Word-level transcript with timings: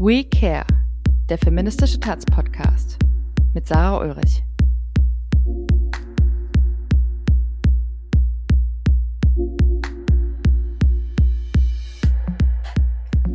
We 0.00 0.22
Care, 0.22 0.64
der 1.28 1.38
feministische 1.38 1.98
Taz-Podcast 1.98 3.00
mit 3.52 3.66
Sarah 3.66 3.98
Ulrich. 3.98 4.44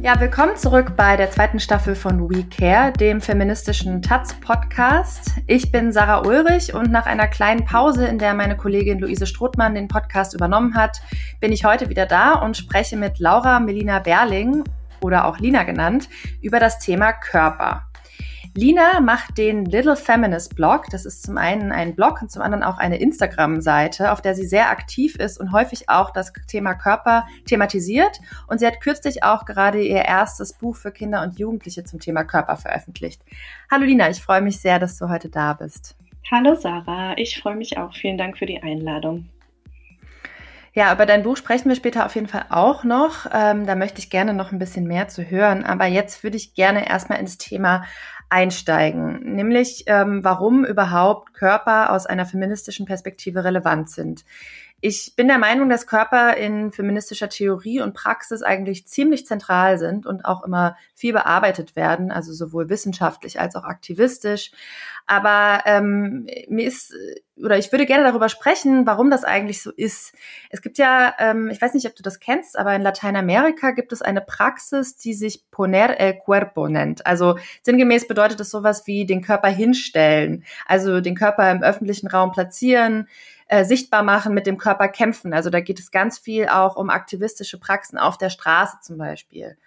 Ja, 0.02 0.18
willkommen 0.22 0.56
zurück 0.56 0.96
bei 0.96 1.18
der 1.18 1.30
zweiten 1.32 1.60
Staffel 1.60 1.96
von 1.96 2.30
We 2.30 2.46
Care, 2.46 2.94
dem 2.94 3.20
feministischen 3.20 4.02
Taz-Podcast. 4.02 5.32
Ich 5.48 5.70
bin 5.70 5.92
Sarah 5.92 6.26
Ulrich 6.26 6.74
und 6.74 6.90
nach 6.94 7.08
einer 7.08 7.28
kleinen 7.28 7.66
Pause, 7.66 8.08
in 8.08 8.20
der 8.20 8.34
meine 8.34 8.56
Kollegin 8.56 9.00
Luise 9.00 9.26
Strothmann 9.26 9.76
den 9.76 9.90
Podcast 9.90 10.34
übernommen 10.34 10.76
hat, 10.76 11.02
bin 11.42 11.52
ich 11.52 11.66
heute 11.66 11.90
wieder 11.90 12.06
da 12.06 12.36
und 12.36 12.56
spreche 12.56 12.96
mit 12.96 13.20
Laura 13.20 13.60
Melina 13.60 14.00
Berling 14.00 14.64
oder 15.04 15.26
auch 15.26 15.40
Lina 15.40 15.64
genannt, 15.64 16.10
über 16.42 16.60
das 16.60 16.80
Thema 16.80 17.12
Körper. 17.12 17.84
Lina 18.56 19.00
macht 19.00 19.40
den 19.40 19.66
Little 19.66 19.96
Feminist 19.96 20.56
Blog. 20.56 20.86
Das 20.92 21.06
ist 21.06 21.24
zum 21.24 21.40
einen 21.40 21.72
ein 21.72 21.96
Blog 21.96 22.22
und 22.22 22.30
zum 22.30 22.44
anderen 22.44 22.64
auch 22.64 22.78
eine 22.78 22.98
Instagram-Seite, 22.98 24.12
auf 24.12 24.22
der 24.22 24.36
sie 24.36 24.46
sehr 24.46 24.70
aktiv 24.70 25.16
ist 25.16 25.40
und 25.40 25.52
häufig 25.52 25.90
auch 25.90 26.12
das 26.12 26.32
Thema 26.48 26.76
Körper 26.76 27.26
thematisiert. 27.48 28.20
Und 28.48 28.60
sie 28.60 28.68
hat 28.68 28.80
kürzlich 28.80 29.24
auch 29.24 29.46
gerade 29.46 29.82
ihr 29.82 30.06
erstes 30.06 30.54
Buch 30.54 30.76
für 30.76 30.92
Kinder 30.92 31.24
und 31.24 31.40
Jugendliche 31.40 31.84
zum 31.84 32.00
Thema 32.00 32.26
Körper 32.26 32.56
veröffentlicht. 32.56 33.24
Hallo 33.72 33.86
Lina, 33.86 34.12
ich 34.12 34.22
freue 34.22 34.42
mich 34.42 34.60
sehr, 34.60 34.78
dass 34.78 35.00
du 35.00 35.10
heute 35.10 35.30
da 35.30 35.54
bist. 35.54 35.96
Hallo 36.30 36.54
Sarah, 36.54 37.18
ich 37.18 37.40
freue 37.42 37.56
mich 37.56 37.80
auch. 37.80 37.94
Vielen 37.96 38.20
Dank 38.20 38.38
für 38.38 38.46
die 38.46 38.62
Einladung. 38.62 39.30
Ja, 40.76 40.92
über 40.92 41.06
dein 41.06 41.22
Buch 41.22 41.38
sprechen 41.38 41.70
wir 41.70 41.76
später 41.76 42.04
auf 42.04 42.16
jeden 42.16 42.28
Fall 42.28 42.48
auch 42.50 42.84
noch. 42.84 43.28
Ähm, 43.32 43.68
da 43.68 43.76
möchte 43.76 44.00
ich 44.00 44.10
gerne 44.10 44.34
noch 44.34 44.52
ein 44.52 44.58
bisschen 44.58 44.88
mehr 44.88 45.08
zu 45.08 45.22
hören. 45.22 45.64
Aber 45.64 45.86
jetzt 45.86 46.24
würde 46.24 46.36
ich 46.36 46.56
gerne 46.56 46.90
erstmal 46.90 47.20
ins 47.20 47.38
Thema 47.38 47.84
einsteigen, 48.30 49.36
nämlich 49.36 49.84
ähm, 49.86 50.24
warum 50.24 50.66
überhaupt 50.66 51.36
Körper 51.36 51.92
aus 51.92 52.08
einer 52.08 52.26
feministischen 52.26 52.88
Perspektive 52.88 53.44
relevant 53.44 53.92
sind. 53.92 54.26
Ich 54.82 55.16
bin 55.16 55.28
der 55.28 55.38
Meinung, 55.38 55.70
dass 55.70 55.86
Körper 55.86 56.36
in 56.36 56.72
feministischer 56.72 57.30
Theorie 57.30 57.80
und 57.80 57.94
Praxis 57.94 58.42
eigentlich 58.42 58.88
ziemlich 58.88 59.28
zentral 59.28 59.78
sind 59.78 60.08
und 60.08 60.26
auch 60.26 60.44
immer 60.44 60.76
viel 60.96 61.14
bearbeitet 61.14 61.76
werden, 61.76 62.12
also 62.12 62.34
sowohl 62.34 62.68
wissenschaftlich 62.68 63.40
als 63.40 63.56
auch 63.56 63.64
aktivistisch. 63.64 64.52
Aber 65.06 65.64
ähm, 65.66 66.28
mir 66.48 66.68
ist, 66.68 66.94
oder 67.36 67.58
ich 67.58 67.72
würde 67.72 67.86
gerne 67.86 68.04
darüber 68.04 68.30
sprechen, 68.30 68.86
warum 68.86 69.10
das 69.10 69.24
eigentlich 69.24 69.62
so 69.62 69.72
ist. 69.72 70.14
Es 70.50 70.62
gibt 70.62 70.78
ja, 70.78 71.14
ähm, 71.20 71.50
ich 71.50 71.62
weiß 71.62 71.74
nicht, 71.74 71.88
ob 71.88 71.96
du 71.96 72.04
das 72.04 72.20
kennst, 72.20 72.58
aber 72.58 72.74
in 72.76 72.82
Lateinamerika 72.82 73.72
gibt 73.72 73.92
es 73.92 74.02
eine 74.02 74.22
Praxis, 74.22 74.96
die 74.96 75.14
sich 75.14 75.50
poner 75.52 76.00
el 76.00 76.20
cuerpo 76.24 76.68
nennt. 76.68 77.06
Also 77.06 77.38
sinngemäß 77.64 78.08
bedeutet 78.08 78.40
es 78.40 78.52
sowas 78.52 78.88
wie 78.88 79.06
den 79.06 79.22
Körper 79.22 79.50
hinstellen, 79.50 80.46
also 80.66 81.02
den 81.02 81.16
Körper 81.16 81.52
im 81.52 81.64
öffentlichen 81.64 82.08
Raum 82.08 82.32
platzieren, 82.32 83.08
äh, 83.48 83.66
sichtbar 83.66 84.04
machen, 84.04 84.34
mit 84.34 84.48
dem 84.48 84.58
Körper 84.58 84.88
kämpfen. 84.88 85.34
Also 85.34 85.50
da 85.50 85.60
geht 85.60 85.80
es 85.80 85.92
ganz 85.92 86.20
viel 86.20 86.48
auch 86.48 86.76
um 86.76 86.90
aktivistische 86.90 87.60
Praxen 87.60 87.98
auf 87.98 88.18
der 88.18 88.30
Straße 88.30 88.78
zum 88.82 88.98
Beispiel. 88.98 89.58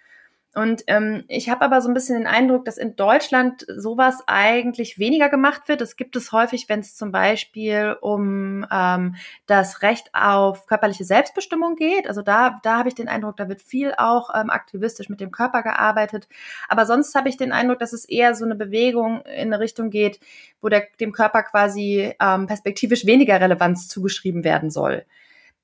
Und 0.57 0.85
ähm, 0.87 1.23
ich 1.27 1.51
habe 1.51 1.63
aber 1.63 1.81
so 1.81 1.87
ein 1.87 1.93
bisschen 1.93 2.17
den 2.17 2.25
Eindruck, 2.25 2.65
dass 2.65 2.79
in 2.79 2.95
Deutschland 2.95 3.63
sowas 3.77 4.23
eigentlich 4.25 4.97
weniger 4.97 5.29
gemacht 5.29 5.67
wird. 5.67 5.81
Es 5.81 5.97
gibt 5.97 6.15
es 6.15 6.31
häufig, 6.31 6.67
wenn 6.67 6.79
es 6.79 6.95
zum 6.95 7.11
Beispiel 7.11 7.95
um 8.01 8.65
ähm, 8.71 9.15
das 9.45 9.83
Recht 9.83 10.09
auf 10.13 10.65
körperliche 10.65 11.05
Selbstbestimmung 11.05 11.75
geht. 11.75 12.07
Also 12.07 12.23
da, 12.23 12.59
da 12.63 12.79
habe 12.79 12.89
ich 12.89 12.95
den 12.95 13.07
Eindruck, 13.07 13.37
da 13.37 13.49
wird 13.49 13.61
viel 13.61 13.93
auch 13.99 14.31
ähm, 14.33 14.49
aktivistisch 14.49 15.09
mit 15.09 15.21
dem 15.21 15.29
Körper 15.29 15.61
gearbeitet. 15.61 16.27
Aber 16.67 16.87
sonst 16.87 17.13
habe 17.13 17.29
ich 17.29 17.37
den 17.37 17.51
Eindruck, 17.51 17.77
dass 17.77 17.93
es 17.93 18.05
eher 18.05 18.33
so 18.33 18.43
eine 18.43 18.55
Bewegung 18.55 19.21
in 19.25 19.53
eine 19.53 19.59
Richtung 19.59 19.91
geht, 19.91 20.19
wo 20.59 20.69
der, 20.69 20.87
dem 20.99 21.11
Körper 21.11 21.43
quasi 21.43 22.15
ähm, 22.19 22.47
perspektivisch 22.47 23.05
weniger 23.05 23.39
Relevanz 23.39 23.87
zugeschrieben 23.87 24.43
werden 24.43 24.71
soll. 24.71 25.05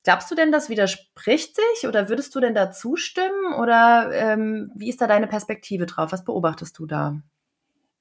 Glaubst 0.03 0.29
du 0.29 0.35
denn, 0.35 0.51
das 0.51 0.69
widerspricht 0.69 1.55
sich 1.55 1.87
oder 1.87 2.09
würdest 2.09 2.35
du 2.35 2.41
denn 2.41 2.53
da 2.53 2.71
zustimmen 2.71 3.53
oder 3.57 4.11
ähm, 4.13 4.69
wie 4.75 4.89
ist 4.89 4.99
da 4.99 5.07
deine 5.07 5.27
Perspektive 5.27 5.85
drauf? 5.85 6.11
Was 6.11 6.25
beobachtest 6.25 6.77
du 6.77 6.85
da? 6.85 7.15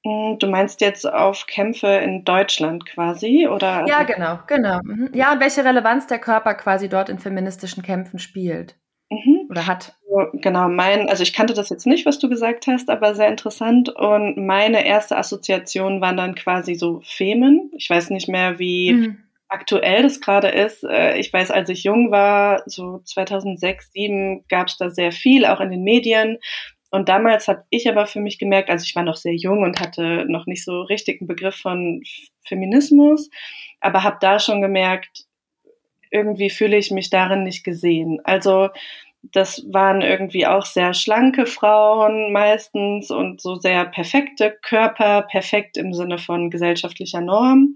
Hm, 0.05 0.37
du 0.37 0.47
meinst 0.47 0.81
jetzt 0.81 1.09
auf 1.09 1.45
Kämpfe 1.47 1.87
in 1.87 2.25
Deutschland 2.25 2.85
quasi, 2.85 3.47
oder? 3.47 3.85
Ja, 3.87 4.03
genau, 4.03 4.39
genau. 4.47 4.79
Mhm. 4.83 5.11
Ja, 5.13 5.31
und 5.31 5.39
welche 5.39 5.63
Relevanz 5.63 6.05
der 6.07 6.19
Körper 6.19 6.55
quasi 6.55 6.89
dort 6.89 7.07
in 7.07 7.19
feministischen 7.19 7.83
Kämpfen 7.83 8.19
spielt 8.19 8.75
mhm. 9.09 9.47
oder 9.49 9.65
hat. 9.65 9.95
Genau, 10.33 10.67
mein, 10.67 11.07
also 11.07 11.23
ich 11.23 11.31
kannte 11.31 11.53
das 11.53 11.69
jetzt 11.69 11.87
nicht, 11.87 12.05
was 12.05 12.19
du 12.19 12.27
gesagt 12.27 12.67
hast, 12.67 12.89
aber 12.89 13.15
sehr 13.15 13.29
interessant. 13.29 13.87
Und 13.87 14.35
meine 14.35 14.85
erste 14.85 15.15
Assoziation 15.15 16.01
waren 16.01 16.17
dann 16.17 16.35
quasi 16.35 16.75
so 16.75 16.99
Femen. 17.01 17.71
Ich 17.77 17.89
weiß 17.89 18.09
nicht 18.09 18.27
mehr, 18.27 18.59
wie 18.59 18.93
mhm 18.93 19.22
aktuell 19.53 20.03
das 20.03 20.19
gerade 20.19 20.49
ist. 20.49 20.83
Äh, 20.83 21.17
ich 21.17 21.31
weiß, 21.31 21.51
als 21.51 21.69
ich 21.69 21.83
jung 21.83 22.11
war, 22.11 22.63
so 22.65 22.99
2006, 22.99 23.91
2007, 23.91 24.45
gab 24.49 24.67
es 24.67 24.77
da 24.77 24.89
sehr 24.89 25.11
viel, 25.11 25.45
auch 25.45 25.61
in 25.61 25.69
den 25.69 25.83
Medien. 25.83 26.39
Und 26.89 27.09
damals 27.09 27.47
habe 27.47 27.63
ich 27.69 27.89
aber 27.89 28.05
für 28.05 28.19
mich 28.19 28.37
gemerkt, 28.39 28.69
also 28.69 28.83
ich 28.83 28.95
war 28.95 29.03
noch 29.03 29.15
sehr 29.15 29.33
jung 29.33 29.63
und 29.63 29.79
hatte 29.79 30.25
noch 30.27 30.45
nicht 30.45 30.63
so 30.63 30.81
richtig 30.81 31.21
einen 31.21 31.27
Begriff 31.27 31.55
von 31.55 32.03
Feminismus, 32.45 33.29
aber 33.79 34.03
habe 34.03 34.17
da 34.21 34.39
schon 34.39 34.61
gemerkt, 34.61 35.25
irgendwie 36.11 36.51
fühle 36.51 36.77
ich 36.77 36.91
mich 36.91 37.09
darin 37.09 37.43
nicht 37.43 37.63
gesehen. 37.63 38.19
Also 38.23 38.69
das 39.31 39.65
waren 39.71 40.01
irgendwie 40.01 40.45
auch 40.45 40.65
sehr 40.65 40.93
schlanke 40.93 41.45
Frauen 41.45 42.31
meistens 42.31 43.09
und 43.09 43.41
so 43.41 43.55
sehr 43.55 43.85
perfekte 43.85 44.55
Körper, 44.61 45.23
perfekt 45.23 45.77
im 45.77 45.93
Sinne 45.93 46.17
von 46.17 46.49
gesellschaftlicher 46.49 47.21
Norm. 47.21 47.75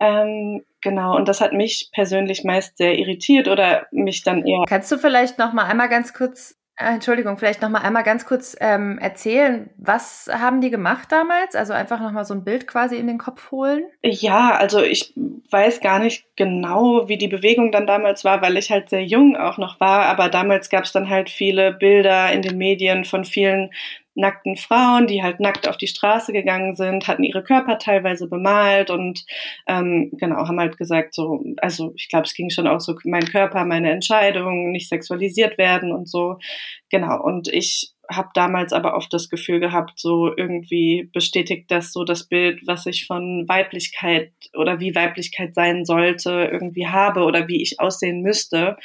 Ähm, 0.00 0.64
genau, 0.80 1.14
und 1.16 1.28
das 1.28 1.40
hat 1.40 1.52
mich 1.52 1.90
persönlich 1.92 2.42
meist 2.42 2.78
sehr 2.78 2.98
irritiert 2.98 3.48
oder 3.48 3.86
mich 3.92 4.22
dann 4.22 4.46
eher. 4.46 4.64
Kannst 4.66 4.90
du 4.90 4.98
vielleicht 4.98 5.38
noch 5.38 5.52
mal 5.52 5.64
einmal 5.64 5.88
ganz 5.88 6.14
kurz 6.14 6.56
äh, 6.80 6.94
Entschuldigung, 6.94 7.36
vielleicht 7.36 7.60
noch 7.60 7.68
mal 7.68 7.82
einmal 7.82 8.04
ganz 8.04 8.24
kurz 8.24 8.56
ähm, 8.58 8.98
erzählen, 8.98 9.68
was 9.76 10.30
haben 10.32 10.62
die 10.62 10.70
gemacht 10.70 11.12
damals? 11.12 11.54
Also 11.54 11.74
einfach 11.74 12.00
noch 12.00 12.12
mal 12.12 12.24
so 12.24 12.32
ein 12.32 12.42
Bild 12.42 12.66
quasi 12.66 12.96
in 12.96 13.06
den 13.06 13.18
Kopf 13.18 13.50
holen. 13.50 13.82
Ja, 14.02 14.56
also 14.56 14.80
ich 14.80 15.12
weiß 15.50 15.80
gar 15.80 15.98
nicht 15.98 16.24
genau, 16.36 17.06
wie 17.06 17.18
die 17.18 17.28
Bewegung 17.28 17.70
dann 17.70 17.86
damals 17.86 18.24
war, 18.24 18.40
weil 18.40 18.56
ich 18.56 18.70
halt 18.70 18.88
sehr 18.88 19.04
jung 19.04 19.36
auch 19.36 19.58
noch 19.58 19.78
war. 19.78 20.06
Aber 20.06 20.30
damals 20.30 20.70
gab 20.70 20.84
es 20.84 20.92
dann 20.92 21.10
halt 21.10 21.28
viele 21.28 21.72
Bilder 21.72 22.32
in 22.32 22.40
den 22.40 22.56
Medien 22.56 23.04
von 23.04 23.26
vielen 23.26 23.72
nackten 24.20 24.56
Frauen, 24.56 25.06
die 25.06 25.22
halt 25.22 25.40
nackt 25.40 25.68
auf 25.68 25.76
die 25.76 25.86
Straße 25.86 26.32
gegangen 26.32 26.76
sind, 26.76 27.08
hatten 27.08 27.24
ihre 27.24 27.42
Körper 27.42 27.78
teilweise 27.78 28.28
bemalt 28.28 28.90
und 28.90 29.24
ähm, 29.66 30.10
genau, 30.12 30.46
haben 30.46 30.60
halt 30.60 30.78
gesagt, 30.78 31.14
so, 31.14 31.42
also 31.58 31.92
ich 31.96 32.08
glaube, 32.08 32.26
es 32.26 32.34
ging 32.34 32.50
schon 32.50 32.66
auch 32.66 32.80
so, 32.80 32.94
mein 33.04 33.24
Körper, 33.24 33.64
meine 33.64 33.90
Entscheidung, 33.90 34.70
nicht 34.70 34.88
sexualisiert 34.88 35.58
werden 35.58 35.92
und 35.92 36.08
so. 36.08 36.38
Genau, 36.90 37.22
und 37.22 37.48
ich 37.48 37.92
habe 38.10 38.28
damals 38.34 38.72
aber 38.72 38.96
oft 38.96 39.12
das 39.12 39.28
Gefühl 39.28 39.60
gehabt, 39.60 39.98
so 39.98 40.36
irgendwie 40.36 41.08
bestätigt 41.12 41.70
das 41.70 41.92
so 41.92 42.04
das 42.04 42.24
Bild, 42.26 42.66
was 42.66 42.86
ich 42.86 43.06
von 43.06 43.48
Weiblichkeit 43.48 44.32
oder 44.54 44.80
wie 44.80 44.94
Weiblichkeit 44.94 45.54
sein 45.54 45.84
sollte, 45.84 46.48
irgendwie 46.50 46.88
habe 46.88 47.22
oder 47.22 47.46
wie 47.46 47.62
ich 47.62 47.78
aussehen 47.78 48.22
müsste. 48.22 48.76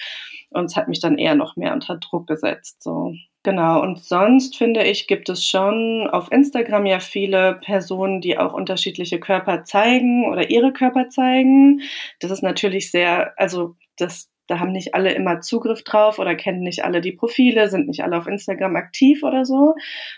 Und 0.52 0.66
es 0.66 0.76
hat 0.76 0.88
mich 0.88 1.00
dann 1.00 1.18
eher 1.18 1.36
noch 1.36 1.56
mehr 1.56 1.74
unter 1.74 1.98
Druck 1.98 2.28
gesetzt. 2.28 2.84
So. 2.84 3.16
Genau, 3.46 3.80
und 3.80 4.00
sonst 4.04 4.58
finde 4.58 4.84
ich, 4.86 5.06
gibt 5.06 5.30
es 5.30 5.46
schon 5.48 6.10
auf 6.12 6.32
Instagram 6.32 6.88
ja 6.88 7.00
viele 7.00 7.60
Personen, 7.64 8.20
die 8.20 8.40
auch 8.40 8.54
unterschiedliche 8.54 9.20
Körper 9.20 9.64
zeigen 9.64 10.26
oder 10.32 10.50
ihre 10.50 10.74
Körper 10.74 11.10
zeigen. 11.10 11.82
Das 12.20 12.32
ist 12.32 12.42
natürlich 12.42 12.90
sehr, 12.90 13.40
also 13.40 13.76
das, 13.98 14.32
da 14.48 14.58
haben 14.60 14.72
nicht 14.72 14.96
alle 14.96 15.14
immer 15.14 15.42
Zugriff 15.42 15.84
drauf 15.84 16.18
oder 16.18 16.34
kennen 16.34 16.62
nicht 16.62 16.84
alle 16.84 17.02
die 17.02 17.12
Profile, 17.12 17.70
sind 17.70 17.88
nicht 17.88 18.04
alle 18.04 18.18
auf 18.18 18.26
Instagram 18.26 18.76
aktiv 18.76 19.22
oder 19.22 19.46
so. 19.46 19.76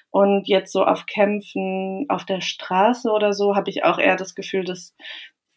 Und 0.09 0.47
jetzt 0.47 0.71
so 0.71 0.85
auf 0.85 1.05
Kämpfen 1.05 2.05
auf 2.07 2.23
der 2.23 2.39
Straße 2.39 3.11
oder 3.11 3.33
so 3.33 3.57
habe 3.57 3.69
ich 3.69 3.83
auch 3.83 3.99
eher 3.99 4.15
das 4.15 4.35
Gefühl, 4.35 4.63
dass 4.63 4.95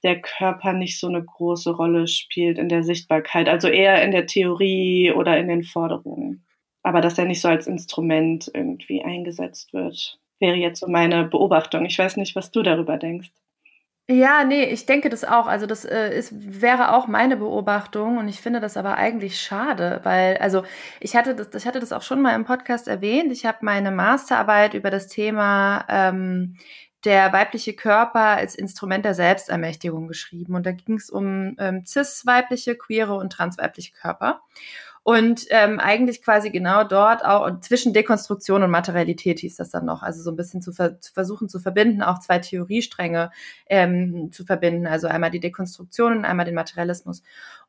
der 0.02 0.20
Körper 0.20 0.72
nicht 0.72 0.98
so 0.98 1.06
eine 1.06 1.22
große 1.22 1.70
Rolle 1.70 2.08
spielt 2.08 2.58
in 2.58 2.68
der 2.68 2.82
Sichtbarkeit, 2.82 3.48
also 3.48 3.68
eher 3.68 4.02
in 4.02 4.10
der 4.10 4.26
Theorie 4.26 5.12
oder 5.12 5.38
in 5.38 5.46
den 5.46 5.62
Forderungen 5.62 6.44
aber 6.82 7.00
dass 7.00 7.18
er 7.18 7.26
nicht 7.26 7.40
so 7.40 7.48
als 7.48 7.66
Instrument 7.66 8.50
irgendwie 8.52 9.02
eingesetzt 9.02 9.72
wird, 9.72 10.18
wäre 10.38 10.56
jetzt 10.56 10.80
so 10.80 10.88
meine 10.88 11.24
Beobachtung. 11.24 11.84
Ich 11.84 11.98
weiß 11.98 12.16
nicht, 12.16 12.34
was 12.36 12.50
du 12.50 12.62
darüber 12.62 12.96
denkst. 12.96 13.30
Ja, 14.12 14.42
nee, 14.42 14.64
ich 14.64 14.86
denke 14.86 15.08
das 15.08 15.22
auch. 15.22 15.46
Also 15.46 15.66
das 15.66 15.84
äh, 15.84 16.12
ist, 16.18 16.32
wäre 16.34 16.94
auch 16.94 17.06
meine 17.06 17.36
Beobachtung 17.36 18.18
und 18.18 18.26
ich 18.26 18.40
finde 18.40 18.58
das 18.58 18.76
aber 18.76 18.96
eigentlich 18.96 19.40
schade, 19.40 20.00
weil, 20.02 20.36
also 20.38 20.64
ich 20.98 21.14
hatte 21.14 21.36
das, 21.36 21.54
ich 21.54 21.64
hatte 21.64 21.78
das 21.78 21.92
auch 21.92 22.02
schon 22.02 22.20
mal 22.20 22.34
im 22.34 22.44
Podcast 22.44 22.88
erwähnt. 22.88 23.30
Ich 23.30 23.46
habe 23.46 23.58
meine 23.60 23.92
Masterarbeit 23.92 24.74
über 24.74 24.90
das 24.90 25.06
Thema 25.06 25.84
ähm, 25.88 26.56
der 27.04 27.32
weibliche 27.32 27.72
Körper 27.72 28.20
als 28.20 28.56
Instrument 28.56 29.04
der 29.04 29.14
Selbstermächtigung 29.14 30.08
geschrieben 30.08 30.56
und 30.56 30.66
da 30.66 30.72
ging 30.72 30.96
es 30.96 31.08
um 31.08 31.54
ähm, 31.60 31.84
cis-weibliche, 31.86 32.76
queere 32.76 33.14
und 33.14 33.32
transweibliche 33.32 33.92
Körper. 33.92 34.40
Und 35.02 35.46
ähm, 35.48 35.80
eigentlich 35.80 36.22
quasi 36.22 36.50
genau 36.50 36.84
dort 36.84 37.24
auch 37.24 37.60
zwischen 37.60 37.94
Dekonstruktion 37.94 38.62
und 38.62 38.70
Materialität 38.70 39.40
hieß 39.40 39.56
das 39.56 39.70
dann 39.70 39.86
noch. 39.86 40.02
Also 40.02 40.22
so 40.22 40.30
ein 40.30 40.36
bisschen 40.36 40.60
zu, 40.60 40.72
ver 40.72 41.00
zu 41.00 41.12
versuchen 41.14 41.48
zu 41.48 41.58
verbinden, 41.58 42.02
auch 42.02 42.18
zwei 42.18 42.38
Theoriestränge 42.38 43.30
ähm, 43.66 44.30
zu 44.30 44.44
verbinden. 44.44 44.86
Also 44.86 45.08
einmal 45.08 45.30
die 45.30 45.40
Dekonstruktion 45.40 46.18
und 46.18 46.24
einmal 46.26 46.44
den 46.44 46.54
Materialismus. 46.54 47.22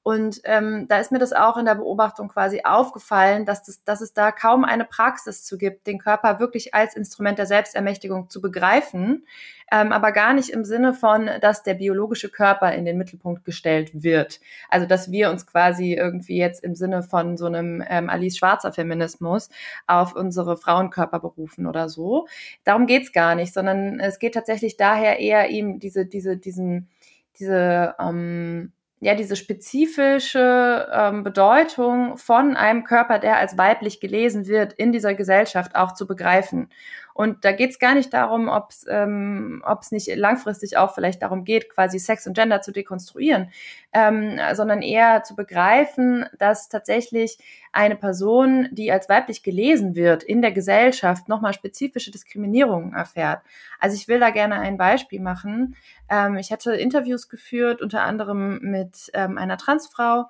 Und 0.03 0.41
ähm, 0.45 0.87
da 0.87 0.97
ist 0.97 1.11
mir 1.11 1.19
das 1.19 1.31
auch 1.31 1.57
in 1.57 1.65
der 1.65 1.75
Beobachtung 1.75 2.27
quasi 2.27 2.61
aufgefallen, 2.63 3.45
dass, 3.45 3.61
das, 3.63 3.83
dass 3.83 4.01
es 4.01 4.13
da 4.13 4.31
kaum 4.31 4.65
eine 4.65 4.83
Praxis 4.83 5.43
zu 5.43 5.59
gibt, 5.59 5.85
den 5.85 5.99
Körper 5.99 6.39
wirklich 6.39 6.73
als 6.73 6.95
Instrument 6.95 7.37
der 7.37 7.45
Selbstermächtigung 7.45 8.27
zu 8.27 8.41
begreifen, 8.41 9.27
ähm, 9.71 9.91
aber 9.91 10.11
gar 10.11 10.33
nicht 10.33 10.49
im 10.49 10.65
Sinne 10.65 10.95
von, 10.95 11.29
dass 11.39 11.61
der 11.61 11.75
biologische 11.75 12.29
Körper 12.29 12.73
in 12.73 12.83
den 12.83 12.97
Mittelpunkt 12.97 13.45
gestellt 13.45 13.91
wird. 13.93 14.39
Also 14.69 14.87
dass 14.87 15.11
wir 15.11 15.29
uns 15.29 15.45
quasi 15.45 15.93
irgendwie 15.93 16.37
jetzt 16.37 16.63
im 16.63 16.73
Sinne 16.73 17.03
von 17.03 17.37
so 17.37 17.45
einem 17.45 17.83
ähm, 17.87 18.09
Alice 18.09 18.37
Schwarzer 18.37 18.73
Feminismus 18.73 19.49
auf 19.85 20.15
unsere 20.15 20.57
Frauenkörper 20.57 21.19
berufen 21.19 21.67
oder 21.67 21.89
so. 21.89 22.27
Darum 22.63 22.87
geht's 22.87 23.11
gar 23.11 23.35
nicht, 23.35 23.53
sondern 23.53 23.99
es 23.99 24.17
geht 24.17 24.33
tatsächlich 24.33 24.77
daher 24.77 25.19
eher 25.19 25.51
ihm 25.51 25.79
diese, 25.79 26.07
diese, 26.07 26.37
diesen, 26.37 26.89
diese 27.37 27.93
ähm, 27.99 28.73
ja 29.01 29.15
diese 29.15 29.35
spezifische 29.35 30.87
ähm, 30.93 31.23
Bedeutung 31.23 32.17
von 32.17 32.55
einem 32.55 32.83
Körper, 32.83 33.17
der 33.17 33.37
als 33.37 33.57
weiblich 33.57 33.99
gelesen 33.99 34.47
wird, 34.47 34.73
in 34.73 34.91
dieser 34.91 35.15
Gesellschaft 35.15 35.75
auch 35.75 35.93
zu 35.93 36.05
begreifen. 36.05 36.69
Und 37.13 37.43
da 37.45 37.51
geht 37.51 37.71
es 37.71 37.79
gar 37.79 37.95
nicht 37.95 38.13
darum, 38.13 38.47
ob 38.47 38.69
es 38.69 38.85
ähm, 38.89 39.63
ob's 39.65 39.91
nicht 39.91 40.13
langfristig 40.15 40.77
auch 40.77 40.93
vielleicht 40.93 41.21
darum 41.21 41.43
geht, 41.43 41.69
quasi 41.69 41.99
Sex 41.99 42.27
und 42.27 42.33
Gender 42.33 42.61
zu 42.61 42.71
dekonstruieren, 42.71 43.51
ähm, 43.93 44.39
sondern 44.53 44.81
eher 44.81 45.23
zu 45.23 45.35
begreifen, 45.35 46.25
dass 46.37 46.69
tatsächlich 46.69 47.37
eine 47.73 47.95
Person, 47.95 48.67
die 48.71 48.91
als 48.91 49.07
weiblich 49.09 49.43
gelesen 49.43 49.95
wird, 49.95 50.23
in 50.23 50.41
der 50.41 50.51
Gesellschaft 50.51 51.29
nochmal 51.29 51.53
spezifische 51.53 52.11
Diskriminierungen 52.11 52.93
erfährt. 52.93 53.41
Also 53.79 53.95
ich 53.95 54.07
will 54.07 54.19
da 54.19 54.29
gerne 54.29 54.59
ein 54.59 54.77
Beispiel 54.77 55.21
machen. 55.21 55.75
Ähm, 56.09 56.37
ich 56.37 56.51
hatte 56.51 56.73
Interviews 56.73 57.29
geführt, 57.29 57.81
unter 57.81 58.01
anderem 58.01 58.59
mit 58.61 59.09
ähm, 59.13 59.37
einer 59.37 59.57
Transfrau, 59.57 60.25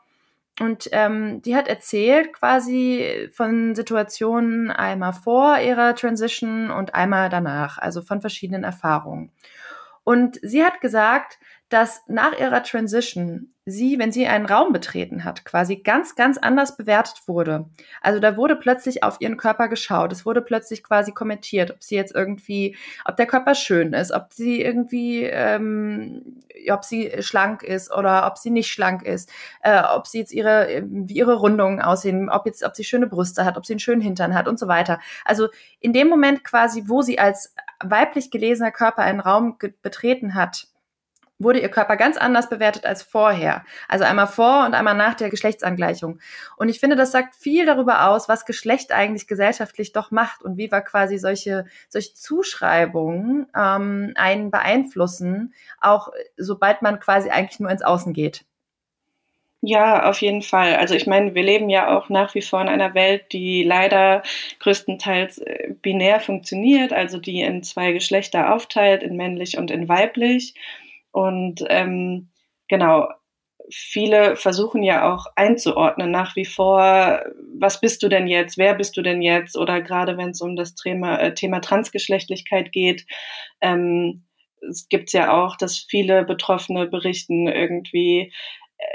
und 0.60 0.90
ähm, 0.92 1.42
die 1.42 1.56
hat 1.56 1.68
erzählt 1.68 2.34
quasi 2.34 3.30
von 3.34 3.74
Situationen 3.74 4.70
einmal 4.70 5.14
vor 5.14 5.60
ihrer 5.60 5.96
Transition 5.96 6.70
und 6.72 6.94
einmal 6.94 7.30
danach, 7.30 7.78
also 7.78 8.02
von 8.02 8.22
verschiedenen 8.22 8.64
Erfahrungen. 8.64 9.32
Und 10.04 10.40
sie 10.42 10.64
hat 10.64 10.82
gesagt, 10.82 11.40
dass 11.72 12.02
nach 12.08 12.38
ihrer 12.38 12.64
Transition 12.64 13.48
sie, 13.66 13.98
wenn 13.98 14.12
sie 14.12 14.28
einen 14.28 14.46
Raum 14.46 14.74
betreten 14.74 15.24
hat, 15.24 15.46
quasi 15.46 15.78
ganz, 15.78 16.16
ganz 16.16 16.38
anders 16.38 16.76
bewertet 16.76 17.22
wurde. 17.28 17.70
Also 18.02 18.20
da 18.20 18.36
wurde 18.36 18.58
plötzlich 18.58 19.04
auf 19.04 19.22
ihren 19.22 19.38
Körper 19.38 19.70
geschaut. 19.70 20.12
Es 20.12 20.26
wurde 20.26 20.42
plötzlich 20.42 20.84
quasi 20.84 21.14
kommentiert, 21.14 21.72
ob 21.72 21.82
sie 21.82 21.96
jetzt 21.96 22.14
irgendwie, 22.14 22.76
ob 23.06 23.16
der 23.16 23.26
Körper 23.26 23.56
schön 23.56 23.94
ist, 23.94 24.12
ob 24.12 24.34
sie 24.34 24.62
irgendwie, 24.62 25.24
ähm, 25.24 26.42
ob 26.70 26.84
sie 26.84 27.10
schlank 27.22 27.64
ist 27.64 27.94
oder 27.94 28.28
ob 28.28 28.38
sie 28.38 28.50
nicht 28.50 28.70
schlank 28.70 29.04
ist, 29.04 29.32
äh, 29.62 29.82
ob 29.82 30.08
sie 30.08 30.20
jetzt 30.20 30.34
ihre, 30.34 30.84
wie 30.86 31.14
ihre 31.14 31.36
Rundungen 31.36 31.80
aussehen, 31.80 32.30
ob 32.30 32.48
jetzt, 32.48 32.64
ob 32.64 32.76
sie 32.76 32.84
schöne 32.84 33.08
Brüste 33.08 33.46
hat, 33.46 33.56
ob 33.56 33.66
sie 33.66 33.74
einen 33.74 33.80
schönen 33.80 34.02
Hintern 34.02 34.36
hat 34.36 34.50
und 34.50 34.60
so 34.60 34.68
weiter. 34.68 35.00
Also 35.24 35.48
in 35.80 35.94
dem 35.94 36.10
Moment 36.10 36.44
quasi, 36.44 36.84
wo 36.88 37.02
sie 37.02 37.18
als 37.18 37.56
weiblich 37.84 38.32
gelesener 38.32 38.72
Körper 38.72 39.04
einen 39.04 39.20
Raum 39.20 39.58
betreten 39.82 40.36
hat, 40.36 40.68
wurde 41.44 41.60
ihr 41.60 41.70
Körper 41.70 41.98
ganz 41.98 42.18
anders 42.18 42.50
bewertet 42.50 42.86
als 42.86 43.04
vorher. 43.04 43.64
Also 43.88 44.06
einmal 44.06 44.28
vor 44.28 44.66
und 44.66 44.74
einmal 44.74 44.96
nach 44.96 45.16
der 45.16 45.30
Geschlechtsangleichung. 45.30 46.20
Und 46.58 46.70
ich 46.70 46.80
finde, 46.80 46.96
das 46.96 47.12
sagt 47.12 47.36
viel 47.36 47.66
darüber 47.66 48.08
aus, 48.08 48.30
was 48.30 48.46
Geschlecht 48.46 48.92
eigentlich 48.92 49.28
gesellschaftlich 49.28 49.92
doch 49.92 50.12
macht 50.12 50.44
und 50.44 50.58
wie 50.58 50.72
wir 50.72 50.82
quasi 50.82 51.18
solche, 51.18 51.66
solche 51.90 52.14
Zuschreibungen 52.14 53.48
ähm, 53.56 54.14
einen 54.16 54.52
beeinflussen, 54.52 55.54
auch 55.80 56.10
sobald 56.38 56.82
man 56.82 57.00
quasi 57.00 57.30
eigentlich 57.30 57.60
nur 57.60 57.72
ins 57.72 57.84
Außen 57.84 58.14
geht. 58.14 58.46
Ja, 59.64 60.10
auf 60.10 60.22
jeden 60.22 60.42
Fall. 60.42 60.76
Also 60.78 60.96
ich 60.96 61.06
meine, 61.06 61.36
wir 61.36 61.44
leben 61.44 61.70
ja 61.70 61.96
auch 61.96 62.10
nach 62.10 62.34
wie 62.34 62.42
vor 62.42 62.62
in 62.62 62.68
einer 62.68 62.96
Welt, 62.96 63.32
die 63.32 63.62
leider 63.64 64.24
größtenteils 64.60 65.38
äh, 65.38 65.76
binär 65.84 66.20
funktioniert, 66.20 66.92
also 66.94 67.20
die 67.20 67.42
in 67.42 67.62
zwei 67.62 67.92
Geschlechter 67.92 68.56
aufteilt, 68.56 69.04
in 69.04 69.16
männlich 69.16 69.58
und 69.60 69.70
in 69.70 69.88
weiblich. 69.88 70.56
Und 71.12 71.64
ähm, 71.70 72.30
genau, 72.70 73.10
viele 73.70 74.36
versuchen 74.36 74.82
ja 74.82 75.14
auch 75.14 75.28
einzuordnen 75.36 76.10
nach 76.10 76.36
wie 76.36 76.46
vor, 76.46 77.22
was 77.60 77.80
bist 77.80 78.02
du 78.02 78.10
denn 78.10 78.28
jetzt, 78.28 78.58
wer 78.58 78.74
bist 78.74 78.98
du 78.98 79.04
denn 79.04 79.22
jetzt? 79.22 79.56
Oder 79.58 79.82
gerade 79.82 80.18
wenn 80.18 80.32
es 80.32 80.42
um 80.42 80.56
das 80.56 80.74
Thema, 80.74 81.18
äh, 81.20 81.34
Thema 81.36 81.60
Transgeschlechtlichkeit 81.62 82.72
geht, 82.72 83.06
ähm, 83.62 84.24
es 84.70 84.88
gibt 84.90 85.12
ja 85.14 85.34
auch, 85.34 85.56
dass 85.58 85.78
viele 85.80 86.24
Betroffene 86.24 86.86
berichten 86.88 87.48
irgendwie, 87.48 88.32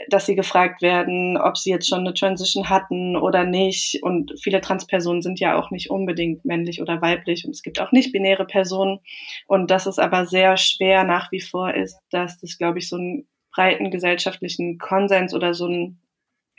dass 0.08 0.26
sie 0.26 0.34
gefragt 0.34 0.82
werden, 0.82 1.36
ob 1.36 1.56
sie 1.56 1.70
jetzt 1.70 1.88
schon 1.88 2.00
eine 2.00 2.14
Transition 2.14 2.68
hatten 2.68 3.16
oder 3.16 3.44
nicht. 3.44 4.02
Und 4.02 4.34
viele 4.40 4.60
Transpersonen 4.60 5.22
sind 5.22 5.40
ja 5.40 5.58
auch 5.58 5.70
nicht 5.70 5.90
unbedingt 5.90 6.44
männlich 6.44 6.80
oder 6.80 7.00
weiblich 7.02 7.44
und 7.44 7.52
es 7.52 7.62
gibt 7.62 7.80
auch 7.80 7.92
nicht 7.92 8.12
binäre 8.12 8.44
Personen. 8.44 9.00
Und 9.46 9.70
dass 9.70 9.86
es 9.86 9.98
aber 9.98 10.26
sehr 10.26 10.56
schwer 10.56 11.04
nach 11.04 11.32
wie 11.32 11.40
vor 11.40 11.74
ist, 11.74 11.98
dass 12.10 12.40
das, 12.40 12.58
glaube 12.58 12.78
ich, 12.78 12.88
so 12.88 12.96
einen 12.96 13.26
breiten 13.52 13.90
gesellschaftlichen 13.90 14.78
Konsens 14.78 15.34
oder 15.34 15.54
so 15.54 15.66
einen 15.66 16.00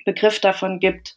Begriff 0.05 0.39
davon 0.39 0.79
gibt, 0.79 1.15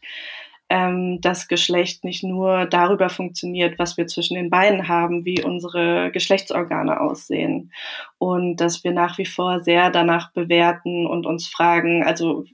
ähm, 0.70 1.20
dass 1.20 1.48
Geschlecht 1.48 2.04
nicht 2.04 2.22
nur 2.22 2.64
darüber 2.66 3.10
funktioniert, 3.10 3.78
was 3.78 3.96
wir 3.96 4.06
zwischen 4.06 4.36
den 4.36 4.50
Beinen 4.50 4.86
haben, 4.86 5.24
wie 5.24 5.42
unsere 5.42 6.12
Geschlechtsorgane 6.12 7.00
aussehen. 7.00 7.72
Und 8.18 8.56
dass 8.56 8.84
wir 8.84 8.92
nach 8.92 9.18
wie 9.18 9.26
vor 9.26 9.60
sehr 9.60 9.90
danach 9.90 10.32
bewerten 10.32 11.08
und 11.08 11.26
uns 11.26 11.48
fragen, 11.48 12.04
also 12.04 12.44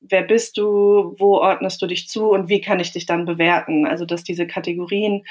wer 0.00 0.22
bist 0.22 0.56
du, 0.56 1.16
wo 1.18 1.38
ordnest 1.38 1.82
du 1.82 1.86
dich 1.88 2.08
zu 2.08 2.30
und 2.30 2.48
wie 2.48 2.60
kann 2.60 2.78
ich 2.78 2.92
dich 2.92 3.06
dann 3.06 3.24
bewerten? 3.24 3.86
Also 3.86 4.04
dass 4.04 4.22
diese 4.22 4.46
Kategorien 4.46 5.24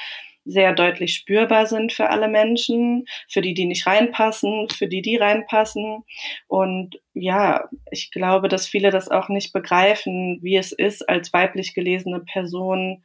sehr 0.48 0.72
deutlich 0.72 1.14
spürbar 1.14 1.66
sind 1.66 1.92
für 1.92 2.10
alle 2.10 2.28
Menschen, 2.28 3.06
für 3.28 3.42
die, 3.42 3.54
die 3.54 3.66
nicht 3.66 3.86
reinpassen, 3.86 4.68
für 4.70 4.88
die, 4.88 5.02
die 5.02 5.16
reinpassen. 5.16 6.04
Und 6.48 7.00
ja, 7.14 7.68
ich 7.90 8.10
glaube, 8.10 8.48
dass 8.48 8.66
viele 8.66 8.90
das 8.90 9.10
auch 9.10 9.28
nicht 9.28 9.52
begreifen, 9.52 10.38
wie 10.42 10.56
es 10.56 10.72
ist, 10.72 11.08
als 11.08 11.32
weiblich 11.32 11.74
gelesene 11.74 12.20
Person 12.20 13.02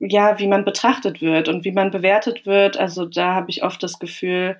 ja, 0.00 0.38
wie 0.38 0.46
man 0.46 0.64
betrachtet 0.64 1.20
wird 1.20 1.48
und 1.48 1.64
wie 1.64 1.72
man 1.72 1.90
bewertet 1.90 2.46
wird. 2.46 2.78
Also 2.78 3.04
da 3.04 3.34
habe 3.34 3.50
ich 3.50 3.62
oft 3.62 3.82
das 3.82 3.98
Gefühl, 3.98 4.58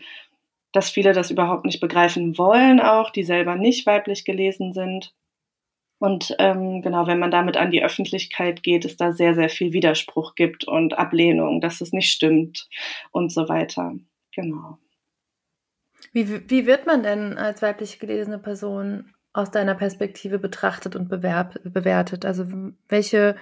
dass 0.73 0.91
viele 0.91 1.13
das 1.13 1.31
überhaupt 1.31 1.65
nicht 1.65 1.81
begreifen 1.81 2.39
wollen, 2.39 2.81
auch 2.81 3.11
die 3.11 3.25
selber 3.25 3.57
nicht 3.57 3.87
weiblich 3.87 4.25
gelesen 4.25 4.73
sind. 4.73 5.15
Und 6.01 6.35
ähm, 6.39 6.81
genau, 6.81 7.07
wenn 7.07 7.19
man 7.19 7.31
damit 7.31 7.59
an 7.59 7.71
die 7.71 7.85
Öffentlichkeit 7.85 8.63
geht, 8.63 8.87
es 8.87 8.97
da 8.97 9.13
sehr, 9.13 9.35
sehr 9.35 9.51
viel 9.51 9.75
Widerspruch 9.75 10.35
gibt 10.35 10.65
und 10.65 10.99
Ablehnung, 10.99 11.61
dass 11.61 11.83
es 11.83 11.93
nicht 11.93 12.11
stimmt 12.11 12.69
und 13.13 13.31
so 13.31 13.51
weiter. 13.51 13.93
Genau. 14.35 14.79
Wie, 16.13 16.49
wie 16.49 16.67
wird 16.67 16.87
man 16.87 17.03
denn 17.03 17.37
als 17.37 17.61
weiblich 17.61 17.99
gelesene 17.99 18.39
Person 18.39 19.13
aus 19.35 19.51
deiner 19.51 19.75
Perspektive 19.75 20.39
betrachtet 20.39 20.97
und 20.97 21.11
bewerb, 21.11 21.61
bewertet? 21.65 22.25
Also 22.25 22.47
welche, 22.89 23.37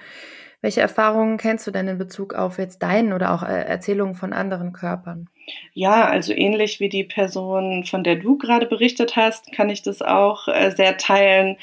welche 0.61 0.81
Erfahrungen 0.81 1.37
kennst 1.37 1.65
du 1.67 1.71
denn 1.71 1.87
in 1.87 1.97
Bezug 1.97 2.33
auf 2.33 2.57
jetzt 2.57 2.83
deinen 2.83 3.13
oder 3.13 3.33
auch 3.33 3.43
äh, 3.43 3.63
Erzählungen 3.63 4.15
von 4.15 4.33
anderen 4.33 4.73
Körpern? 4.73 5.29
Ja, 5.73 6.05
also 6.05 6.33
ähnlich 6.33 6.79
wie 6.79 6.89
die 6.89 7.03
Person, 7.03 7.85
von 7.85 8.03
der 8.03 8.17
du 8.17 8.37
gerade 8.37 8.65
berichtet 8.65 9.15
hast, 9.15 9.51
kann 9.51 9.69
ich 9.69 9.81
das 9.81 10.01
auch 10.01 10.47
äh, 10.47 10.71
sehr 10.71 10.97
teilen. 10.97 11.57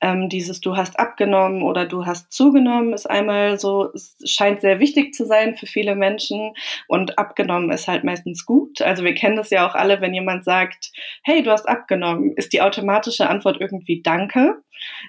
Ähm, 0.00 0.28
dieses 0.28 0.60
du 0.60 0.76
hast 0.76 0.98
abgenommen 0.98 1.62
oder 1.62 1.86
du 1.86 2.06
hast 2.06 2.32
zugenommen 2.32 2.92
ist 2.92 3.08
einmal 3.08 3.58
so, 3.58 3.90
es 3.94 4.16
scheint 4.24 4.60
sehr 4.60 4.80
wichtig 4.80 5.14
zu 5.14 5.24
sein 5.24 5.56
für 5.56 5.66
viele 5.66 5.94
Menschen 5.94 6.52
und 6.88 7.18
abgenommen 7.18 7.70
ist 7.70 7.88
halt 7.88 8.04
meistens 8.04 8.44
gut. 8.44 8.82
Also 8.82 9.04
wir 9.04 9.14
kennen 9.14 9.36
das 9.36 9.50
ja 9.50 9.66
auch 9.66 9.74
alle, 9.74 10.00
wenn 10.00 10.14
jemand 10.14 10.44
sagt, 10.44 10.92
hey, 11.22 11.42
du 11.42 11.50
hast 11.50 11.68
abgenommen, 11.68 12.32
ist 12.36 12.52
die 12.52 12.62
automatische 12.62 13.28
Antwort 13.28 13.60
irgendwie 13.60 14.02
Danke. 14.02 14.62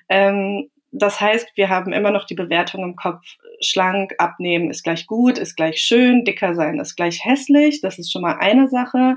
Ähm, 0.09 0.69
das 0.93 1.19
heißt, 1.19 1.49
wir 1.55 1.69
haben 1.69 1.91
immer 1.91 2.11
noch 2.11 2.25
die 2.25 2.35
Bewertung 2.35 2.83
im 2.83 2.95
Kopf, 2.95 3.25
schlank 3.61 4.13
abnehmen 4.19 4.69
ist 4.69 4.83
gleich 4.83 5.07
gut, 5.07 5.39
ist 5.39 5.55
gleich 5.55 5.79
schön, 5.79 6.23
dicker 6.23 6.53
sein 6.53 6.79
ist 6.79 6.95
gleich 6.95 7.25
hässlich. 7.25 7.81
Das 7.81 7.97
ist 7.97 8.11
schon 8.11 8.21
mal 8.21 8.37
eine 8.39 8.69
Sache. 8.69 9.15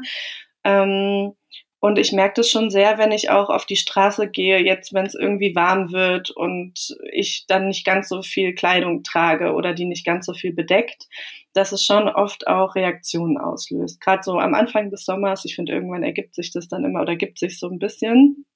Ähm, 0.64 1.32
und 1.78 1.98
ich 1.98 2.12
merke 2.12 2.34
das 2.36 2.48
schon 2.48 2.70
sehr, 2.70 2.96
wenn 2.96 3.12
ich 3.12 3.28
auch 3.30 3.50
auf 3.50 3.66
die 3.66 3.76
Straße 3.76 4.28
gehe, 4.30 4.58
jetzt 4.64 4.94
wenn 4.94 5.04
es 5.04 5.14
irgendwie 5.14 5.54
warm 5.54 5.92
wird 5.92 6.30
und 6.30 6.96
ich 7.12 7.44
dann 7.46 7.68
nicht 7.68 7.84
ganz 7.84 8.08
so 8.08 8.22
viel 8.22 8.54
Kleidung 8.54 9.02
trage 9.02 9.52
oder 9.52 9.74
die 9.74 9.84
nicht 9.84 10.06
ganz 10.06 10.24
so 10.24 10.32
viel 10.32 10.54
bedeckt, 10.54 11.06
dass 11.52 11.72
es 11.72 11.84
schon 11.84 12.08
oft 12.08 12.46
auch 12.46 12.74
Reaktionen 12.74 13.36
auslöst. 13.36 14.00
Gerade 14.00 14.22
so 14.22 14.38
am 14.38 14.54
Anfang 14.54 14.90
des 14.90 15.04
Sommers, 15.04 15.44
ich 15.44 15.54
finde, 15.54 15.72
irgendwann 15.72 16.02
ergibt 16.02 16.34
sich 16.34 16.50
das 16.50 16.68
dann 16.68 16.84
immer 16.84 17.02
oder 17.02 17.16
gibt 17.16 17.38
sich 17.38 17.58
so 17.58 17.68
ein 17.68 17.78
bisschen 17.78 18.46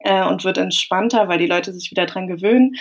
äh, 0.00 0.24
und 0.24 0.44
wird 0.44 0.58
entspannter, 0.58 1.28
weil 1.28 1.38
die 1.38 1.46
Leute 1.46 1.72
sich 1.72 1.90
wieder 1.90 2.06
dran 2.06 2.26
gewöhnen. 2.26 2.76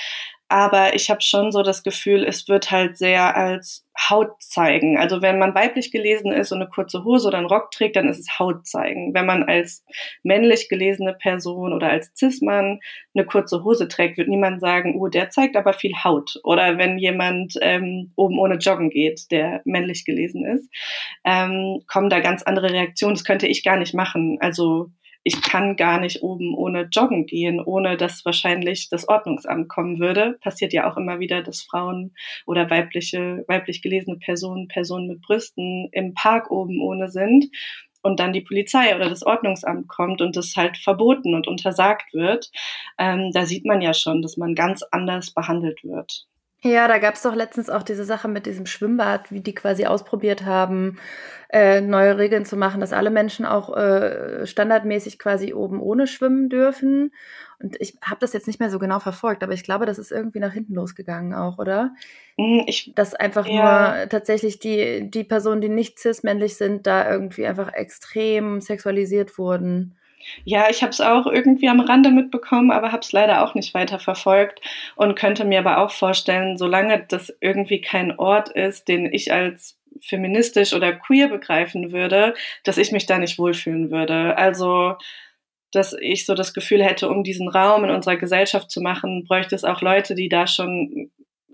aber 0.47 0.93
ich 0.95 1.09
habe 1.09 1.21
schon 1.21 1.51
so 1.51 1.63
das 1.63 1.81
Gefühl, 1.81 2.23
es 2.23 2.47
wird 2.47 2.69
halt 2.69 2.97
sehr 2.97 3.35
als 3.35 3.83
Haut 4.09 4.41
zeigen. 4.43 4.97
Also 4.97 5.21
wenn 5.21 5.39
man 5.39 5.55
weiblich 5.55 5.91
gelesen 5.91 6.31
ist 6.31 6.51
und 6.51 6.61
eine 6.61 6.69
kurze 6.69 7.03
Hose 7.03 7.27
oder 7.27 7.37
einen 7.39 7.47
Rock 7.47 7.71
trägt, 7.71 7.95
dann 7.95 8.09
ist 8.09 8.19
es 8.19 8.37
Haut 8.39 8.67
zeigen. 8.67 9.13
Wenn 9.13 9.25
man 9.25 9.43
als 9.43 9.83
männlich 10.21 10.69
gelesene 10.69 11.13
Person 11.13 11.73
oder 11.73 11.89
als 11.89 12.11
Cis-Mann 12.15 12.79
eine 13.15 13.25
kurze 13.25 13.63
Hose 13.63 13.87
trägt, 13.87 14.17
wird 14.17 14.27
niemand 14.27 14.61
sagen, 14.61 14.99
oh, 14.99 15.07
der 15.07 15.29
zeigt 15.29 15.55
aber 15.55 15.73
viel 15.73 15.93
Haut. 16.03 16.39
Oder 16.43 16.77
wenn 16.77 16.99
jemand 16.99 17.55
ähm, 17.61 18.11
oben 18.15 18.37
ohne 18.37 18.55
Joggen 18.55 18.89
geht, 18.89 19.31
der 19.31 19.61
männlich 19.65 20.05
gelesen 20.05 20.45
ist, 20.45 20.69
ähm, 21.23 21.81
kommen 21.87 22.09
da 22.09 22.19
ganz 22.19 22.43
andere 22.43 22.71
Reaktionen. 22.71 23.15
Das 23.15 23.25
könnte 23.25 23.47
ich 23.47 23.63
gar 23.63 23.77
nicht 23.77 23.95
machen. 23.95 24.37
Also 24.41 24.91
ich 25.27 25.41
kann 25.41 25.75
gar 25.75 25.99
nicht 25.99 26.21
oben 26.21 26.53
ohne 26.53 26.83
Joggen 26.91 27.25
gehen, 27.25 27.59
ohne 27.59 27.97
dass 27.97 28.23
wahrscheinlich 28.25 28.89
das 28.89 29.07
Ordnungsamt 29.07 29.67
kommen 29.67 29.99
würde. 29.99 30.37
Passiert 30.39 30.71
ja 30.71 30.87
auch 30.87 30.97
immer 30.97 31.19
wieder, 31.19 31.41
dass 31.41 31.63
Frauen 31.63 32.13
oder 32.45 32.69
weibliche, 32.69 33.43
weiblich 33.47 33.81
gelesene 33.81 34.17
Personen, 34.17 34.67
Personen 34.67 35.07
mit 35.07 35.23
Brüsten 35.23 35.89
im 35.91 36.13
Park 36.13 36.51
oben 36.51 36.79
ohne 36.79 37.09
sind 37.09 37.47
und 38.03 38.19
dann 38.19 38.33
die 38.33 38.41
Polizei 38.41 38.95
oder 38.95 39.09
das 39.09 39.25
Ordnungsamt 39.25 39.87
kommt 39.87 40.21
und 40.21 40.35
das 40.35 40.55
halt 40.55 40.77
verboten 40.77 41.33
und 41.33 41.47
untersagt 41.47 42.13
wird. 42.13 42.51
Ähm, 42.99 43.31
da 43.33 43.47
sieht 43.47 43.65
man 43.65 43.81
ja 43.81 43.95
schon, 43.95 44.21
dass 44.21 44.37
man 44.37 44.53
ganz 44.53 44.83
anders 44.91 45.31
behandelt 45.31 45.83
wird. 45.83 46.27
Ja, 46.65 46.87
da 46.87 46.97
gab 46.97 47.13
es 47.13 47.21
doch 47.21 47.35
letztens 47.35 47.69
auch 47.69 47.83
diese 47.83 48.05
Sache 48.05 48.27
mit 48.27 48.47
diesem 48.47 48.65
Schwimmbad, 48.65 49.31
wie 49.31 49.39
die 49.39 49.53
quasi 49.53 49.85
ausprobiert 49.85 50.45
haben, 50.45 50.97
äh, 51.49 51.79
neue 51.79 52.17
Regeln 52.17 52.43
zu 52.43 52.57
machen, 52.57 52.81
dass 52.81 52.91
alle 52.91 53.11
Menschen 53.11 53.45
auch 53.45 53.77
äh, 53.77 54.47
standardmäßig 54.47 55.19
quasi 55.19 55.53
oben 55.53 55.79
ohne 55.79 56.07
schwimmen 56.07 56.49
dürfen. 56.49 57.13
Und 57.59 57.79
ich 57.79 57.99
habe 58.01 58.19
das 58.19 58.33
jetzt 58.33 58.47
nicht 58.47 58.59
mehr 58.59 58.71
so 58.71 58.79
genau 58.79 58.99
verfolgt, 58.99 59.43
aber 59.43 59.53
ich 59.53 59.63
glaube, 59.63 59.85
das 59.85 59.99
ist 59.99 60.11
irgendwie 60.11 60.39
nach 60.39 60.53
hinten 60.53 60.73
losgegangen 60.73 61.35
auch, 61.35 61.59
oder? 61.59 61.93
Hm, 62.39 62.63
ich, 62.65 62.93
dass 62.95 63.13
einfach 63.13 63.45
ja. 63.45 63.97
nur 63.99 64.09
tatsächlich 64.09 64.57
die, 64.57 65.11
die 65.11 65.23
Personen, 65.23 65.61
die 65.61 65.69
nicht 65.69 65.99
cis-männlich 65.99 66.57
sind, 66.57 66.87
da 66.87 67.07
irgendwie 67.11 67.45
einfach 67.45 67.73
extrem 67.73 68.59
sexualisiert 68.59 69.37
wurden. 69.37 69.95
Ja, 70.43 70.69
ich 70.69 70.81
habe 70.81 70.91
es 70.91 71.01
auch 71.01 71.27
irgendwie 71.27 71.69
am 71.69 71.79
Rande 71.79 72.11
mitbekommen, 72.11 72.71
aber 72.71 72.91
habe 72.91 73.01
es 73.01 73.11
leider 73.11 73.43
auch 73.43 73.55
nicht 73.55 73.73
weiter 73.73 73.99
verfolgt 73.99 74.61
und 74.95 75.15
könnte 75.15 75.45
mir 75.45 75.59
aber 75.59 75.79
auch 75.79 75.91
vorstellen, 75.91 76.57
solange 76.57 77.05
das 77.07 77.33
irgendwie 77.41 77.81
kein 77.81 78.17
Ort 78.17 78.49
ist, 78.49 78.87
den 78.87 79.11
ich 79.11 79.31
als 79.31 79.77
feministisch 80.01 80.73
oder 80.73 80.93
queer 80.93 81.29
begreifen 81.29 81.91
würde, 81.91 82.33
dass 82.63 82.77
ich 82.77 82.91
mich 82.91 83.05
da 83.05 83.17
nicht 83.17 83.39
wohlfühlen 83.39 83.91
würde. 83.91 84.37
Also, 84.37 84.95
dass 85.71 85.93
ich 85.99 86.25
so 86.25 86.35
das 86.35 86.53
Gefühl 86.53 86.83
hätte, 86.83 87.09
um 87.09 87.23
diesen 87.23 87.49
Raum 87.49 87.83
in 87.83 87.89
unserer 87.91 88.17
Gesellschaft 88.17 88.71
zu 88.71 88.81
machen, 88.81 89.25
bräuchte 89.27 89.55
es 89.55 89.63
auch 89.63 89.81
Leute, 89.81 90.15
die 90.15 90.29
da 90.29 90.47
schon 90.47 91.11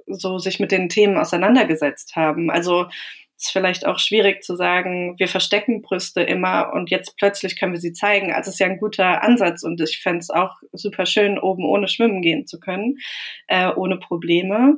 so 0.08 0.38
sich 0.38 0.60
mit 0.60 0.72
den 0.72 0.90
Themen 0.90 1.18
auseinandergesetzt 1.18 2.16
haben. 2.16 2.50
Also 2.52 2.88
ist 3.42 3.52
vielleicht 3.52 3.86
auch 3.86 4.00
schwierig 4.00 4.44
zu 4.44 4.56
sagen, 4.56 5.16
wir 5.18 5.28
verstecken 5.28 5.82
Brüste 5.82 6.22
immer 6.22 6.74
und 6.74 6.92
jetzt 6.92 7.18
plötzlich 7.18 7.60
können 7.60 7.74
wir 7.74 7.80
sie 7.80 7.94
zeigen. 7.94 8.32
Also 8.32 8.50
es 8.50 8.56
ist 8.56 8.60
ja 8.60 8.68
ein 8.68 8.80
guter 8.80 9.24
Ansatz 9.24 9.64
und 9.64 9.82
ich 9.82 10.00
fände 10.00 10.20
es 10.20 10.30
auch 10.30 10.58
super 10.74 11.06
schön, 11.06 11.40
oben 11.40 11.66
ohne 11.66 11.88
schwimmen 11.88 12.22
gehen 12.22 12.46
zu 12.46 12.60
können, 12.60 12.98
äh, 13.48 13.72
ohne 13.74 13.98
Probleme. 13.98 14.78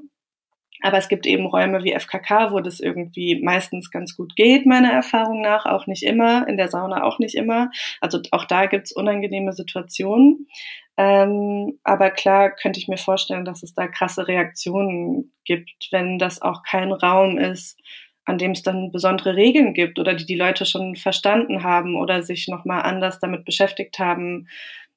Aber 0.81 0.97
es 0.97 1.07
gibt 1.07 1.25
eben 1.25 1.45
Räume 1.45 1.83
wie 1.83 1.93
FKK, 1.93 2.51
wo 2.51 2.59
das 2.59 2.81
irgendwie 2.81 3.41
meistens 3.41 3.89
ganz 3.89 4.17
gut 4.17 4.35
geht, 4.35 4.65
meiner 4.65 4.91
Erfahrung 4.91 5.41
nach. 5.41 5.65
Auch 5.65 5.87
nicht 5.87 6.03
immer, 6.03 6.45
in 6.47 6.57
der 6.57 6.67
Sauna 6.67 7.03
auch 7.03 7.19
nicht 7.19 7.35
immer. 7.35 7.69
Also 8.01 8.19
auch 8.31 8.43
da 8.43 8.65
gibt's 8.65 8.91
unangenehme 8.91 9.53
Situationen. 9.53 10.47
Ähm, 10.97 11.79
aber 11.83 12.11
klar 12.11 12.51
könnte 12.51 12.79
ich 12.79 12.89
mir 12.89 12.97
vorstellen, 12.97 13.45
dass 13.45 13.63
es 13.63 13.73
da 13.73 13.87
krasse 13.87 14.27
Reaktionen 14.27 15.33
gibt, 15.45 15.87
wenn 15.91 16.19
das 16.19 16.41
auch 16.41 16.63
kein 16.63 16.91
Raum 16.91 17.37
ist, 17.37 17.79
an 18.25 18.37
dem 18.37 18.51
es 18.51 18.63
dann 18.63 18.91
besondere 18.91 19.35
Regeln 19.35 19.73
gibt 19.73 19.99
oder 19.99 20.13
die 20.13 20.25
die 20.25 20.35
Leute 20.35 20.65
schon 20.65 20.95
verstanden 20.95 21.63
haben 21.63 21.95
oder 21.95 22.23
sich 22.23 22.47
nochmal 22.47 22.83
anders 22.83 23.19
damit 23.19 23.45
beschäftigt 23.45 23.99
haben, 23.99 24.47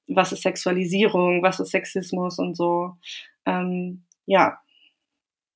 was 0.09 0.33
ist 0.33 0.43
Sexualisierung, 0.43 1.43
was 1.43 1.61
ist 1.61 1.71
Sexismus 1.71 2.39
und 2.39 2.57
so. 2.57 2.97
Ähm, 3.45 4.05
ja, 4.27 4.59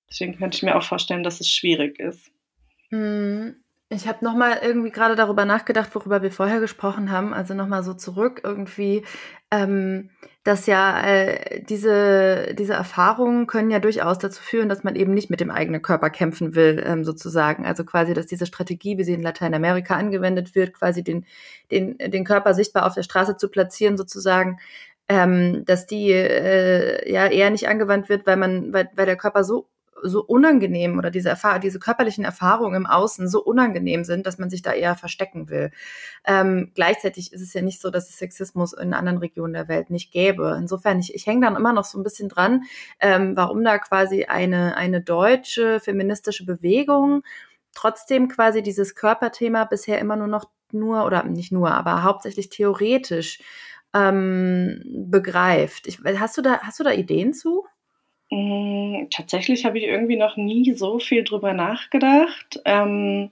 deswegen 0.09 0.37
könnte 0.37 0.57
ich 0.57 0.63
mir 0.63 0.77
auch 0.77 0.83
vorstellen, 0.83 1.23
dass 1.23 1.41
es 1.41 1.49
schwierig 1.49 1.99
ist. 1.99 2.31
Hm. 2.91 3.57
Ich 3.93 4.07
habe 4.07 4.25
nochmal 4.25 4.61
irgendwie 4.63 4.91
gerade 4.91 5.17
darüber 5.17 5.45
nachgedacht, 5.45 5.93
worüber 5.97 6.23
wir 6.23 6.31
vorher 6.31 6.61
gesprochen 6.61 7.11
haben, 7.11 7.35
also 7.35 7.55
nochmal 7.55 7.83
so 7.83 7.93
zurück 7.93 8.41
irgendwie, 8.45 9.03
ähm, 9.51 10.11
dass 10.43 10.67
ja 10.67 11.03
äh, 11.03 11.63
diese, 11.63 12.55
diese 12.59 12.73
Erfahrungen 12.73 13.47
können 13.47 13.71
ja 13.71 13.79
durchaus 13.79 14.19
dazu 14.19 14.43
führen, 14.43 14.71
dass 14.71 14.85
man 14.85 14.97
eben 14.97 15.13
nicht 15.13 15.29
mit 15.29 15.41
dem 15.41 15.51
eigenen 15.51 15.83
Körper 15.83 16.09
kämpfen 16.09 16.55
will, 16.55 16.83
ähm, 16.87 17.05
sozusagen. 17.05 17.67
Also 17.67 17.85
quasi, 17.85 18.15
dass 18.15 18.27
diese 18.27 18.47
Strategie, 18.47 18.97
wie 18.97 19.05
sie 19.05 19.13
in 19.13 19.23
Lateinamerika 19.23 19.97
angewendet 19.97 20.55
wird, 20.55 20.73
quasi 20.73 21.05
den, 21.05 21.27
den, 21.71 21.99
den 21.99 22.25
Körper 22.25 22.55
sichtbar 22.55 22.87
auf 22.87 22.95
der 22.95 23.03
Straße 23.03 23.37
zu 23.37 23.51
platzieren, 23.51 23.99
sozusagen, 23.99 24.59
ähm, 25.09 25.65
dass 25.67 25.87
die 25.87 26.13
äh, 26.13 27.11
ja 27.13 27.27
eher 27.27 27.51
nicht 27.51 27.69
angewandt 27.69 28.09
wird, 28.09 28.27
weil 28.27 28.37
man, 28.37 28.73
weil, 28.73 28.89
weil 28.95 29.07
der 29.07 29.17
Körper 29.17 29.45
so 29.45 29.69
so 30.03 30.25
unangenehm 30.25 30.99
oder 30.99 31.11
diese 31.11 31.29
Erfahrung, 31.29 31.61
diese 31.61 31.79
körperlichen 31.79 32.25
Erfahrungen 32.25 32.77
im 32.77 32.87
Außen 32.87 33.29
so 33.29 33.43
unangenehm 33.43 34.05
sind, 34.05 34.27
dass 34.27 34.39
man 34.39 34.51
sich 34.51 34.63
da 34.63 34.73
eher 34.73 34.97
verstecken 34.97 35.49
will. 35.49 35.71
Ähm, 36.25 36.73
gleichzeitig 36.75 37.33
ist 37.33 37.43
es 37.43 37.53
ja 37.55 37.63
nicht 37.63 37.81
so, 37.81 37.91
dass 37.91 38.09
es 38.09 38.19
Sexismus 38.19 38.73
in 38.73 38.95
anderen 38.95 39.19
Regionen 39.19 39.55
der 39.55 39.69
Welt 39.69 39.91
nicht 39.91 40.13
gäbe. 40.13 40.57
Insofern, 40.59 40.99
ich, 40.99 41.15
ich 41.15 41.27
hänge 41.27 41.47
dann 41.47 41.57
immer 41.57 41.73
noch 41.73 41.85
so 41.85 41.99
ein 41.99 42.05
bisschen 42.05 42.29
dran, 42.29 42.63
ähm, 43.01 43.37
warum 43.37 43.65
da 43.65 43.79
quasi 43.79 44.25
eine, 44.25 44.77
eine 44.77 45.01
deutsche 45.01 45.81
feministische 45.81 46.45
Bewegung 46.45 47.23
trotzdem 47.75 48.29
quasi 48.29 48.63
dieses 48.63 48.95
Körperthema 48.95 49.65
bisher 49.65 49.99
immer 49.99 50.17
nur 50.17 50.27
noch 50.27 50.47
nur 50.73 51.05
oder 51.05 51.25
nicht 51.25 51.53
nur, 51.53 51.73
aber 51.73 52.03
hauptsächlich 52.03 52.49
theoretisch 52.49 53.41
ähm, 53.95 54.83
begreift. 54.85 55.87
Ich, 55.87 56.01
hast 56.05 56.39
du 56.39 56.43
da 56.43 56.61
hast 56.61 56.79
du 56.81 56.85
da 56.85 56.93
Ideen 56.93 57.35
zu? 57.35 57.67
Mm, 58.31 59.09
tatsächlich 59.11 59.65
habe 59.65 59.79
ich 59.79 59.85
irgendwie 59.85 60.17
noch 60.17 60.37
nie 60.37 60.73
so 60.75 61.01
viel 61.01 61.25
drüber 61.25 61.53
nachgedacht, 61.53 62.61
ähm, 62.65 63.31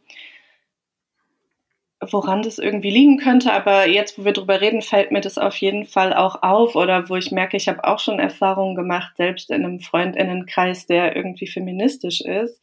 woran 2.00 2.43
das 2.43 2.59
irgendwie 2.59 2.90
liegen 2.90 3.19
könnte. 3.19 3.52
Aber 3.52 3.88
jetzt, 3.88 4.19
wo 4.19 4.25
wir 4.25 4.33
drüber 4.33 4.61
reden, 4.61 4.83
fällt 4.83 5.11
mir 5.12 5.21
das 5.21 5.38
auf 5.38 5.57
jeden 5.57 5.85
Fall 5.85 6.12
auch 6.14 6.43
auf 6.43 6.75
oder 6.76 7.09
wo 7.09 7.17
ich 7.17 7.31
merke, 7.33 7.57
ich 7.57 7.69
habe 7.69 7.85
auch 7.85 7.99
schon 8.00 8.19
Erfahrungen 8.19 8.75
gemacht, 8.75 9.17
selbst 9.17 9.50
in 9.50 9.64
einem 9.64 9.81
Freundinnenkreis, 9.81 10.87
der 10.87 11.14
irgendwie 11.17 11.47
feministisch 11.47 12.21
ist, 12.21 12.61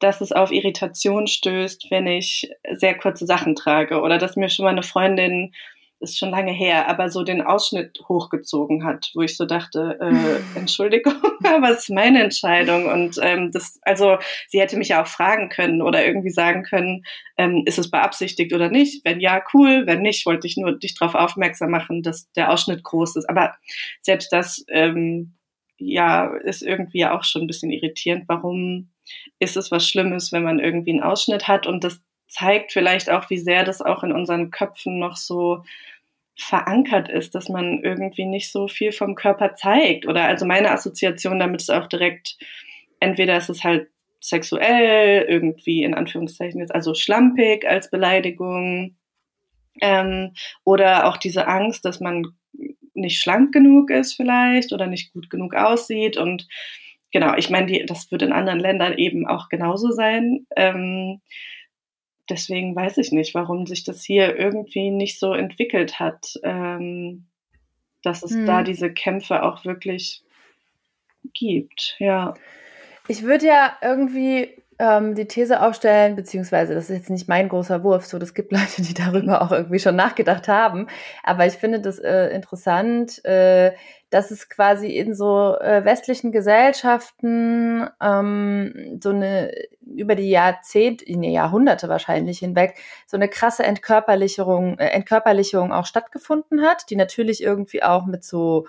dass 0.00 0.20
es 0.20 0.32
auf 0.32 0.52
Irritation 0.52 1.26
stößt, 1.26 1.90
wenn 1.90 2.06
ich 2.06 2.50
sehr 2.72 2.96
kurze 2.96 3.26
Sachen 3.26 3.54
trage 3.56 4.00
oder 4.00 4.18
dass 4.18 4.36
mir 4.36 4.48
schon 4.48 4.64
mal 4.64 4.70
eine 4.70 4.82
Freundin 4.82 5.52
ist 6.00 6.18
schon 6.18 6.30
lange 6.30 6.52
her, 6.52 6.88
aber 6.88 7.10
so 7.10 7.24
den 7.24 7.42
Ausschnitt 7.42 7.98
hochgezogen 8.08 8.84
hat, 8.84 9.10
wo 9.14 9.22
ich 9.22 9.36
so 9.36 9.46
dachte, 9.46 9.98
äh, 10.00 10.58
Entschuldigung, 10.58 11.14
aber 11.44 11.70
es 11.70 11.80
ist 11.80 11.90
meine 11.90 12.22
Entscheidung. 12.22 12.86
Und 12.86 13.18
ähm, 13.22 13.50
das, 13.52 13.78
also 13.82 14.18
sie 14.48 14.60
hätte 14.60 14.76
mich 14.76 14.88
ja 14.88 15.02
auch 15.02 15.06
fragen 15.06 15.48
können 15.48 15.82
oder 15.82 16.04
irgendwie 16.04 16.30
sagen 16.30 16.62
können, 16.62 17.04
ähm, 17.36 17.62
ist 17.66 17.78
es 17.78 17.90
beabsichtigt 17.90 18.52
oder 18.52 18.70
nicht? 18.70 19.04
Wenn 19.04 19.20
ja, 19.20 19.42
cool, 19.54 19.86
wenn 19.86 20.02
nicht, 20.02 20.26
wollte 20.26 20.46
ich 20.46 20.56
nur 20.56 20.78
dich 20.78 20.94
darauf 20.96 21.14
aufmerksam 21.14 21.70
machen, 21.70 22.02
dass 22.02 22.30
der 22.32 22.52
Ausschnitt 22.52 22.84
groß 22.84 23.16
ist. 23.16 23.28
Aber 23.28 23.54
selbst 24.02 24.32
das 24.32 24.64
ähm, 24.68 25.34
ja 25.78 26.34
ist 26.44 26.62
irgendwie 26.62 27.06
auch 27.06 27.24
schon 27.24 27.42
ein 27.42 27.46
bisschen 27.46 27.70
irritierend. 27.70 28.24
Warum 28.28 28.90
ist 29.38 29.56
es 29.56 29.70
was 29.70 29.88
Schlimmes, 29.88 30.32
wenn 30.32 30.42
man 30.42 30.58
irgendwie 30.58 30.92
einen 30.92 31.02
Ausschnitt 31.02 31.48
hat 31.48 31.66
und 31.66 31.84
das 31.84 32.00
zeigt 32.28 32.72
vielleicht 32.72 33.10
auch, 33.10 33.30
wie 33.30 33.38
sehr 33.38 33.64
das 33.64 33.82
auch 33.82 34.04
in 34.04 34.12
unseren 34.12 34.50
Köpfen 34.50 34.98
noch 34.98 35.16
so 35.16 35.64
verankert 36.36 37.08
ist, 37.08 37.34
dass 37.34 37.48
man 37.48 37.82
irgendwie 37.82 38.24
nicht 38.24 38.52
so 38.52 38.68
viel 38.68 38.92
vom 38.92 39.14
Körper 39.14 39.54
zeigt. 39.54 40.06
Oder 40.06 40.26
also 40.26 40.46
meine 40.46 40.70
Assoziation 40.70 41.40
damit 41.40 41.62
ist 41.62 41.70
auch 41.70 41.88
direkt, 41.88 42.36
entweder 43.00 43.36
ist 43.36 43.50
es 43.50 43.64
halt 43.64 43.88
sexuell, 44.20 45.24
irgendwie 45.28 45.82
in 45.82 45.94
Anführungszeichen 45.94 46.60
jetzt, 46.60 46.74
also 46.74 46.94
schlampig 46.94 47.66
als 47.66 47.90
Beleidigung, 47.90 48.96
ähm, 49.80 50.32
oder 50.64 51.06
auch 51.06 51.16
diese 51.16 51.46
Angst, 51.46 51.84
dass 51.84 52.00
man 52.00 52.26
nicht 52.94 53.20
schlank 53.20 53.52
genug 53.52 53.90
ist 53.90 54.14
vielleicht 54.14 54.72
oder 54.72 54.86
nicht 54.86 55.12
gut 55.12 55.30
genug 55.30 55.54
aussieht 55.54 56.16
und 56.16 56.48
genau, 57.12 57.34
ich 57.36 57.48
meine, 57.50 57.84
das 57.86 58.10
wird 58.10 58.22
in 58.22 58.32
anderen 58.32 58.60
Ländern 58.60 58.94
eben 58.98 59.26
auch 59.26 59.48
genauso 59.48 59.92
sein. 59.92 60.46
Ähm, 60.56 61.20
deswegen 62.28 62.74
weiß 62.74 62.98
ich 62.98 63.12
nicht, 63.12 63.34
warum 63.34 63.66
sich 63.66 63.84
das 63.84 64.02
hier 64.02 64.36
irgendwie 64.36 64.90
nicht 64.90 65.18
so 65.18 65.32
entwickelt 65.32 65.98
hat, 65.98 66.34
ähm, 66.42 67.26
dass 68.02 68.22
es 68.22 68.32
hm. 68.32 68.46
da 68.46 68.62
diese 68.62 68.92
Kämpfe 68.92 69.42
auch 69.42 69.64
wirklich 69.64 70.22
gibt, 71.34 71.96
ja. 71.98 72.34
Ich 73.08 73.22
würde 73.22 73.46
ja 73.46 73.72
irgendwie 73.82 74.54
ähm, 74.78 75.14
die 75.14 75.26
These 75.26 75.60
aufstellen, 75.60 76.14
beziehungsweise 76.14 76.74
das 76.74 76.88
ist 76.88 76.96
jetzt 76.96 77.10
nicht 77.10 77.28
mein 77.28 77.48
großer 77.48 77.82
Wurf, 77.82 78.06
so 78.06 78.18
das 78.18 78.34
gibt 78.34 78.52
Leute, 78.52 78.82
die 78.82 78.94
darüber 78.94 79.42
auch 79.42 79.50
irgendwie 79.50 79.78
schon 79.78 79.96
nachgedacht 79.96 80.48
haben. 80.48 80.86
Aber 81.24 81.46
ich 81.46 81.54
finde 81.54 81.80
das 81.80 81.98
äh, 81.98 82.28
interessant, 82.28 83.24
äh, 83.24 83.72
dass 84.10 84.30
es 84.30 84.48
quasi 84.48 84.88
in 84.96 85.14
so 85.14 85.56
äh, 85.58 85.84
westlichen 85.84 86.32
Gesellschaften 86.32 87.88
ähm, 88.00 88.98
so 89.02 89.10
eine 89.10 89.52
über 89.98 90.14
die 90.14 90.30
Jahrzehnte, 90.30 91.04
nee, 91.08 91.32
Jahrhunderte 91.32 91.88
wahrscheinlich 91.88 92.38
hinweg, 92.38 92.76
so 93.06 93.16
eine 93.16 93.28
krasse 93.28 93.64
Entkörperlichung, 93.64 94.78
äh, 94.78 94.88
Entkörperlichung 94.88 95.72
auch 95.72 95.86
stattgefunden 95.86 96.62
hat, 96.62 96.84
die 96.90 96.96
natürlich 96.96 97.42
irgendwie 97.42 97.82
auch 97.82 98.06
mit 98.06 98.24
so 98.24 98.66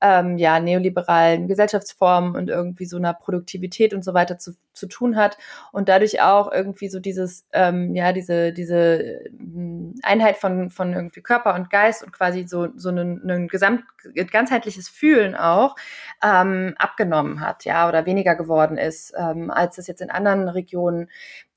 ähm, 0.00 0.38
ja, 0.38 0.60
neoliberalen 0.60 1.46
Gesellschaftsformen 1.46 2.34
und 2.34 2.48
irgendwie 2.48 2.86
so 2.86 2.96
einer 2.96 3.12
Produktivität 3.12 3.92
und 3.92 4.04
so 4.04 4.14
weiter 4.14 4.38
zu, 4.38 4.52
zu 4.80 4.88
tun 4.88 5.14
hat 5.14 5.38
und 5.70 5.88
dadurch 5.88 6.20
auch 6.20 6.50
irgendwie 6.50 6.88
so 6.88 6.98
dieses, 6.98 7.46
ähm, 7.52 7.94
ja, 7.94 8.12
diese, 8.12 8.52
diese 8.52 9.20
ähm, 9.28 9.94
Einheit 10.02 10.36
von, 10.36 10.70
von 10.70 10.92
irgendwie 10.92 11.20
Körper 11.20 11.54
und 11.54 11.70
Geist 11.70 12.02
und 12.02 12.12
quasi 12.12 12.46
so, 12.48 12.68
so 12.74 12.88
ein, 12.88 13.46
gesamt, 13.48 13.84
ganzheitliches 14.32 14.88
Fühlen 14.88 15.36
auch 15.36 15.76
ähm, 16.24 16.74
abgenommen 16.78 17.40
hat, 17.40 17.64
ja, 17.64 17.88
oder 17.88 18.06
weniger 18.06 18.34
geworden 18.34 18.78
ist, 18.78 19.12
ähm, 19.16 19.50
als 19.50 19.78
es 19.78 19.86
jetzt 19.86 20.00
in 20.00 20.10
anderen 20.10 20.48
Regionen 20.48 21.08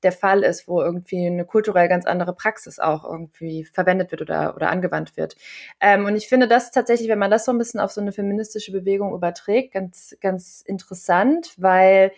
der 0.04 0.12
Fall 0.12 0.44
ist, 0.44 0.68
wo 0.68 0.82
irgendwie 0.82 1.26
eine 1.26 1.44
kulturell 1.44 1.88
ganz 1.88 2.06
andere 2.06 2.34
Praxis 2.34 2.78
auch 2.78 3.04
irgendwie 3.04 3.64
verwendet 3.64 4.10
wird 4.10 4.22
oder, 4.22 4.54
oder 4.54 4.70
angewandt 4.70 5.16
wird. 5.16 5.36
Ähm, 5.80 6.04
und 6.04 6.14
ich 6.14 6.28
finde 6.28 6.46
das 6.46 6.70
tatsächlich, 6.70 7.08
wenn 7.08 7.18
man 7.18 7.30
das 7.30 7.44
so 7.44 7.52
ein 7.52 7.58
bisschen 7.58 7.80
auf 7.80 7.90
so 7.90 8.00
eine 8.00 8.12
feministische 8.12 8.70
Bewegung 8.70 9.14
überträgt, 9.14 9.72
ganz, 9.72 10.16
ganz 10.20 10.62
interessant, 10.66 11.54
weil 11.56 12.12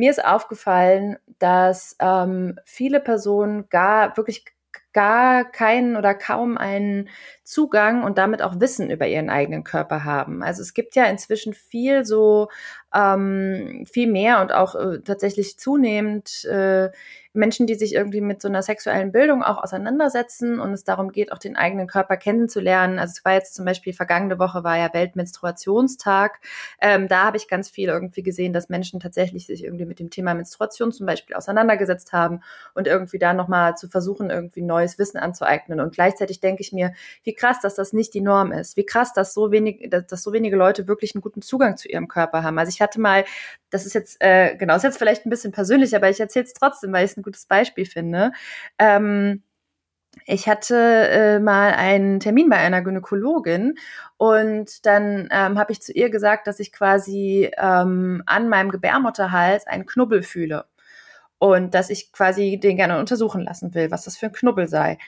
mir 0.00 0.10
ist 0.10 0.24
aufgefallen, 0.24 1.18
dass 1.38 1.94
ähm, 2.00 2.58
viele 2.64 3.00
Personen 3.00 3.68
gar 3.68 4.16
wirklich 4.16 4.44
gar 4.92 5.44
keinen 5.44 5.96
oder 5.96 6.14
kaum 6.14 6.58
einen 6.58 7.08
Zugang 7.44 8.02
und 8.02 8.18
damit 8.18 8.42
auch 8.42 8.58
Wissen 8.58 8.90
über 8.90 9.06
ihren 9.06 9.30
eigenen 9.30 9.62
Körper 9.62 10.04
haben. 10.04 10.42
Also 10.42 10.62
es 10.62 10.74
gibt 10.74 10.96
ja 10.96 11.04
inzwischen 11.04 11.54
viel 11.54 12.04
so 12.04 12.48
ähm, 12.92 13.86
viel 13.92 14.10
mehr 14.10 14.40
und 14.40 14.52
auch 14.52 14.74
äh, 14.74 15.00
tatsächlich 15.02 15.58
zunehmend 15.58 16.44
äh, 16.46 16.90
Menschen, 17.32 17.66
die 17.66 17.76
sich 17.76 17.94
irgendwie 17.94 18.20
mit 18.20 18.42
so 18.42 18.48
einer 18.48 18.62
sexuellen 18.62 19.12
Bildung 19.12 19.44
auch 19.44 19.62
auseinandersetzen 19.62 20.58
und 20.58 20.72
es 20.72 20.82
darum 20.82 21.12
geht, 21.12 21.30
auch 21.30 21.38
den 21.38 21.56
eigenen 21.56 21.86
Körper 21.86 22.16
kennenzulernen. 22.16 22.98
Also 22.98 23.12
es 23.16 23.24
war 23.24 23.34
jetzt 23.34 23.54
zum 23.54 23.64
Beispiel 23.64 23.92
vergangene 23.92 24.38
Woche 24.38 24.64
war 24.64 24.76
ja 24.76 24.92
Weltmenstruationstag. 24.92 26.40
Ähm, 26.80 27.06
da 27.06 27.24
habe 27.24 27.36
ich 27.36 27.46
ganz 27.46 27.70
viel 27.70 27.88
irgendwie 27.88 28.24
gesehen, 28.24 28.52
dass 28.52 28.68
Menschen 28.68 28.98
tatsächlich 28.98 29.46
sich 29.46 29.62
irgendwie 29.62 29.84
mit 29.84 30.00
dem 30.00 30.10
Thema 30.10 30.34
Menstruation 30.34 30.90
zum 30.90 31.06
Beispiel 31.06 31.36
auseinandergesetzt 31.36 32.12
haben 32.12 32.40
und 32.74 32.88
irgendwie 32.88 33.18
da 33.18 33.32
nochmal 33.32 33.76
zu 33.76 33.88
versuchen, 33.88 34.30
irgendwie 34.30 34.62
neues 34.62 34.98
Wissen 34.98 35.18
anzueignen. 35.18 35.80
Und 35.80 35.94
gleichzeitig 35.94 36.40
denke 36.40 36.62
ich 36.62 36.72
mir, 36.72 36.92
wie 37.22 37.34
krass, 37.34 37.60
dass 37.60 37.76
das 37.76 37.92
nicht 37.92 38.12
die 38.14 38.22
Norm 38.22 38.50
ist. 38.50 38.76
Wie 38.76 38.86
krass, 38.86 39.12
dass 39.12 39.34
so 39.34 39.52
wenig, 39.52 39.88
dass, 39.88 40.06
dass 40.06 40.22
so 40.24 40.32
wenige 40.32 40.56
Leute 40.56 40.88
wirklich 40.88 41.14
einen 41.14 41.22
guten 41.22 41.42
Zugang 41.42 41.76
zu 41.76 41.88
ihrem 41.88 42.08
Körper 42.08 42.42
haben. 42.42 42.58
Also 42.58 42.70
ich 42.70 42.80
hatte 42.80 43.00
mal, 43.00 43.24
das 43.70 43.86
ist 43.86 43.94
jetzt, 43.94 44.16
äh, 44.20 44.56
genau, 44.56 44.76
ist 44.76 44.82
jetzt 44.82 44.98
vielleicht 44.98 45.26
ein 45.26 45.30
bisschen 45.30 45.52
persönlich, 45.52 45.94
aber 45.96 46.10
ich 46.10 46.20
erzähle 46.20 46.44
es 46.44 46.54
trotzdem, 46.54 46.92
weil 46.92 47.04
ich 47.04 47.12
es 47.12 47.16
ein 47.16 47.22
gutes 47.22 47.46
Beispiel 47.46 47.86
finde. 47.86 48.32
Ähm, 48.78 49.42
ich 50.26 50.48
hatte 50.48 50.76
äh, 50.76 51.38
mal 51.38 51.72
einen 51.72 52.20
Termin 52.20 52.48
bei 52.48 52.56
einer 52.56 52.82
Gynäkologin 52.82 53.76
und 54.16 54.84
dann 54.86 55.28
ähm, 55.30 55.58
habe 55.58 55.72
ich 55.72 55.82
zu 55.82 55.92
ihr 55.92 56.10
gesagt, 56.10 56.46
dass 56.46 56.60
ich 56.60 56.72
quasi 56.72 57.50
ähm, 57.56 58.22
an 58.26 58.48
meinem 58.48 58.70
Gebärmutterhals 58.70 59.66
einen 59.66 59.86
Knubbel 59.86 60.22
fühle 60.22 60.66
und 61.38 61.74
dass 61.74 61.90
ich 61.90 62.12
quasi 62.12 62.58
den 62.60 62.76
gerne 62.76 62.98
untersuchen 62.98 63.42
lassen 63.42 63.74
will, 63.74 63.90
was 63.90 64.04
das 64.04 64.16
für 64.16 64.26
ein 64.26 64.32
Knubbel 64.32 64.68
sei. 64.68 64.98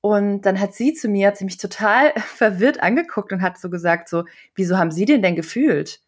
Und 0.00 0.42
dann 0.42 0.60
hat 0.60 0.74
sie 0.74 0.94
zu 0.94 1.08
mir, 1.08 1.28
hat 1.28 1.36
sie 1.38 1.44
mich 1.44 1.58
total 1.58 2.12
verwirrt 2.18 2.82
angeguckt 2.82 3.32
und 3.32 3.42
hat 3.42 3.58
so 3.58 3.70
gesagt, 3.70 4.08
so, 4.08 4.24
wieso 4.54 4.78
haben 4.78 4.90
Sie 4.90 5.04
den 5.06 5.22
denn 5.22 5.36
gefühlt? 5.36 6.00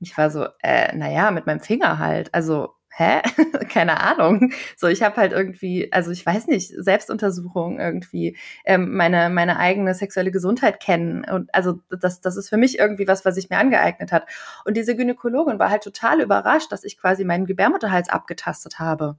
Ich 0.00 0.16
war 0.18 0.30
so, 0.30 0.46
äh, 0.62 0.94
naja, 0.96 1.30
mit 1.30 1.46
meinem 1.46 1.60
Finger 1.60 1.98
halt. 1.98 2.32
Also, 2.34 2.74
hä? 2.96 3.20
Keine 3.68 4.00
Ahnung. 4.00 4.52
So, 4.76 4.88
ich 4.88 5.02
habe 5.02 5.16
halt 5.16 5.32
irgendwie, 5.32 5.92
also 5.92 6.10
ich 6.10 6.24
weiß 6.24 6.46
nicht, 6.48 6.72
Selbstuntersuchung 6.76 7.78
irgendwie, 7.78 8.36
ähm, 8.64 8.94
meine, 8.96 9.30
meine 9.30 9.58
eigene 9.58 9.94
sexuelle 9.94 10.30
Gesundheit 10.30 10.80
kennen. 10.80 11.24
Und 11.24 11.54
also 11.54 11.80
das, 11.90 12.20
das 12.20 12.36
ist 12.36 12.48
für 12.48 12.56
mich 12.56 12.78
irgendwie 12.78 13.08
was, 13.08 13.24
was 13.24 13.34
sich 13.34 13.50
mir 13.50 13.58
angeeignet 13.58 14.12
hat. 14.12 14.26
Und 14.64 14.76
diese 14.76 14.96
Gynäkologin 14.96 15.58
war 15.58 15.70
halt 15.70 15.82
total 15.82 16.20
überrascht, 16.20 16.72
dass 16.72 16.84
ich 16.84 16.98
quasi 16.98 17.24
meinen 17.24 17.46
Gebärmutterhals 17.46 18.08
abgetastet 18.08 18.78
habe. 18.78 19.16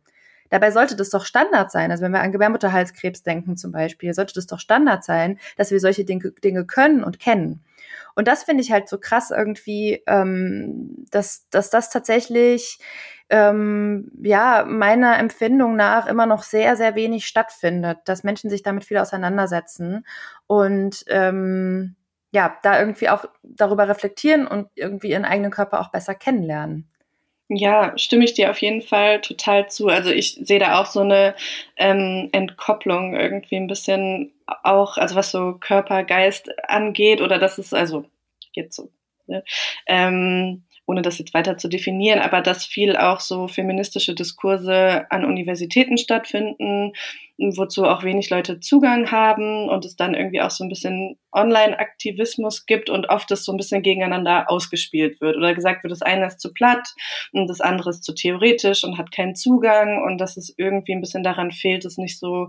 Dabei 0.49 0.71
sollte 0.71 0.95
das 0.95 1.10
doch 1.10 1.25
Standard 1.25 1.71
sein. 1.71 1.91
Also 1.91 2.04
wenn 2.04 2.13
wir 2.13 2.21
an 2.21 2.32
Gebärmutterhalskrebs 2.32 3.23
denken 3.23 3.58
zum 3.58 3.71
Beispiel, 3.71 4.13
sollte 4.13 4.34
das 4.34 4.47
doch 4.47 4.60
Standard 4.60 5.04
sein, 5.04 5.39
dass 5.58 5.71
wir 5.71 5.80
solche 5.80 6.06
Dinge, 6.06 6.32
Dinge 6.43 6.65
können 6.65 7.04
und 7.04 7.19
kennen. 7.19 7.63
Und 8.17 8.27
das 8.27 8.43
finde 8.43 8.63
ich 8.63 8.71
halt 8.71 8.89
so 8.89 8.97
krass 8.97 9.30
irgendwie, 9.30 10.01
ähm, 10.08 11.06
dass, 11.12 11.47
dass 11.51 11.69
das 11.69 11.91
tatsächlich 11.91 12.80
ähm, 13.30 14.12
ja 14.23 14.65
meiner 14.67 15.19
Empfindung 15.19 15.75
nach 15.75 16.08
immer 16.08 16.25
noch 16.25 16.41
sehr, 16.41 16.75
sehr 16.75 16.95
wenig 16.95 17.27
stattfindet, 17.27 17.99
dass 18.06 18.23
Menschen 18.23 18.49
sich 18.49 18.63
damit 18.63 18.86
viel 18.86 18.97
auseinandersetzen 18.97 20.03
und 20.47 21.03
ähm, 21.10 21.95
ja, 22.32 22.58
da 22.63 22.80
irgendwie 22.80 23.10
auch 23.10 23.25
darüber 23.43 23.88
reflektieren 23.88 24.47
und 24.47 24.67
irgendwie 24.73 25.12
ihren 25.12 25.25
eigenen 25.25 25.51
Körper 25.51 25.80
auch 25.80 25.91
besser 25.91 26.15
kennenlernen. 26.15 26.89
Ja, 27.49 27.97
stimme 27.97 28.25
ich 28.25 28.33
dir 28.33 28.51
auf 28.51 28.62
jeden 28.62 28.81
Fall 28.81 29.21
total 29.21 29.69
zu. 29.69 29.88
Also 29.88 30.10
ich 30.10 30.33
sehe 30.33 30.60
da 30.60 30.81
auch 30.81 30.86
so 30.86 30.99
eine 30.99 31.33
ähm, 31.77 32.27
Entkopplung 32.33 33.15
irgendwie 33.15 33.55
ein 33.55 33.67
bisschen 33.67 34.33
auch, 34.63 34.97
also 34.97 35.15
was 35.15 35.31
so 35.31 35.53
Körper, 35.53 36.03
Geist 36.03 36.49
angeht 36.69 37.21
oder 37.21 37.39
das 37.39 37.57
ist, 37.57 37.73
also 37.73 38.05
geht 38.53 38.73
so. 38.73 38.91
Ne? 39.27 39.43
Ähm, 39.88 40.63
ohne 40.88 41.02
das 41.02 41.19
jetzt 41.19 41.34
weiter 41.34 41.58
zu 41.58 41.67
definieren, 41.67 42.19
aber 42.19 42.41
dass 42.41 42.65
viel 42.65 42.95
auch 42.95 43.19
so 43.19 43.50
feministische 43.50 44.15
Diskurse 44.15 45.06
an 45.12 45.26
Universitäten 45.26 45.97
stattfinden, 45.97 46.93
wozu 47.38 47.84
auch 47.84 48.04
wenig 48.04 48.30
Leute 48.30 48.62
Zugang 48.62 49.12
haben 49.12 49.67
und 49.67 49.84
es 49.84 49.97
dann 49.97 50.15
irgendwie 50.15 50.41
auch 50.41 50.50
so 50.50 50.63
ein 50.63 50.69
bisschen 50.69 51.19
Online-Aktivismus 51.34 52.65
gibt 52.65 52.89
und 52.89 53.10
oft 53.10 53.30
das 53.30 53.43
so 53.43 53.52
ein 53.52 53.58
bisschen 53.58 53.84
gegeneinander 53.84 54.50
ausgespielt 54.50 55.19
wird 55.19 55.36
oder 55.36 55.54
gesagt 55.54 55.84
wird, 55.84 55.91
das 55.91 56.02
eine 56.02 56.26
ist 56.26 56.39
zu 56.39 56.54
platt 56.54 56.88
und 57.34 57.47
das 57.47 57.60
andere 57.60 57.89
ist 57.89 58.06
zu 58.06 58.15
theoretisch 58.15 58.86
und 58.86 58.97
hat 58.97 59.12
keinen 59.12 59.36
Zugang 59.36 60.02
und 60.04 60.19
dass 60.19 60.38
es 60.38 60.54
irgendwie 60.58 60.93
ein 60.93 61.02
bisschen 61.02 61.21
daran 61.21 61.52
fehlt, 61.52 61.84
es 61.84 61.97
nicht 61.97 62.17
so 62.17 62.47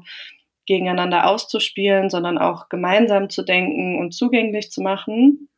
gegeneinander 0.65 1.27
auszuspielen, 1.27 2.09
sondern 2.09 2.39
auch 2.39 2.69
gemeinsam 2.69 3.31
zu 3.31 3.43
denken 3.43 3.99
und 3.99 4.15
zugänglich 4.15 4.71
zu 4.71 4.81
machen. 4.81 5.49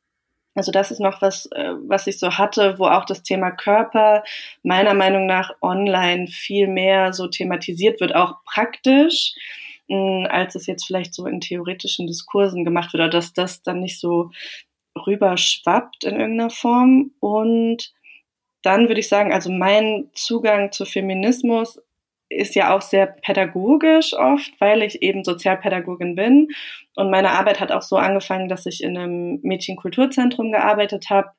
Also 0.55 0.73
das 0.73 0.91
ist 0.91 1.01
noch 1.01 1.23
was, 1.23 1.47
äh, 1.53 1.75
was 1.87 2.07
ich 2.07 2.19
so 2.19 2.37
hatte, 2.37 2.79
wo 2.79 2.87
auch 2.87 3.05
das 3.05 3.23
Thema 3.23 3.51
Körper 3.51 4.25
meiner 4.63 4.95
Meinung 4.95 5.27
nach 5.27 5.53
online 5.63 6.27
viel 6.27 6.67
mehr 6.67 7.13
so 7.13 7.29
thematisiert 7.29 8.01
wird, 8.01 8.15
auch 8.15 8.43
praktisch, 8.45 9.35
als 10.29 10.55
es 10.55 10.67
jetzt 10.67 10.87
vielleicht 10.87 11.15
so 11.15 11.27
in 11.27 11.41
theoretischen 11.41 12.07
Diskursen 12.07 12.65
gemacht 12.65 12.93
wird, 12.93 13.03
oder 13.03 13.11
dass 13.11 13.33
das 13.33 13.63
dann 13.63 13.81
nicht 13.81 13.99
so 13.99 14.31
rüberschwappt 15.07 16.05
in 16.05 16.21
irgendeiner 16.21 16.51
Form. 16.51 17.11
Und 17.19 17.93
dann 18.63 18.89
würde 18.89 19.01
ich 19.01 19.09
sagen, 19.09 19.33
also 19.33 19.51
mein 19.51 20.11
Zugang 20.15 20.71
zu 20.71 20.85
Feminismus 20.85 21.81
ist 22.31 22.55
ja 22.55 22.75
auch 22.75 22.81
sehr 22.81 23.07
pädagogisch 23.07 24.15
oft, 24.15 24.53
weil 24.61 24.83
ich 24.83 25.03
eben 25.03 25.25
Sozialpädagogin 25.25 26.15
bin. 26.15 26.49
Und 26.95 27.11
meine 27.11 27.33
Arbeit 27.33 27.61
hat 27.61 27.73
auch 27.73 27.83
so 27.83 27.97
angefangen, 27.97 28.49
dass 28.49 28.67
ich 28.67 28.83
in 28.83 28.97
einem 28.97 29.41
Mädchenkulturzentrum 29.43 30.53
gearbeitet 30.53 31.11
habe 31.11 31.31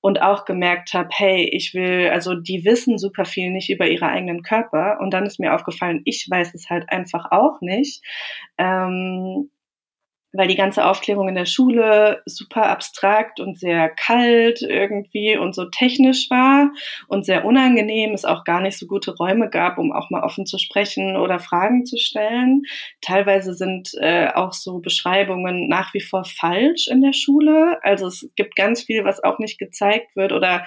und 0.00 0.20
auch 0.20 0.44
gemerkt 0.44 0.94
habe, 0.94 1.08
hey, 1.12 1.48
ich 1.52 1.74
will, 1.74 2.10
also 2.10 2.34
die 2.34 2.64
wissen 2.64 2.98
super 2.98 3.24
viel 3.24 3.50
nicht 3.50 3.70
über 3.70 3.86
ihre 3.86 4.08
eigenen 4.08 4.42
Körper. 4.42 4.98
Und 5.00 5.14
dann 5.14 5.24
ist 5.24 5.38
mir 5.38 5.54
aufgefallen, 5.54 6.02
ich 6.04 6.26
weiß 6.28 6.54
es 6.54 6.68
halt 6.68 6.90
einfach 6.90 7.30
auch 7.30 7.60
nicht. 7.60 8.02
Ähm, 8.58 9.48
weil 10.32 10.48
die 10.48 10.56
ganze 10.56 10.86
Aufklärung 10.86 11.28
in 11.28 11.34
der 11.34 11.46
Schule 11.46 12.22
super 12.24 12.66
abstrakt 12.66 13.38
und 13.40 13.58
sehr 13.58 13.90
kalt 13.90 14.62
irgendwie 14.62 15.36
und 15.36 15.54
so 15.54 15.66
technisch 15.66 16.30
war 16.30 16.70
und 17.08 17.26
sehr 17.26 17.44
unangenehm, 17.44 18.14
es 18.14 18.24
auch 18.24 18.44
gar 18.44 18.60
nicht 18.60 18.78
so 18.78 18.86
gute 18.86 19.14
Räume 19.14 19.50
gab, 19.50 19.78
um 19.78 19.92
auch 19.92 20.10
mal 20.10 20.22
offen 20.22 20.46
zu 20.46 20.58
sprechen 20.58 21.16
oder 21.16 21.38
Fragen 21.38 21.84
zu 21.84 21.98
stellen. 21.98 22.62
Teilweise 23.02 23.54
sind 23.54 23.90
äh, 24.00 24.28
auch 24.34 24.52
so 24.52 24.78
Beschreibungen 24.78 25.68
nach 25.68 25.92
wie 25.94 26.00
vor 26.00 26.24
falsch 26.24 26.88
in 26.88 27.02
der 27.02 27.12
Schule. 27.12 27.78
Also 27.82 28.06
es 28.06 28.28
gibt 28.36 28.56
ganz 28.56 28.82
viel, 28.82 29.04
was 29.04 29.22
auch 29.22 29.38
nicht 29.38 29.58
gezeigt 29.58 30.16
wird 30.16 30.32
oder 30.32 30.64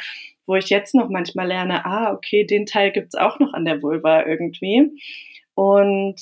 wo 0.47 0.55
ich 0.55 0.69
jetzt 0.69 0.93
noch 0.93 1.09
manchmal 1.09 1.47
lerne, 1.47 1.85
ah, 1.85 2.13
okay, 2.13 2.45
den 2.45 2.67
Teil 2.67 2.91
gibt's 2.91 3.15
auch 3.15 3.39
noch 3.39 3.53
an 3.53 3.65
der 3.65 3.81
Vulva 3.81 4.25
irgendwie. 4.25 4.91
Und 5.55 6.15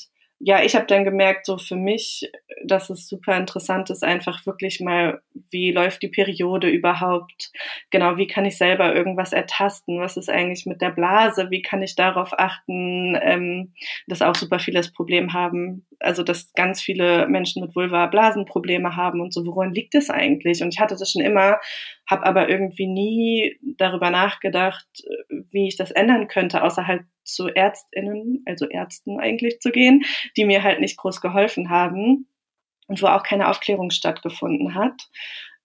ja, 0.46 0.62
ich 0.62 0.76
habe 0.76 0.86
dann 0.86 1.06
gemerkt, 1.06 1.46
so 1.46 1.58
für 1.58 1.78
mich, 1.78 2.30
dass 2.66 2.90
es 2.90 3.08
super 3.08 3.38
interessant 3.38 3.90
ist, 3.90 4.04
einfach 4.04 4.46
wirklich 4.46 4.82
mal, 4.82 5.22
wie 5.52 5.72
läuft 5.72 6.02
die 6.02 6.10
Periode 6.10 6.68
überhaupt? 6.68 7.50
Genau, 7.92 8.18
wie 8.18 8.28
kann 8.28 8.44
ich 8.44 8.58
selber 8.58 8.94
irgendwas 8.94 9.32
ertasten? 9.32 10.02
Was 10.02 10.18
ist 10.18 10.30
eigentlich 10.30 10.66
mit 10.66 10.82
der 10.82 10.90
Blase? 10.90 11.50
Wie 11.50 11.62
kann 11.62 11.82
ich 11.82 11.96
darauf 11.96 12.38
achten, 12.38 13.18
ähm, 13.22 13.74
dass 14.08 14.22
auch 14.22 14.36
super 14.36 14.60
viele 14.60 14.80
das 14.80 14.92
Problem 14.92 15.32
haben, 15.32 15.86
also 16.00 16.24
dass 16.24 16.52
ganz 16.54 16.82
viele 16.82 17.26
Menschen 17.30 17.62
mit 17.62 17.74
Vulva 17.74 18.08
Blasenprobleme 18.08 18.98
haben 18.98 19.22
und 19.22 19.34
so, 19.34 19.46
woran 19.46 19.74
liegt 19.74 19.96
es 19.96 20.10
eigentlich? 20.10 20.62
Und 20.62 20.74
ich 20.74 20.80
hatte 20.82 20.98
das 21.00 21.10
schon 21.10 21.22
immer, 21.22 21.58
habe 22.10 22.26
aber 22.26 22.50
irgendwie 22.50 22.88
nie 22.88 23.58
darüber 23.78 24.10
nachgedacht, 24.10 24.88
wie 25.52 25.68
ich 25.68 25.78
das 25.78 25.92
ändern 25.92 26.28
könnte, 26.28 26.64
außer 26.64 26.88
halt 26.88 27.04
zu 27.24 27.48
Ärztinnen, 27.48 28.44
also 28.46 28.68
Ärzten 28.68 29.20
eigentlich 29.20 29.60
zu 29.60 29.72
gehen, 29.72 30.04
die 30.36 30.46
mir 30.46 30.64
halt 30.64 30.80
nicht 30.80 30.98
groß 30.98 31.22
geholfen 31.22 31.70
haben 31.70 32.28
und 32.88 33.02
wo 33.02 33.08
auch 33.08 33.24
keine 33.24 33.50
Aufklärung 33.50 33.92
stattgefunden 33.92 34.76
hat. 34.76 35.10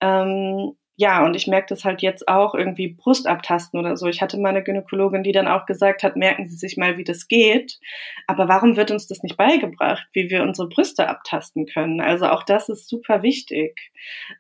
Ähm, 0.01 0.77
ja, 1.01 1.25
und 1.25 1.37
ich 1.37 1.47
merke 1.47 1.69
das 1.69 1.85
halt 1.85 2.03
jetzt 2.03 2.27
auch 2.27 2.55
irgendwie 2.57 2.89
Brustabtasten 2.89 3.79
oder 3.79 3.97
so. 3.97 4.09
Ich 4.09 4.21
hatte 4.21 4.37
mal 4.37 4.49
eine 4.49 4.65
Gynäkologin, 4.65 5.23
die 5.23 5.31
dann 5.31 5.47
auch 5.47 5.65
gesagt 5.65 6.03
hat, 6.03 6.17
merken 6.17 6.49
Sie 6.49 6.57
sich 6.57 6.77
mal, 6.77 6.99
wie 6.99 7.05
das 7.05 7.29
geht. 7.29 7.79
Aber 8.27 8.49
warum 8.49 8.77
wird 8.77 8.91
uns 8.91 9.07
das 9.07 9.23
nicht 9.23 9.37
beigebracht, 9.37 10.09
wie 10.13 10.29
wir 10.29 10.43
unsere 10.43 10.69
Brüste 10.69 11.09
abtasten 11.09 11.67
können? 11.67 12.01
Also 12.01 12.27
auch 12.27 12.43
das 12.43 12.69
ist 12.69 12.89
super 12.89 13.23
wichtig. 13.23 13.93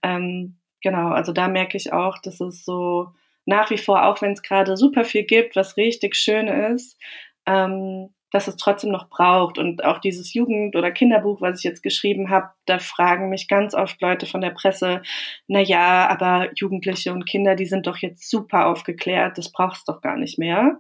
Ähm, 0.02 0.57
genau, 0.82 1.10
also 1.10 1.32
da 1.32 1.48
merke 1.48 1.76
ich 1.76 1.92
auch, 1.92 2.18
dass 2.18 2.40
es 2.40 2.64
so 2.64 3.08
nach 3.46 3.70
wie 3.70 3.78
vor, 3.78 4.04
auch 4.04 4.20
wenn 4.20 4.32
es 4.32 4.42
gerade 4.42 4.76
super 4.76 5.04
viel 5.04 5.24
gibt, 5.24 5.56
was 5.56 5.76
richtig 5.76 6.16
schön 6.16 6.48
ist, 6.48 6.98
ähm, 7.46 8.10
dass 8.30 8.46
es 8.46 8.56
trotzdem 8.56 8.90
noch 8.90 9.08
braucht. 9.08 9.58
Und 9.58 9.84
auch 9.84 9.98
dieses 9.98 10.34
Jugend- 10.34 10.76
oder 10.76 10.90
Kinderbuch, 10.90 11.40
was 11.40 11.58
ich 11.58 11.64
jetzt 11.64 11.82
geschrieben 11.82 12.28
habe, 12.28 12.50
da 12.66 12.78
fragen 12.78 13.30
mich 13.30 13.48
ganz 13.48 13.74
oft 13.74 14.00
Leute 14.02 14.26
von 14.26 14.42
der 14.42 14.50
Presse, 14.50 15.02
na 15.46 15.60
ja, 15.60 16.08
aber 16.08 16.50
Jugendliche 16.56 17.12
und 17.12 17.24
Kinder, 17.26 17.54
die 17.54 17.66
sind 17.66 17.86
doch 17.86 17.96
jetzt 17.98 18.28
super 18.28 18.66
aufgeklärt, 18.66 19.38
das 19.38 19.50
brauchst 19.50 19.88
doch 19.88 20.02
gar 20.02 20.16
nicht 20.16 20.38
mehr. 20.38 20.78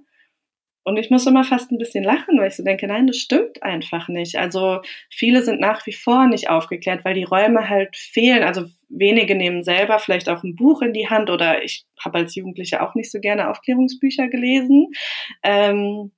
Und 0.88 0.96
ich 0.96 1.10
muss 1.10 1.26
immer 1.26 1.44
fast 1.44 1.70
ein 1.70 1.76
bisschen 1.76 2.02
lachen, 2.02 2.38
weil 2.38 2.48
ich 2.48 2.56
so 2.56 2.64
denke, 2.64 2.86
nein, 2.86 3.06
das 3.06 3.18
stimmt 3.18 3.62
einfach 3.62 4.08
nicht. 4.08 4.36
Also 4.36 4.80
viele 5.10 5.42
sind 5.42 5.60
nach 5.60 5.84
wie 5.84 5.92
vor 5.92 6.26
nicht 6.26 6.48
aufgeklärt, 6.48 7.04
weil 7.04 7.12
die 7.12 7.24
Räume 7.24 7.68
halt 7.68 7.94
fehlen. 7.94 8.42
Also 8.42 8.64
wenige 8.88 9.34
nehmen 9.34 9.62
selber 9.64 9.98
vielleicht 9.98 10.30
auch 10.30 10.42
ein 10.42 10.56
Buch 10.56 10.80
in 10.80 10.94
die 10.94 11.10
Hand 11.10 11.28
oder 11.28 11.62
ich 11.62 11.84
habe 12.02 12.16
als 12.16 12.34
Jugendliche 12.34 12.82
auch 12.82 12.94
nicht 12.94 13.12
so 13.12 13.20
gerne 13.20 13.50
Aufklärungsbücher 13.50 14.28
gelesen. 14.28 14.86
Ähm, 15.42 16.12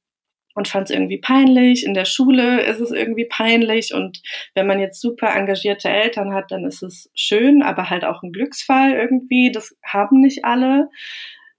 und 0.55 0.69
fand 0.69 0.89
es 0.89 0.95
irgendwie 0.95 1.19
peinlich. 1.19 1.85
In 1.85 1.95
der 1.95 2.05
Schule 2.05 2.63
ist 2.63 2.79
es 2.79 2.93
irgendwie 2.93 3.25
peinlich. 3.25 3.93
Und 3.93 4.23
wenn 4.55 4.69
man 4.69 4.79
jetzt 4.79 5.01
super 5.01 5.35
engagierte 5.35 5.89
Eltern 5.89 6.33
hat, 6.33 6.53
dann 6.53 6.65
ist 6.65 6.85
es 6.85 7.11
schön, 7.17 7.63
aber 7.63 7.91
halt 7.91 8.05
auch 8.05 8.23
ein 8.23 8.31
Glücksfall 8.31 8.93
irgendwie. 8.93 9.51
Das 9.51 9.77
haben 9.85 10.21
nicht 10.21 10.45
alle. 10.45 10.91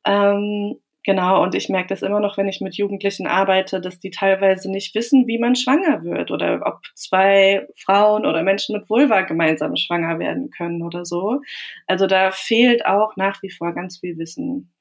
Ähm, 0.05 0.77
Genau, 1.03 1.41
und 1.41 1.55
ich 1.55 1.67
merke 1.67 1.89
das 1.89 2.03
immer 2.03 2.19
noch, 2.19 2.37
wenn 2.37 2.47
ich 2.47 2.61
mit 2.61 2.75
Jugendlichen 2.75 3.25
arbeite, 3.25 3.81
dass 3.81 3.99
die 3.99 4.11
teilweise 4.11 4.69
nicht 4.69 4.93
wissen, 4.93 5.25
wie 5.25 5.39
man 5.39 5.55
schwanger 5.55 6.03
wird 6.03 6.29
oder 6.29 6.61
ob 6.63 6.81
zwei 6.93 7.67
Frauen 7.75 8.25
oder 8.25 8.43
Menschen 8.43 8.77
mit 8.77 8.87
Vulva 8.87 9.21
gemeinsam 9.21 9.75
schwanger 9.75 10.19
werden 10.19 10.51
können 10.51 10.83
oder 10.83 11.03
so. 11.03 11.41
Also 11.87 12.05
da 12.05 12.29
fehlt 12.29 12.85
auch 12.85 13.15
nach 13.15 13.41
wie 13.41 13.49
vor 13.49 13.73
ganz 13.73 13.99
viel 13.99 14.17
Wissen. 14.19 14.71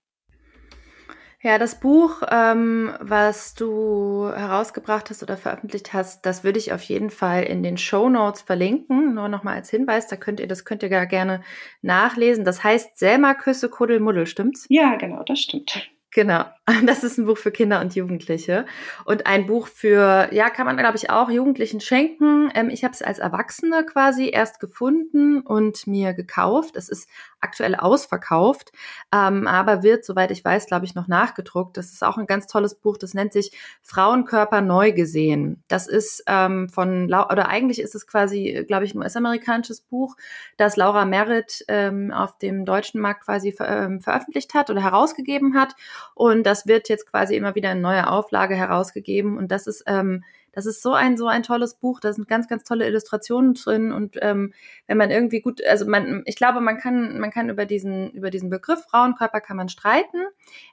Ja, 1.42 1.56
das 1.56 1.80
Buch, 1.80 2.20
ähm, 2.30 2.92
was 3.00 3.54
du 3.54 4.30
herausgebracht 4.34 5.08
hast 5.08 5.22
oder 5.22 5.38
veröffentlicht 5.38 5.94
hast, 5.94 6.26
das 6.26 6.44
würde 6.44 6.58
ich 6.58 6.74
auf 6.74 6.82
jeden 6.82 7.08
Fall 7.08 7.44
in 7.44 7.62
den 7.62 7.78
Show 7.78 8.10
Notes 8.10 8.42
verlinken. 8.42 9.14
Nur 9.14 9.28
nochmal 9.28 9.54
als 9.54 9.70
Hinweis, 9.70 10.06
da 10.06 10.16
könnt 10.16 10.38
ihr, 10.38 10.48
das 10.48 10.66
könnt 10.66 10.82
ihr 10.82 10.90
gar 10.90 11.06
gerne 11.06 11.42
nachlesen. 11.80 12.44
Das 12.44 12.62
heißt 12.62 12.98
Selma 12.98 13.32
Küsse 13.32 13.70
Kuddelmuddel, 13.70 14.26
stimmt's? 14.26 14.66
Ja, 14.68 14.96
genau, 14.96 15.22
das 15.22 15.40
stimmt. 15.40 15.90
Genau, 16.12 16.44
das 16.86 17.04
ist 17.04 17.18
ein 17.18 17.26
Buch 17.26 17.38
für 17.38 17.50
Kinder 17.50 17.80
und 17.80 17.94
Jugendliche 17.94 18.66
und 19.04 19.26
ein 19.26 19.46
Buch 19.46 19.66
für, 19.66 20.28
ja, 20.32 20.50
kann 20.50 20.66
man 20.66 20.76
glaube 20.76 20.96
ich 20.96 21.10
auch 21.10 21.30
Jugendlichen 21.30 21.80
schenken. 21.80 22.50
Ähm, 22.54 22.70
ich 22.70 22.84
habe 22.84 22.94
es 22.94 23.02
als 23.02 23.18
Erwachsene 23.18 23.84
quasi 23.84 24.30
erst 24.30 24.60
gefunden 24.60 25.40
und 25.40 25.86
mir 25.86 26.14
gekauft. 26.14 26.76
Es 26.76 26.88
ist 26.88 27.08
aktuell 27.40 27.74
ausverkauft, 27.74 28.72
ähm, 29.12 29.46
aber 29.46 29.82
wird, 29.82 30.04
soweit 30.04 30.30
ich 30.30 30.44
weiß, 30.44 30.66
glaube 30.66 30.84
ich, 30.84 30.94
noch 30.94 31.08
nachgedruckt. 31.08 31.76
Das 31.76 31.92
ist 31.92 32.04
auch 32.04 32.18
ein 32.18 32.26
ganz 32.26 32.46
tolles 32.46 32.74
Buch, 32.74 32.98
das 32.98 33.14
nennt 33.14 33.32
sich 33.32 33.52
Frauenkörper 33.82 34.60
neu 34.60 34.92
gesehen. 34.92 35.62
Das 35.68 35.86
ist 35.86 36.22
ähm, 36.26 36.68
von, 36.68 37.04
oder 37.06 37.48
eigentlich 37.48 37.80
ist 37.80 37.94
es 37.94 38.06
quasi, 38.06 38.64
glaube 38.66 38.84
ich, 38.84 38.94
ein 38.94 38.98
US-amerikanisches 38.98 39.80
Buch, 39.80 40.16
das 40.56 40.76
Laura 40.76 41.04
Merritt 41.04 41.64
ähm, 41.68 42.12
auf 42.12 42.38
dem 42.38 42.64
deutschen 42.64 43.00
Markt 43.00 43.24
quasi 43.24 43.52
ver 43.52 43.68
ähm, 43.70 44.00
veröffentlicht 44.00 44.54
hat 44.54 44.70
oder 44.70 44.82
herausgegeben 44.82 45.54
hat. 45.58 45.74
Und 46.14 46.44
das 46.44 46.59
wird 46.66 46.88
jetzt 46.88 47.10
quasi 47.10 47.36
immer 47.36 47.54
wieder 47.54 47.72
in 47.72 47.80
neuer 47.80 48.10
Auflage 48.10 48.54
herausgegeben. 48.54 49.36
Und 49.36 49.50
das 49.50 49.66
ist 49.66 49.84
ähm, 49.86 50.22
das 50.52 50.66
ist 50.66 50.82
so 50.82 50.94
ein, 50.94 51.16
so 51.16 51.26
ein 51.26 51.42
tolles 51.42 51.74
Buch. 51.74 52.00
Da 52.00 52.12
sind 52.12 52.26
ganz, 52.26 52.48
ganz 52.48 52.64
tolle 52.64 52.86
Illustrationen 52.86 53.54
drin. 53.54 53.92
Und 53.92 54.16
ähm, 54.20 54.52
wenn 54.86 54.98
man 54.98 55.10
irgendwie 55.10 55.40
gut, 55.40 55.64
also 55.64 55.86
man, 55.86 56.22
ich 56.26 56.36
glaube, 56.36 56.60
man 56.60 56.78
kann, 56.78 57.20
man 57.20 57.30
kann 57.30 57.50
über 57.50 57.66
diesen, 57.66 58.10
über 58.10 58.30
diesen 58.30 58.50
Begriff 58.50 58.80
Frauenkörper 58.90 59.40
kann 59.40 59.56
man 59.56 59.68
streiten. 59.68 60.18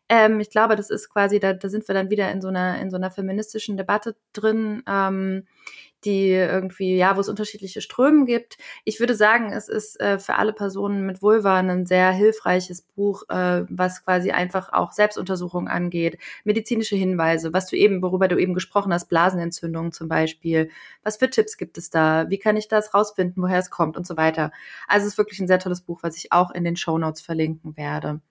Ähm, 0.10 0.39
ich 0.39 0.50
glaube, 0.50 0.76
das 0.76 0.89
ist 0.89 1.10
quasi, 1.10 1.39
da, 1.39 1.54
da 1.54 1.69
sind 1.69 1.88
wir 1.88 1.93
dann 1.93 2.10
wieder 2.10 2.32
in 2.32 2.41
so 2.41 2.47
einer, 2.47 2.80
in 2.82 2.89
so 2.89 2.97
einer 2.97 3.12
feministischen 3.12 3.78
Debatte 3.78 4.15
drin. 4.34 4.84
Ähm, 4.88 5.45
die 6.08 6.30
irgendwie, 6.32 6.96
ja, 6.96 7.15
wo 7.17 7.20
es 7.20 7.28
unterschiedliche 7.30 7.82
Strömen 7.82 8.26
gibt. 8.26 8.58
Ich 8.86 9.00
würde 9.00 9.13
sagen, 9.13 9.52
es 9.52 9.67
ist 9.67 10.00
äh, 10.00 10.20
für 10.20 10.36
alle 10.36 10.54
Personen 10.54 11.06
mit 11.06 11.22
Vulva 11.22 11.60
ein 11.60 11.86
sehr 11.86 12.12
hilfreiches 12.12 12.82
Buch, 12.82 13.24
äh, 13.30 13.65
was 13.70 14.06
quasi 14.06 14.32
einfach 14.32 14.72
auch 14.72 14.93
Selbstuntersuchungen 14.93 15.67
angeht, 15.67 16.17
medizinische 16.46 16.96
Hinweise, 16.96 17.52
was 17.54 17.67
du 17.67 17.76
eben, 17.76 18.02
worüber 18.02 18.28
du 18.30 18.38
eben 18.38 18.54
gesprochen 18.54 18.93
hast, 18.93 19.10
Blasenentzündungen 19.10 19.91
zum 19.91 20.08
Beispiel. 20.08 20.70
Was 21.04 21.17
für 21.17 21.30
Tipps 21.30 21.58
gibt 21.58 21.78
es 21.78 21.89
da? 21.89 22.30
Wie 22.30 22.39
kann 22.39 22.56
ich 22.56 22.70
das 22.70 22.93
rausfinden, 22.93 23.43
woher 23.43 23.60
es 23.60 23.70
kommt 23.70 23.98
und 23.98 24.08
so 24.08 24.15
weiter? 24.15 24.52
Also 24.88 25.06
es 25.06 25.13
ist 25.13 25.17
wirklich 25.17 25.39
ein 25.39 25.48
sehr 25.48 25.60
tolles 25.60 25.82
Buch, 25.82 26.00
was 26.04 26.15
ich 26.15 26.32
auch 26.32 26.52
in 26.52 26.63
den 26.63 26.78
Show 26.78 26.98
Notes 26.98 27.22
verlinken 27.22 27.76
werde. 27.76 28.22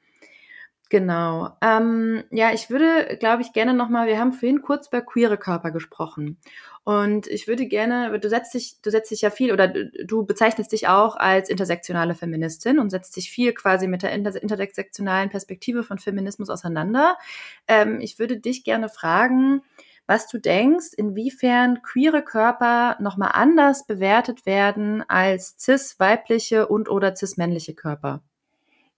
Genau. 0.88 1.50
Ähm, 1.62 2.22
ja, 2.30 2.52
ich 2.52 2.70
würde, 2.70 3.16
glaube 3.18 3.42
ich, 3.42 3.52
gerne 3.52 3.74
nochmal, 3.74 4.06
wir 4.06 4.20
haben 4.20 4.32
vorhin 4.32 4.62
kurz 4.62 4.86
über 4.86 5.02
queere 5.02 5.36
Körper 5.36 5.72
gesprochen. 5.72 6.38
Und 6.84 7.26
ich 7.26 7.48
würde 7.48 7.66
gerne, 7.66 8.16
du 8.20 8.28
setzt 8.28 8.54
dich, 8.54 8.80
du 8.82 8.90
setzt 8.92 9.10
dich 9.10 9.22
ja 9.22 9.30
viel 9.30 9.52
oder 9.52 9.66
du 9.66 10.24
bezeichnest 10.24 10.70
dich 10.70 10.86
auch 10.86 11.16
als 11.16 11.48
intersektionale 11.48 12.14
Feministin 12.14 12.78
und 12.78 12.90
setzt 12.90 13.16
dich 13.16 13.32
viel 13.32 13.52
quasi 13.52 13.88
mit 13.88 14.04
der 14.04 14.12
inter 14.12 14.40
intersektionalen 14.40 15.28
Perspektive 15.28 15.82
von 15.82 15.98
Feminismus 15.98 16.50
auseinander. 16.50 17.16
Ähm, 17.66 18.00
ich 18.00 18.20
würde 18.20 18.38
dich 18.38 18.62
gerne 18.62 18.88
fragen, 18.88 19.62
was 20.06 20.28
du 20.28 20.38
denkst, 20.38 20.92
inwiefern 20.96 21.82
queere 21.82 22.22
Körper 22.22 22.96
nochmal 23.00 23.32
anders 23.34 23.86
bewertet 23.88 24.46
werden 24.46 25.02
als 25.08 25.56
cis 25.58 25.98
weibliche 25.98 26.68
und 26.68 26.88
oder 26.88 27.16
cis 27.16 27.36
männliche 27.36 27.74
Körper. 27.74 28.22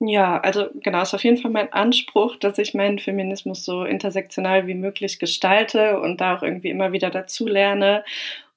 Ja, 0.00 0.38
also 0.40 0.68
genau, 0.74 1.02
ist 1.02 1.14
auf 1.14 1.24
jeden 1.24 1.38
Fall 1.38 1.50
mein 1.50 1.72
Anspruch, 1.72 2.36
dass 2.36 2.58
ich 2.58 2.72
meinen 2.72 3.00
Feminismus 3.00 3.64
so 3.64 3.84
intersektional 3.84 4.68
wie 4.68 4.74
möglich 4.74 5.18
gestalte 5.18 5.98
und 6.00 6.20
da 6.20 6.36
auch 6.36 6.42
irgendwie 6.42 6.70
immer 6.70 6.92
wieder 6.92 7.10
dazu 7.10 7.48
lerne 7.48 8.04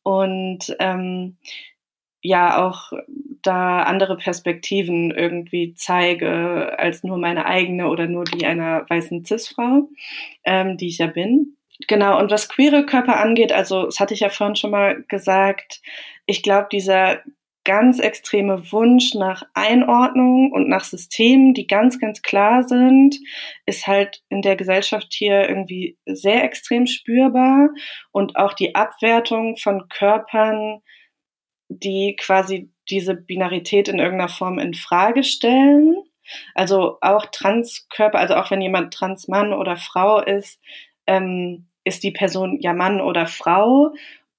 und 0.04 0.76
ähm, 0.80 1.38
ja 2.22 2.64
auch 2.68 2.94
da 3.44 3.82
andere 3.84 4.18
Perspektiven 4.18 5.12
irgendwie 5.12 5.74
zeige 5.76 6.78
als 6.80 7.04
nur 7.04 7.18
meine 7.18 7.46
eigene 7.46 7.88
oder 7.90 8.08
nur 8.08 8.26
die 8.26 8.46
einer 8.46 8.86
weißen 8.90 9.26
Cis-Frau, 9.26 9.90
ähm, 10.44 10.78
die 10.78 10.90
ich 10.90 11.00
ja 11.00 11.08
bin. 11.08 11.58
Genau, 11.88 12.20
und 12.20 12.30
was 12.32 12.50
queere 12.50 12.86
Körper 12.86 13.20
angeht, 13.20 13.52
also 13.52 13.86
das 13.86 14.00
hatte 14.00 14.14
ich 14.14 14.20
ja 14.22 14.30
vorhin 14.30 14.56
schon 14.56 14.72
mal 14.72 15.04
gesagt, 15.08 15.82
ich 16.28 16.44
glaube, 16.44 16.68
dieser 16.72 17.22
ganz 17.64 18.00
extreme 18.00 18.72
Wunsch 18.72 19.14
nach 19.14 19.44
Einordnung 19.54 20.52
und 20.52 20.68
nach 20.68 20.84
Systemen, 20.84 21.54
die 21.54 21.68
ganz, 21.68 22.00
ganz 22.00 22.22
klar 22.22 22.64
sind, 22.64 23.18
ist 23.66 23.88
halt 23.88 24.24
in 24.30 24.42
der 24.42 24.56
Gesellschaft 24.56 25.08
hier 25.12 25.48
irgendwie 25.48 25.98
sehr 26.06 26.44
extrem 26.44 26.88
spürbar 26.88 27.70
und 28.12 28.36
auch 28.36 28.54
die 28.54 28.76
Abwertung 28.76 29.58
von 29.58 29.88
Körpern, 29.90 30.82
die 31.70 32.16
quasi 32.20 32.72
diese 32.90 33.16
Binarität 33.16 33.88
in 33.88 34.00
irgendeiner 34.00 34.30
Form 34.30 34.60
in 34.60 34.74
Frage 34.74 35.24
stellen. 35.24 35.96
Also 36.56 36.98
auch 37.02 37.26
Transkörper, 37.28 38.20
also 38.20 38.36
auch 38.36 38.52
wenn 38.52 38.62
jemand 38.62 38.94
Transmann 38.94 39.54
oder 39.54 39.78
Frau 39.78 40.22
ist, 40.22 40.60
ähm, 41.08 41.68
ist 41.84 42.04
die 42.04 42.12
Person 42.12 42.60
ja 42.60 42.74
Mann 42.74 43.02
oder 43.02 43.28
Frau. 43.28 43.94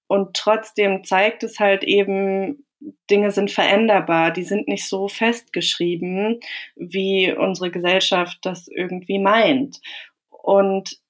Und 0.06 0.36
trotzdem 0.36 1.04
zeigt 1.04 1.42
es 1.42 1.58
halt 1.58 1.84
eben, 1.84 2.66
Dinge 3.10 3.30
sind 3.30 3.50
veränderbar, 3.50 4.30
die 4.32 4.42
sind 4.42 4.68
nicht 4.68 4.88
so 4.88 5.08
festgeschrieben, 5.08 6.40
wie 6.76 7.32
unsere 7.32 7.70
Gesellschaft 7.70 8.38
das 8.42 8.68
irgendwie 8.68 9.18
meint. 9.18 9.80
Und 10.30 11.00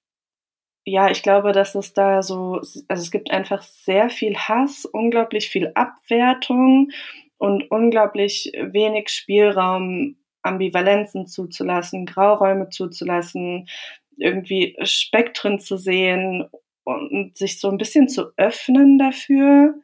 ja, 0.85 1.11
ich 1.11 1.23
glaube, 1.23 1.53
dass 1.53 1.75
es 1.75 1.93
da 1.93 2.23
so, 2.23 2.57
also 2.57 3.03
es 3.03 3.11
gibt 3.11 3.31
einfach 3.31 3.63
sehr 3.63 4.11
viel 4.11 4.37
Hass, 4.37 4.85
unglaublich 4.85 5.49
viel 5.49 5.71
Abwertung 5.75 6.91
und 7.39 7.71
unglaublich 7.71 8.53
wenig 8.55 9.09
Spielraum, 9.11 10.17
Ambivalenzen 10.43 11.27
zuzulassen, 11.27 12.05
Grauräume 12.05 12.69
zuzulassen, 12.69 13.69
irgendwie 14.17 14.77
Spektren 14.83 15.61
zu 15.61 15.77
sehen 15.77 16.49
und 16.85 17.37
sich 17.37 17.61
so 17.61 17.69
ein 17.71 17.79
bisschen 17.79 18.09
zu 18.09 18.33
öffnen 18.37 18.99
dafür, 18.99 19.75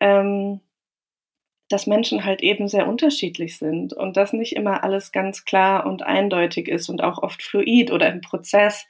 ähm, 0.00 0.60
dass 1.70 1.86
Menschen 1.86 2.24
halt 2.24 2.42
eben 2.42 2.68
sehr 2.68 2.86
unterschiedlich 2.86 3.56
sind 3.56 3.94
und 3.94 4.16
dass 4.16 4.32
nicht 4.34 4.54
immer 4.56 4.84
alles 4.84 5.12
ganz 5.12 5.44
klar 5.44 5.86
und 5.86 6.02
eindeutig 6.02 6.68
ist 6.68 6.88
und 6.88 7.02
auch 7.02 7.22
oft 7.22 7.42
fluid 7.42 7.92
oder 7.92 8.12
im 8.12 8.20
Prozess. 8.20 8.86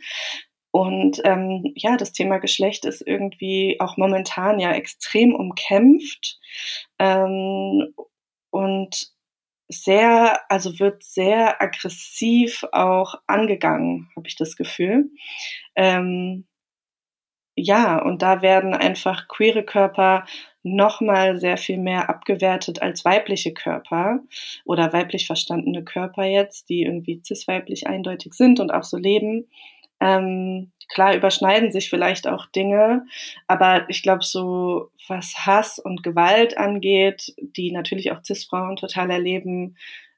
Und 0.73 1.21
ähm, 1.25 1.73
ja, 1.77 1.97
das 1.97 2.13
Thema 2.13 2.39
Geschlecht 2.39 2.85
ist 2.87 3.03
irgendwie 3.07 3.77
auch 3.81 3.97
momentan 3.97 4.59
ja 4.59 4.73
extrem 4.73 5.35
umkämpft 5.35 6.39
ähm, 6.99 7.95
und 8.51 9.13
sehr, 9.69 10.41
also 10.51 10.79
wird 10.81 11.05
sehr 11.05 11.61
aggressiv 11.63 12.65
auch 12.73 13.15
angegangen, 13.27 14.11
habe 14.17 14.27
ich 14.27 14.37
das 14.37 14.57
Gefühl. 14.57 15.11
Ähm, 15.77 16.47
ja, 17.57 18.01
und 18.03 18.23
da 18.23 18.43
werden 18.43 18.75
einfach 18.75 19.29
queere 19.29 19.63
Körper 19.65 20.25
nochmal 20.63 21.39
sehr 21.39 21.57
viel 21.57 21.79
mehr 21.79 22.11
abgewertet 22.11 22.83
als 22.83 23.05
weibliche 23.05 23.55
Körper 23.55 24.21
oder 24.65 24.93
weiblich 24.93 25.27
verstandene 25.27 25.85
Körper 25.85 26.25
jetzt, 26.25 26.69
die 26.69 26.83
irgendwie 26.83 27.23
cis-weiblich 27.25 27.87
eindeutig 27.87 28.35
sind 28.35 28.61
und 28.61 28.73
auch 28.73 28.85
so 28.85 28.99
leben. 28.99 29.49
Ähm, 30.01 30.73
klar 30.89 31.15
überschneiden 31.15 31.73
sich 31.73 31.89
vielleicht 31.91 32.27
auch 32.27 32.47
Dinge, 32.47 33.07
aber 33.47 33.89
ich 33.89 34.03
glaube, 34.03 34.25
so 34.25 34.91
was 35.09 35.35
Hass 35.47 35.79
und 35.79 36.03
Gewalt 36.03 36.57
angeht, 36.59 37.35
die 37.39 37.73
natürlich 37.73 38.13
auch 38.13 38.23
Cis-Frauen 38.23 38.77
total 38.77 39.11
erleben, 39.11 39.77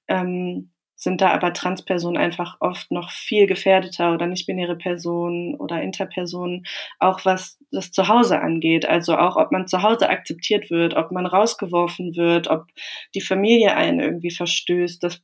ähm, 0.09 0.72
sind 1.03 1.21
da 1.21 1.31
aber 1.33 1.53
Transpersonen 1.53 2.17
einfach 2.17 2.57
oft 2.61 2.93
noch 2.93 3.11
viel 3.11 3.47
gefährdeter 3.47 4.15
oder 4.15 4.27
nicht-binäre 4.27 4.77
Personen 4.77 5.57
oder 5.57 5.83
Interpersonen, 5.83 6.65
auch 7.01 7.25
was 7.25 7.59
das 7.73 7.91
Zuhause 7.91 8.41
angeht. 8.41 8.87
Also 8.87 9.17
auch, 9.17 9.37
ob 9.37 9.51
man 9.51 9.67
zu 9.67 9.83
Hause 9.83 10.09
akzeptiert 10.09 10.71
wird, 10.71 10.95
ob 10.95 11.11
man 11.11 11.27
rausgeworfen 11.27 12.15
wird, 12.15 12.49
ob 12.49 12.67
die 13.15 13.21
Familie 13.21 13.75
einen 13.75 13.99
irgendwie 13.99 14.31
verstößt. 14.31 15.03
Das 15.03 15.21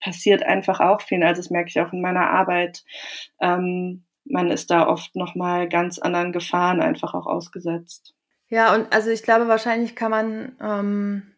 passiert 0.00 0.42
einfach 0.42 0.80
auch 0.80 1.00
viel. 1.00 1.22
Also 1.22 1.40
das 1.40 1.50
merke 1.50 1.70
ich 1.70 1.80
auch 1.80 1.92
in 1.94 2.02
meiner 2.02 2.28
Arbeit. 2.30 2.84
Ähm, 3.40 4.04
man 4.26 4.50
ist 4.50 4.70
da 4.70 4.86
oft 4.86 5.16
nochmal 5.16 5.68
ganz 5.70 5.98
anderen 5.98 6.32
Gefahren 6.32 6.82
einfach 6.82 7.14
auch 7.14 7.26
ausgesetzt. 7.26 8.14
Ja, 8.48 8.74
und 8.74 8.92
also 8.92 9.10
ich 9.10 9.22
glaube, 9.22 9.48
wahrscheinlich 9.48 9.96
kann 9.96 10.10
man 10.10 10.56
ähm, 10.60 11.33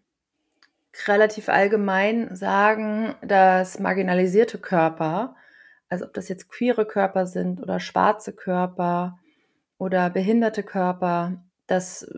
relativ 1.06 1.48
allgemein 1.48 2.34
sagen, 2.34 3.14
dass 3.22 3.78
marginalisierte 3.78 4.58
Körper, 4.58 5.36
also 5.88 6.04
ob 6.04 6.14
das 6.14 6.28
jetzt 6.28 6.48
queere 6.48 6.86
Körper 6.86 7.26
sind 7.26 7.60
oder 7.62 7.80
schwarze 7.80 8.32
Körper 8.32 9.18
oder 9.78 10.10
behinderte 10.10 10.62
Körper, 10.62 11.44
dass 11.66 12.08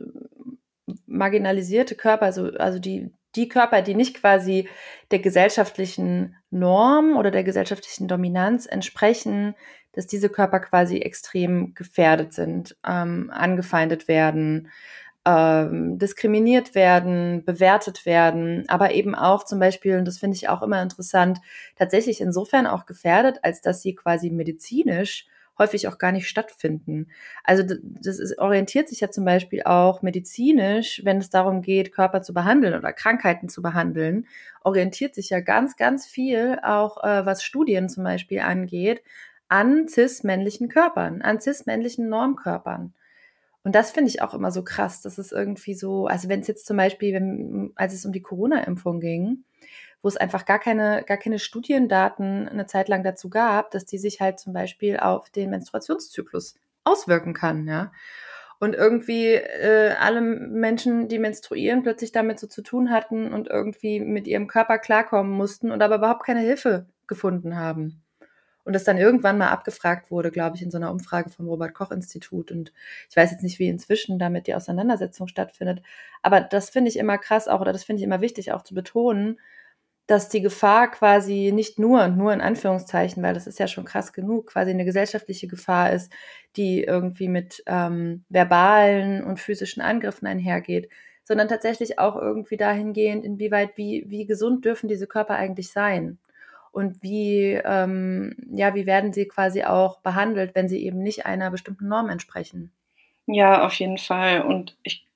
marginalisierte 1.06 1.94
Körper, 1.94 2.26
also, 2.26 2.50
also 2.52 2.78
die, 2.78 3.12
die 3.34 3.48
Körper, 3.48 3.82
die 3.82 3.94
nicht 3.94 4.20
quasi 4.20 4.68
der 5.10 5.18
gesellschaftlichen 5.18 6.36
Norm 6.50 7.16
oder 7.16 7.30
der 7.30 7.44
gesellschaftlichen 7.44 8.08
Dominanz 8.08 8.66
entsprechen, 8.66 9.54
dass 9.92 10.06
diese 10.06 10.28
Körper 10.28 10.60
quasi 10.60 10.98
extrem 10.98 11.74
gefährdet 11.74 12.32
sind, 12.32 12.76
ähm, 12.86 13.30
angefeindet 13.32 14.08
werden, 14.08 14.70
ähm, 15.28 15.98
diskriminiert 15.98 16.74
werden, 16.74 17.44
bewertet 17.44 18.06
werden, 18.06 18.64
aber 18.68 18.92
eben 18.92 19.14
auch 19.14 19.44
zum 19.44 19.58
Beispiel, 19.58 19.98
und 19.98 20.06
das 20.06 20.18
finde 20.18 20.36
ich 20.36 20.48
auch 20.48 20.62
immer 20.62 20.80
interessant, 20.80 21.38
tatsächlich 21.76 22.22
insofern 22.22 22.66
auch 22.66 22.86
gefährdet, 22.86 23.40
als 23.42 23.60
dass 23.60 23.82
sie 23.82 23.94
quasi 23.94 24.30
medizinisch 24.30 25.26
häufig 25.58 25.88
auch 25.88 25.98
gar 25.98 26.12
nicht 26.12 26.28
stattfinden. 26.28 27.08
Also 27.44 27.62
das 27.82 28.18
ist, 28.18 28.38
orientiert 28.38 28.88
sich 28.88 29.00
ja 29.00 29.10
zum 29.10 29.24
Beispiel 29.24 29.64
auch 29.64 30.02
medizinisch, 30.02 31.02
wenn 31.04 31.18
es 31.18 31.30
darum 31.30 31.60
geht, 31.62 31.92
Körper 31.92 32.22
zu 32.22 32.32
behandeln 32.32 32.74
oder 32.74 32.92
Krankheiten 32.92 33.48
zu 33.48 33.60
behandeln, 33.60 34.26
orientiert 34.62 35.14
sich 35.14 35.30
ja 35.30 35.40
ganz, 35.40 35.76
ganz 35.76 36.06
viel 36.06 36.58
auch, 36.62 37.02
äh, 37.04 37.26
was 37.26 37.42
Studien 37.42 37.88
zum 37.88 38.04
Beispiel 38.04 38.40
angeht, 38.40 39.02
an 39.48 39.88
cis-männlichen 39.88 40.68
Körpern, 40.68 41.22
an 41.22 41.40
cis-männlichen 41.40 42.08
Normkörpern. 42.08 42.94
Und 43.68 43.74
das 43.74 43.90
finde 43.90 44.09
ich 44.09 44.22
auch 44.22 44.33
immer 44.33 44.50
so 44.50 44.64
krass. 44.64 45.02
Das 45.02 45.18
ist 45.18 45.31
irgendwie 45.31 45.74
so, 45.74 46.07
also 46.07 46.31
wenn 46.31 46.40
es 46.40 46.46
jetzt 46.46 46.64
zum 46.64 46.78
Beispiel, 46.78 47.12
wenn, 47.12 47.70
als 47.74 47.92
es 47.92 48.07
um 48.07 48.12
die 48.12 48.22
Corona-Impfung 48.22 48.98
ging, 48.98 49.44
wo 50.00 50.09
es 50.09 50.16
einfach 50.16 50.46
gar 50.46 50.59
keine, 50.59 51.04
gar 51.07 51.18
keine 51.18 51.38
Studiendaten 51.38 52.48
eine 52.48 52.64
Zeit 52.64 52.88
lang 52.88 53.02
dazu 53.04 53.28
gab, 53.28 53.70
dass 53.70 53.85
die 53.85 53.98
sich 53.98 54.22
halt 54.22 54.38
zum 54.40 54.54
Beispiel 54.54 54.96
auf 54.96 55.28
den 55.28 55.50
Menstruationszyklus 55.50 56.54
auswirken 56.85 57.35
kann, 57.35 57.68
ja. 57.68 57.92
Und 58.59 58.74
irgendwie 58.74 59.35
äh, 59.35 59.92
alle 60.00 60.22
Menschen, 60.22 61.09
die 61.09 61.18
menstruieren, 61.18 61.83
plötzlich 61.83 62.11
damit 62.11 62.40
so 62.40 62.46
zu 62.46 62.62
tun 62.62 62.90
hatten 62.90 63.35
und 63.35 63.48
irgendwie 63.48 64.00
mit 64.00 64.26
ihrem 64.26 64.46
Körper 64.46 64.78
klarkommen 64.78 65.31
mussten 65.31 65.70
und 65.70 65.83
aber 65.83 65.96
überhaupt 65.96 66.24
keine 66.24 66.40
Hilfe 66.40 66.87
gefunden 67.07 67.59
haben. 67.59 68.02
Und 68.68 68.74
das 68.74 68.85
dann 68.85 68.98
irgendwann 68.98 69.38
mal 69.38 69.48
abgefragt 69.48 70.11
wurde, 70.11 70.31
glaube 70.31 70.57
ich, 70.57 70.62
in 70.62 70.70
so 70.70 70.76
einer 70.76 70.90
Umfrage 70.92 71.31
vom 71.31 71.48
Robert 71.48 71.72
Koch 71.72 71.90
Institut. 71.90 72.52
Und 72.52 72.70
ich 73.09 73.16
weiß 73.16 73.31
jetzt 73.31 73.42
nicht, 73.42 73.59
wie 73.59 73.66
inzwischen 73.66 74.18
damit 74.18 74.46
die 74.46 74.54
Auseinandersetzung 74.54 75.26
stattfindet. 75.26 75.81
Aber 76.20 76.42
das 76.42 76.68
finde 76.68 76.90
ich 76.90 76.98
immer 76.98 77.16
krass 77.16 77.48
auch, 77.48 77.62
oder 77.62 77.72
das 77.72 77.85
finde 77.85 78.00
ich 78.00 78.04
immer 78.04 78.20
wichtig 78.20 78.52
auch 78.52 78.61
zu 78.62 78.74
betonen, 78.74 79.40
dass 80.07 80.28
die 80.28 80.42
Gefahr 80.42 80.90
quasi 80.90 81.50
nicht 81.50 81.78
nur, 81.78 82.09
nur 82.09 82.31
in 82.35 82.42
Anführungszeichen, 82.42 83.22
weil 83.22 83.33
das 83.33 83.46
ist 83.46 83.59
ja 83.59 83.68
schon 83.68 83.87
krass 83.87 84.12
genug, 84.12 84.48
quasi 84.48 84.70
eine 84.72 84.85
gesellschaftliche 84.85 85.48
Gefahr 85.48 85.90
ist, 85.94 86.12
die 86.57 86.85
irgendwie 86.85 87.28
mit 87.28 87.62
ähm, 87.66 88.26
verbalen 88.28 89.24
und 89.24 89.40
physischen 89.40 89.81
Angriffen 89.83 90.26
einhergeht, 90.26 90.90
sondern 91.24 91.48
tatsächlich 91.48 91.98
auch 91.98 92.16
irgendwie 92.16 92.59
dahingehend, 92.59 93.24
inwieweit, 93.24 93.78
wie, 93.78 94.04
wie 94.09 94.26
gesund 94.26 94.66
dürfen 94.66 94.88
diese 94.88 95.07
Körper 95.07 95.37
eigentlich 95.37 95.72
sein? 95.72 96.18
Und 96.72 97.02
wie, 97.02 97.61
ähm, 97.64 98.35
ja, 98.50 98.74
wie 98.74 98.87
werden 98.87 99.12
sie 99.12 99.26
quasi 99.26 99.64
auch 99.64 100.00
behandelt, 100.00 100.54
wenn 100.54 100.68
sie 100.68 100.85
eben 100.85 101.02
nicht 101.02 101.26
einer 101.26 101.50
bestimmten 101.50 101.88
Norm 101.88 102.09
entsprechen? 102.09 102.72
Ja, 103.26 103.66
auf 103.66 103.74
jeden 103.74 103.98
Fall. 103.98 104.42
Und 104.42 104.76
ich 104.83 105.07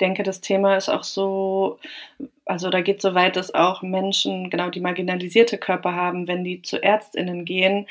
denke, 0.00 0.22
das 0.22 0.40
Thema 0.40 0.76
ist 0.76 0.88
auch 0.88 1.04
so, 1.04 1.78
also 2.44 2.70
da 2.70 2.80
geht 2.80 3.00
so 3.00 3.14
weit, 3.14 3.36
dass 3.36 3.54
auch 3.54 3.82
Menschen, 3.82 4.50
genau 4.50 4.68
die 4.70 4.80
marginalisierte 4.80 5.58
Körper 5.58 5.94
haben, 5.94 6.26
wenn 6.28 6.44
die 6.44 6.62
zu 6.62 6.82
Ärztinnen 6.82 7.44
gehen, 7.44 7.86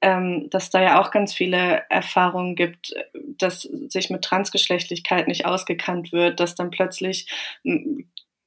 ähm, 0.00 0.50
dass 0.50 0.70
da 0.70 0.82
ja 0.82 1.00
auch 1.00 1.10
ganz 1.10 1.32
viele 1.32 1.82
Erfahrungen 1.88 2.56
gibt, 2.56 2.94
dass 3.38 3.62
sich 3.62 4.10
mit 4.10 4.22
Transgeschlechtlichkeit 4.22 5.28
nicht 5.28 5.46
ausgekannt 5.46 6.12
wird, 6.12 6.40
dass 6.40 6.54
dann 6.54 6.70
plötzlich 6.70 7.26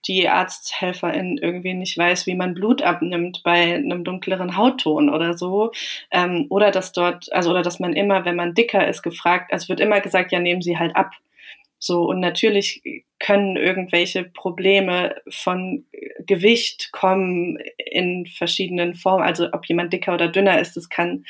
die 0.07 0.29
Arzthelferin 0.29 1.37
irgendwie 1.37 1.73
nicht 1.73 1.97
weiß, 1.97 2.27
wie 2.27 2.35
man 2.35 2.53
Blut 2.53 2.81
abnimmt 2.81 3.41
bei 3.43 3.75
einem 3.75 4.03
dunkleren 4.03 4.57
Hautton 4.57 5.09
oder 5.09 5.37
so. 5.37 5.71
Ähm, 6.11 6.45
oder 6.49 6.71
dass 6.71 6.91
dort, 6.91 7.31
also 7.33 7.51
oder 7.51 7.61
dass 7.61 7.79
man 7.79 7.93
immer, 7.93 8.25
wenn 8.25 8.35
man 8.35 8.53
dicker 8.53 8.87
ist, 8.87 9.01
gefragt, 9.03 9.51
also 9.51 9.69
wird 9.69 9.79
immer 9.79 10.01
gesagt, 10.01 10.31
ja, 10.31 10.39
nehmen 10.39 10.61
Sie 10.61 10.77
halt 10.77 10.95
ab. 10.95 11.11
So, 11.79 12.05
und 12.05 12.19
natürlich 12.19 13.03
können 13.19 13.55
irgendwelche 13.55 14.23
Probleme 14.23 15.15
von 15.29 15.85
Gewicht 16.25 16.91
kommen 16.91 17.57
in 17.77 18.25
verschiedenen 18.25 18.95
Formen. 18.95 19.23
Also 19.23 19.49
ob 19.53 19.65
jemand 19.67 19.93
dicker 19.93 20.13
oder 20.13 20.27
dünner 20.27 20.59
ist, 20.59 20.75
das 20.75 20.89
kann 20.89 21.25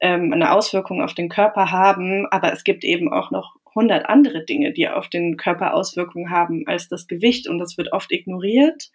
ähm, 0.00 0.32
eine 0.32 0.52
Auswirkung 0.52 1.02
auf 1.02 1.14
den 1.14 1.28
Körper 1.28 1.72
haben, 1.72 2.26
aber 2.30 2.52
es 2.52 2.62
gibt 2.62 2.84
eben 2.84 3.12
auch 3.12 3.30
noch 3.30 3.56
hundert 3.78 4.08
andere 4.08 4.44
Dinge, 4.44 4.72
die 4.72 4.88
auf 4.88 5.08
den 5.08 5.36
Körper 5.36 5.74
Auswirkungen 5.74 6.30
haben 6.30 6.64
als 6.66 6.88
das 6.88 7.06
Gewicht 7.06 7.48
und 7.48 7.58
das 7.58 7.78
wird 7.78 7.92
oft 7.92 8.10
ignoriert. 8.12 8.90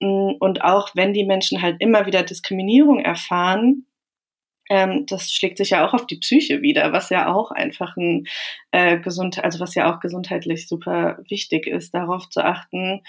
Und 0.00 0.62
auch 0.62 0.90
wenn 0.94 1.14
die 1.14 1.24
Menschen 1.24 1.62
halt 1.62 1.76
immer 1.78 2.06
wieder 2.06 2.22
Diskriminierung 2.22 3.00
erfahren, 3.00 3.86
ähm, 4.68 5.06
das 5.06 5.32
schlägt 5.32 5.58
sich 5.58 5.70
ja 5.70 5.86
auch 5.86 5.94
auf 5.94 6.06
die 6.06 6.18
Psyche 6.18 6.60
wieder, 6.60 6.92
was 6.92 7.10
ja 7.10 7.32
auch 7.32 7.52
einfach 7.52 7.96
ein 7.96 8.26
äh, 8.72 8.98
gesund, 8.98 9.42
also 9.42 9.60
was 9.60 9.74
ja 9.76 9.94
auch 9.94 10.00
gesundheitlich 10.00 10.66
super 10.66 11.18
wichtig 11.28 11.68
ist, 11.68 11.94
darauf 11.94 12.28
zu 12.28 12.44
achten. 12.44 13.02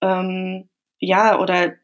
Ähm, 0.00 0.68
ja, 1.00 1.40
oder 1.40 1.74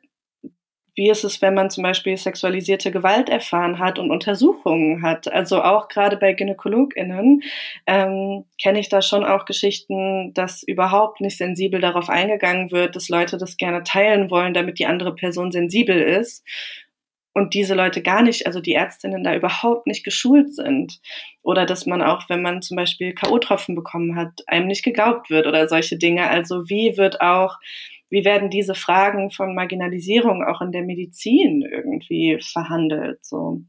wie 0.98 1.10
ist 1.10 1.22
es, 1.22 1.40
wenn 1.40 1.54
man 1.54 1.70
zum 1.70 1.84
Beispiel 1.84 2.16
sexualisierte 2.16 2.90
Gewalt 2.90 3.28
erfahren 3.28 3.78
hat 3.78 4.00
und 4.00 4.10
Untersuchungen 4.10 5.00
hat? 5.00 5.32
Also 5.32 5.62
auch 5.62 5.86
gerade 5.86 6.16
bei 6.16 6.32
GynäkologInnen 6.32 7.44
ähm, 7.86 8.44
kenne 8.60 8.80
ich 8.80 8.88
da 8.88 9.00
schon 9.00 9.24
auch 9.24 9.44
Geschichten, 9.44 10.34
dass 10.34 10.64
überhaupt 10.64 11.20
nicht 11.20 11.38
sensibel 11.38 11.80
darauf 11.80 12.08
eingegangen 12.08 12.72
wird, 12.72 12.96
dass 12.96 13.08
Leute 13.08 13.38
das 13.38 13.56
gerne 13.56 13.84
teilen 13.84 14.28
wollen, 14.28 14.54
damit 14.54 14.80
die 14.80 14.86
andere 14.86 15.14
Person 15.14 15.52
sensibel 15.52 16.02
ist 16.02 16.44
und 17.32 17.54
diese 17.54 17.76
Leute 17.76 18.02
gar 18.02 18.22
nicht, 18.22 18.48
also 18.48 18.60
die 18.60 18.74
Ärztinnen 18.74 19.22
da 19.22 19.36
überhaupt 19.36 19.86
nicht 19.86 20.02
geschult 20.02 20.52
sind. 20.52 20.98
Oder 21.44 21.64
dass 21.64 21.86
man 21.86 22.02
auch, 22.02 22.28
wenn 22.28 22.42
man 22.42 22.60
zum 22.60 22.76
Beispiel 22.76 23.14
K.O.-Tropfen 23.14 23.76
bekommen 23.76 24.16
hat, 24.16 24.42
einem 24.48 24.66
nicht 24.66 24.82
geglaubt 24.82 25.30
wird 25.30 25.46
oder 25.46 25.68
solche 25.68 25.96
Dinge. 25.96 26.28
Also 26.28 26.68
wie 26.68 26.96
wird 26.96 27.20
auch, 27.20 27.58
wie 28.10 28.24
werden 28.24 28.50
diese 28.50 28.74
Fragen 28.74 29.30
von 29.30 29.54
Marginalisierung 29.54 30.44
auch 30.44 30.60
in 30.60 30.72
der 30.72 30.82
Medizin 30.82 31.62
irgendwie 31.62 32.38
verhandelt? 32.40 33.24
So. 33.24 33.62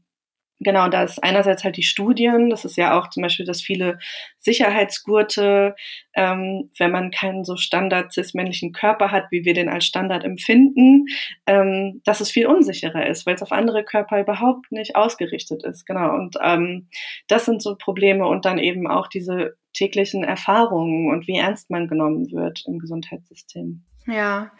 Genau, 0.62 0.88
da 0.88 1.04
ist 1.04 1.24
einerseits 1.24 1.64
halt 1.64 1.78
die 1.78 1.82
Studien, 1.82 2.50
das 2.50 2.66
ist 2.66 2.76
ja 2.76 2.98
auch 2.98 3.08
zum 3.08 3.22
Beispiel, 3.22 3.46
dass 3.46 3.62
viele 3.62 3.98
Sicherheitsgurte, 4.40 5.74
ähm, 6.14 6.70
wenn 6.78 6.90
man 6.90 7.10
keinen 7.10 7.44
so 7.44 7.56
standard 7.56 8.12
cis-männlichen 8.12 8.72
Körper 8.72 9.10
hat, 9.10 9.24
wie 9.30 9.46
wir 9.46 9.54
den 9.54 9.70
als 9.70 9.86
Standard 9.86 10.22
empfinden, 10.22 11.06
ähm, 11.46 12.02
dass 12.04 12.20
es 12.20 12.30
viel 12.30 12.46
unsicherer 12.46 13.06
ist, 13.06 13.24
weil 13.24 13.36
es 13.36 13.42
auf 13.42 13.52
andere 13.52 13.84
Körper 13.84 14.20
überhaupt 14.20 14.70
nicht 14.70 14.96
ausgerichtet 14.96 15.64
ist. 15.64 15.86
Genau, 15.86 16.14
und 16.14 16.36
ähm, 16.44 16.88
das 17.26 17.46
sind 17.46 17.62
so 17.62 17.76
Probleme 17.76 18.26
und 18.26 18.44
dann 18.44 18.58
eben 18.58 18.86
auch 18.86 19.08
diese 19.08 19.56
täglichen 19.72 20.24
Erfahrungen 20.24 21.10
und 21.10 21.26
wie 21.26 21.38
ernst 21.38 21.70
man 21.70 21.88
genommen 21.88 22.30
wird 22.32 22.64
im 22.66 22.78
Gesundheitssystem. 22.78 23.86
Ja, 24.06 24.50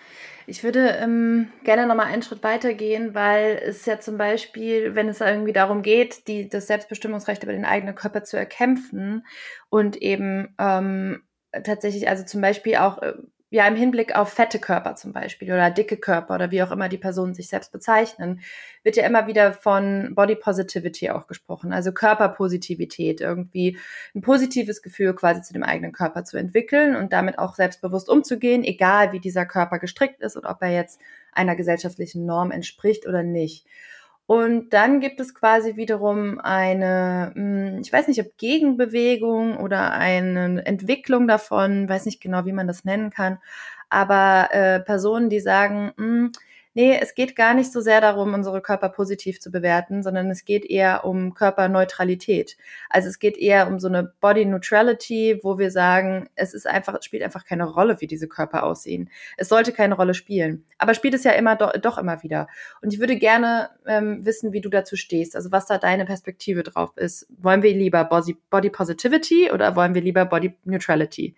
ich 0.46 0.64
würde 0.64 0.98
ähm, 1.00 1.48
gerne 1.64 1.86
nochmal 1.86 2.06
einen 2.06 2.22
Schritt 2.22 2.42
weitergehen, 2.42 3.14
weil 3.14 3.60
es 3.64 3.86
ja 3.86 4.00
zum 4.00 4.18
Beispiel, 4.18 4.94
wenn 4.94 5.08
es 5.08 5.20
irgendwie 5.20 5.52
darum 5.52 5.82
geht, 5.82 6.28
die, 6.28 6.48
das 6.48 6.66
Selbstbestimmungsrecht 6.66 7.42
über 7.42 7.52
den 7.52 7.64
eigenen 7.64 7.94
Körper 7.94 8.24
zu 8.24 8.36
erkämpfen 8.36 9.26
und 9.68 9.96
eben 9.96 10.54
ähm, 10.58 11.22
tatsächlich, 11.64 12.08
also 12.08 12.24
zum 12.24 12.40
Beispiel 12.40 12.76
auch 12.76 13.00
äh, 13.02 13.14
ja 13.50 13.66
im 13.66 13.74
Hinblick 13.74 14.16
auf 14.16 14.32
fette 14.32 14.60
Körper 14.60 14.94
zum 14.94 15.12
Beispiel 15.12 15.48
oder 15.52 15.70
dicke 15.70 15.96
Körper 15.96 16.36
oder 16.36 16.52
wie 16.52 16.62
auch 16.62 16.70
immer 16.70 16.88
die 16.88 16.98
Personen 16.98 17.34
sich 17.34 17.48
selbst 17.48 17.72
bezeichnen, 17.72 18.40
wird 18.84 18.96
ja 18.96 19.04
immer 19.04 19.26
wieder 19.26 19.52
von 19.52 20.14
Body 20.14 20.36
Positivity 20.36 21.10
auch 21.10 21.26
gesprochen, 21.26 21.72
also 21.72 21.92
Körperpositivität, 21.92 23.20
irgendwie 23.20 23.76
ein 24.14 24.22
positives 24.22 24.82
Gefühl 24.82 25.14
quasi 25.14 25.42
zu 25.42 25.52
dem 25.52 25.64
eigenen 25.64 25.92
Körper 25.92 26.24
zu 26.24 26.36
entwickeln 26.36 26.94
und 26.94 27.12
damit 27.12 27.38
auch 27.38 27.56
selbstbewusst 27.56 28.08
umzugehen, 28.08 28.62
egal 28.62 29.12
wie 29.12 29.20
dieser 29.20 29.46
Körper 29.46 29.80
gestrickt 29.80 30.20
ist 30.20 30.36
und 30.36 30.46
ob 30.46 30.62
er 30.62 30.70
jetzt 30.70 31.00
einer 31.32 31.56
gesellschaftlichen 31.56 32.24
Norm 32.24 32.52
entspricht 32.52 33.06
oder 33.06 33.24
nicht. 33.24 33.66
Und 34.30 34.70
dann 34.74 35.00
gibt 35.00 35.18
es 35.18 35.34
quasi 35.34 35.74
wiederum 35.74 36.38
eine, 36.38 37.32
hm, 37.34 37.78
ich 37.82 37.92
weiß 37.92 38.06
nicht, 38.06 38.20
ob 38.20 38.36
Gegenbewegung 38.38 39.56
oder 39.56 39.90
eine 39.90 40.64
Entwicklung 40.64 41.26
davon, 41.26 41.88
weiß 41.88 42.06
nicht 42.06 42.20
genau, 42.20 42.44
wie 42.46 42.52
man 42.52 42.68
das 42.68 42.84
nennen 42.84 43.10
kann, 43.10 43.38
aber 43.88 44.50
äh, 44.52 44.78
Personen, 44.78 45.30
die 45.30 45.40
sagen, 45.40 45.90
hm, 45.96 46.30
nee, 46.74 46.98
es 47.00 47.14
geht 47.14 47.36
gar 47.36 47.54
nicht 47.54 47.72
so 47.72 47.80
sehr 47.80 48.00
darum, 48.00 48.34
unsere 48.34 48.60
Körper 48.60 48.88
positiv 48.88 49.40
zu 49.40 49.50
bewerten, 49.50 50.02
sondern 50.02 50.30
es 50.30 50.44
geht 50.44 50.64
eher 50.64 51.04
um 51.04 51.34
Körperneutralität. 51.34 52.56
Also 52.88 53.08
es 53.08 53.18
geht 53.18 53.36
eher 53.36 53.66
um 53.68 53.80
so 53.80 53.88
eine 53.88 54.12
Body 54.20 54.44
Neutrality, 54.44 55.40
wo 55.42 55.58
wir 55.58 55.70
sagen, 55.70 56.28
es 56.34 56.54
ist 56.54 56.66
einfach, 56.66 56.94
es 56.94 57.04
spielt 57.04 57.22
einfach 57.22 57.44
keine 57.44 57.64
Rolle, 57.64 58.00
wie 58.00 58.06
diese 58.06 58.28
Körper 58.28 58.62
aussehen. 58.62 59.10
Es 59.36 59.48
sollte 59.48 59.72
keine 59.72 59.94
Rolle 59.94 60.14
spielen. 60.14 60.64
Aber 60.78 60.94
spielt 60.94 61.14
es 61.14 61.24
ja 61.24 61.32
immer 61.32 61.56
do, 61.56 61.68
doch 61.80 61.98
immer 61.98 62.22
wieder. 62.22 62.46
Und 62.82 62.92
ich 62.92 63.00
würde 63.00 63.16
gerne 63.16 63.70
ähm, 63.86 64.24
wissen, 64.24 64.52
wie 64.52 64.60
du 64.60 64.68
dazu 64.68 64.96
stehst, 64.96 65.36
also 65.36 65.50
was 65.52 65.66
da 65.66 65.78
deine 65.78 66.04
Perspektive 66.04 66.62
drauf 66.62 66.96
ist. 66.96 67.26
Wollen 67.38 67.62
wir 67.62 67.74
lieber 67.74 68.04
Body, 68.04 68.36
Body 68.50 68.70
Positivity 68.70 69.50
oder 69.50 69.76
wollen 69.76 69.94
wir 69.94 70.02
lieber 70.02 70.24
Body 70.24 70.54
Neutrality? 70.64 71.34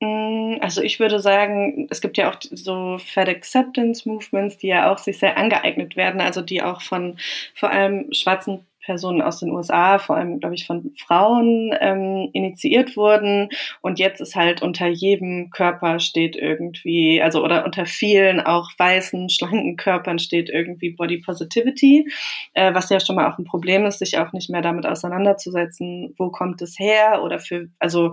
Mm, 0.00 0.56
also 0.60 0.82
ich 0.82 0.98
würde 1.00 1.20
sagen, 1.20 1.86
es 1.90 2.00
gibt 2.00 2.16
ja 2.16 2.30
auch 2.30 2.36
so 2.40 2.98
Fat 2.98 3.28
Acceptance 3.28 4.08
Movements, 4.08 4.58
die 4.58 4.68
ja 4.68 4.92
auch 4.92 4.98
sich 4.98 5.18
sehr 5.18 5.36
angeeignet 5.36 5.96
werden, 5.96 6.20
also 6.20 6.42
die 6.42 6.62
auch 6.62 6.82
von 6.82 7.18
vor 7.54 7.70
allem 7.70 8.12
schwarzen 8.12 8.66
Personen 8.84 9.22
aus 9.22 9.40
den 9.40 9.50
USA, 9.50 9.98
vor 9.98 10.16
allem, 10.16 10.40
glaube 10.40 10.54
ich, 10.54 10.66
von 10.66 10.92
Frauen 10.98 11.74
ähm, 11.80 12.28
initiiert 12.32 12.96
wurden. 12.96 13.48
Und 13.80 13.98
jetzt 13.98 14.20
ist 14.20 14.36
halt 14.36 14.62
unter 14.62 14.86
jedem 14.86 15.50
Körper 15.50 15.98
steht 16.00 16.36
irgendwie, 16.36 17.22
also 17.22 17.42
oder 17.42 17.64
unter 17.64 17.86
vielen 17.86 18.40
auch 18.40 18.70
weißen, 18.76 19.30
schlanken 19.30 19.76
Körpern 19.76 20.18
steht 20.18 20.50
irgendwie 20.50 20.90
Body 20.90 21.18
Positivity, 21.18 22.06
äh, 22.52 22.74
was 22.74 22.90
ja 22.90 23.00
schon 23.00 23.16
mal 23.16 23.30
auch 23.32 23.38
ein 23.38 23.44
Problem 23.44 23.86
ist, 23.86 23.98
sich 24.00 24.18
auch 24.18 24.32
nicht 24.32 24.50
mehr 24.50 24.62
damit 24.62 24.86
auseinanderzusetzen, 24.86 26.14
wo 26.18 26.30
kommt 26.30 26.60
es 26.62 26.78
her 26.78 27.22
oder 27.22 27.38
für, 27.38 27.68
also 27.78 28.12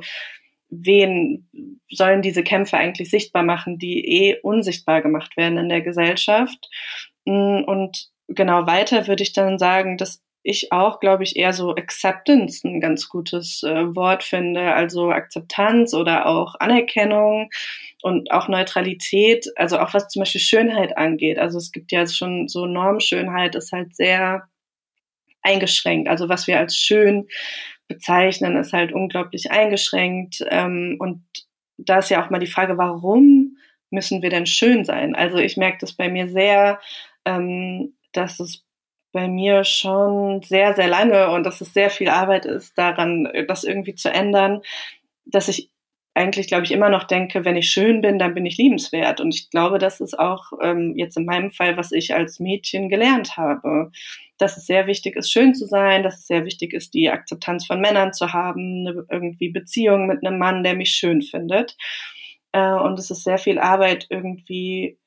wen 0.72 1.48
sollen 1.92 2.22
diese 2.22 2.44
Kämpfe 2.44 2.78
eigentlich 2.78 3.10
sichtbar 3.12 3.44
machen, 3.44 3.78
die 3.78 4.08
eh 4.08 4.40
unsichtbar 4.42 5.02
gemacht 5.02 5.38
werden 5.38 5.58
in 5.58 5.70
der 5.70 5.82
Gesellschaft. 5.82 6.70
Mm, 7.26 7.64
und 7.66 8.10
genau 8.28 8.66
weiter 8.66 9.08
würde 9.08 9.22
ich 9.24 9.34
dann 9.34 9.60
sagen, 9.60 9.98
dass 9.98 10.24
ich 10.44 10.72
auch, 10.72 11.00
glaube 11.00 11.24
ich, 11.24 11.36
eher 11.36 11.54
so 11.54 11.76
Acceptance 11.76 12.68
ein 12.68 12.80
ganz 12.82 13.10
gutes 13.10 13.62
äh, 13.64 13.96
Wort 13.96 14.24
finde, 14.24 14.74
also 14.74 15.12
Akzeptanz 15.12 15.94
oder 15.94 16.26
auch 16.26 16.56
Anerkennung 16.60 17.52
und 18.02 18.32
auch 18.32 18.48
Neutralität, 18.48 19.46
also 19.56 19.78
auch 19.78 19.94
was 19.94 20.08
zum 20.08 20.22
Beispiel 20.22 20.42
Schönheit 20.42 20.98
angeht. 20.98 21.38
Also 21.38 21.60
es 21.60 21.72
gibt 21.72 21.92
ja 21.92 22.08
schon 22.08 22.48
so 22.48 22.66
Normschönheit 22.66 23.56
ist 23.56 23.72
halt 23.72 23.96
sehr 23.96 24.48
eingeschränkt. 25.44 26.08
Also 26.10 26.30
was 26.30 26.48
wir 26.48 26.58
als 26.58 26.76
schön 26.76 27.28
bezeichnen, 27.94 28.58
ist 28.58 28.74
halt 28.74 28.92
unglaublich 28.92 29.52
eingeschränkt. 29.52 30.44
Ähm, 30.50 30.98
und 31.00 31.24
da 31.78 32.00
ist 32.00 32.10
ja 32.10 32.24
auch 32.24 32.30
mal 32.30 32.40
die 32.40 32.48
Frage, 32.48 32.78
warum 32.78 33.58
müssen 33.90 34.22
wir 34.22 34.30
denn 34.30 34.46
schön 34.46 34.86
sein? 34.86 35.16
Also 35.16 35.38
ich 35.38 35.58
merke 35.58 35.80
das 35.82 35.94
bei 35.94 36.10
mir 36.10 36.30
sehr, 36.30 36.80
ähm, 37.26 37.94
dass 38.14 38.40
es 38.40 38.64
bei 39.12 39.28
mir 39.28 39.64
schon 39.64 40.42
sehr, 40.44 40.74
sehr 40.74 40.88
lange 40.88 41.32
und 41.32 41.44
dass 41.44 41.60
es 41.60 41.74
sehr 41.74 41.90
viel 41.90 42.10
Arbeit 42.10 42.46
ist, 42.46 42.78
daran 42.78 43.28
das 43.48 43.64
irgendwie 43.66 43.96
zu 43.96 44.10
ändern, 44.10 44.62
dass 45.26 45.50
ich 45.50 45.70
eigentlich, 46.14 46.48
glaube 46.48 46.64
ich, 46.64 46.72
immer 46.72 46.90
noch 46.90 47.06
denke, 47.06 47.46
wenn 47.46 47.56
ich 47.56 47.72
schön 47.72 48.02
bin, 48.02 48.20
dann 48.20 48.34
bin 48.34 48.46
ich 48.46 48.58
liebenswert. 48.58 49.22
Und 49.22 49.34
ich 49.34 49.50
glaube, 49.50 49.80
das 49.80 50.02
ist 50.02 50.18
auch 50.18 50.52
ähm, 50.62 50.94
jetzt 50.98 51.16
in 51.18 51.26
meinem 51.26 51.52
Fall, 51.52 51.78
was 51.78 51.92
ich 51.92 52.14
als 52.14 52.40
Mädchen 52.40 52.90
gelernt 52.90 53.38
habe. 53.38 53.92
Dass 54.42 54.58
es 54.58 54.66
sehr 54.66 54.88
wichtig 54.88 55.16
ist, 55.16 55.32
schön 55.32 55.54
zu 55.54 55.68
sein, 55.68 56.04
dass 56.04 56.20
es 56.20 56.28
sehr 56.28 56.46
wichtig 56.46 56.74
ist, 56.74 56.94
die 56.94 57.10
Akzeptanz 57.10 57.66
von 57.66 57.80
Männern 57.80 58.12
zu 58.14 58.34
haben, 58.34 58.88
eine 58.88 59.06
irgendwie 59.10 59.50
Beziehung 59.50 60.08
mit 60.08 60.26
einem 60.26 60.40
Mann, 60.40 60.64
der 60.64 60.76
mich 60.76 60.92
schön 60.92 61.22
findet. 61.22 61.78
Äh, 62.52 62.74
und 62.74 62.98
es 62.98 63.12
ist 63.12 63.24
sehr 63.24 63.38
viel 63.38 63.60
Arbeit, 63.60 64.08
irgendwie 64.10 64.98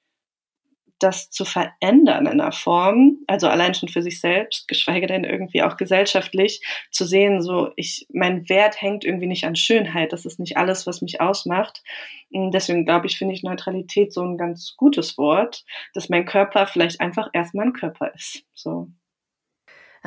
das 0.99 1.31
zu 1.31 1.45
verändern 1.45 2.27
in 2.27 2.41
einer 2.41 2.53
Form, 2.53 3.19
also 3.27 3.49
allein 3.49 3.75
schon 3.75 3.89
für 3.89 4.03
sich 4.03 4.21
selbst, 4.21 4.69
geschweige 4.69 5.07
denn 5.07 5.25
irgendwie 5.25 5.63
auch 5.63 5.77
gesellschaftlich, 5.77 6.63
zu 6.91 7.05
sehen, 7.05 7.43
so 7.43 7.73
ich, 7.77 8.07
mein 8.13 8.49
Wert 8.49 8.81
hängt 8.81 9.05
irgendwie 9.05 9.27
nicht 9.27 9.45
an 9.45 9.57
Schönheit, 9.57 10.13
das 10.13 10.25
ist 10.25 10.39
nicht 10.39 10.57
alles, 10.57 10.87
was 10.87 11.03
mich 11.03 11.21
ausmacht. 11.21 11.83
Deswegen 12.31 12.85
glaube 12.85 13.07
ich, 13.07 13.19
finde 13.19 13.35
ich 13.35 13.43
Neutralität 13.43 14.13
so 14.13 14.23
ein 14.23 14.39
ganz 14.39 14.75
gutes 14.77 15.19
Wort, 15.19 15.65
dass 15.93 16.09
mein 16.09 16.25
Körper 16.25 16.67
vielleicht 16.67 17.01
einfach 17.01 17.29
erstmal 17.33 17.67
ein 17.67 17.73
Körper 17.73 18.15
ist. 18.15 18.45
So. 18.55 18.89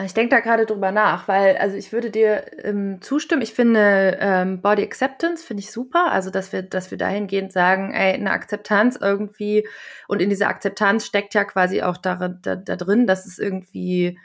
Ich 0.06 0.14
denke 0.14 0.36
da 0.36 0.42
gerade 0.42 0.68
drüber 0.68 0.92
nach, 0.92 1.28
weil, 1.28 1.58
also 1.58 1.76
ich 1.76 1.92
würde 1.92 2.12
dir 2.12 2.46
ähm, 2.64 3.02
zustimmen. 3.02 3.42
Ich 3.42 3.54
finde 3.54 4.18
ähm, 4.22 4.62
Body 4.62 4.84
Acceptance 4.84 5.44
finde 5.44 5.62
ich 5.62 5.72
super. 5.72 6.12
Also, 6.12 6.30
dass 6.30 6.54
wir, 6.54 6.62
dass 6.62 6.92
wir 6.92 7.00
dahingehend 7.00 7.52
sagen, 7.52 7.94
ey, 7.96 8.14
eine 8.14 8.30
Akzeptanz 8.30 8.96
irgendwie, 9.02 9.68
und 10.08 10.22
in 10.22 10.30
dieser 10.30 10.50
Akzeptanz 10.50 11.04
steckt 11.08 11.34
ja 11.34 11.46
quasi 11.46 11.82
auch 11.82 11.98
darin, 11.98 12.38
da, 12.44 12.56
da 12.56 12.76
drin, 12.76 13.08
dass 13.08 13.26
es 13.26 13.40
irgendwie, 13.40 14.20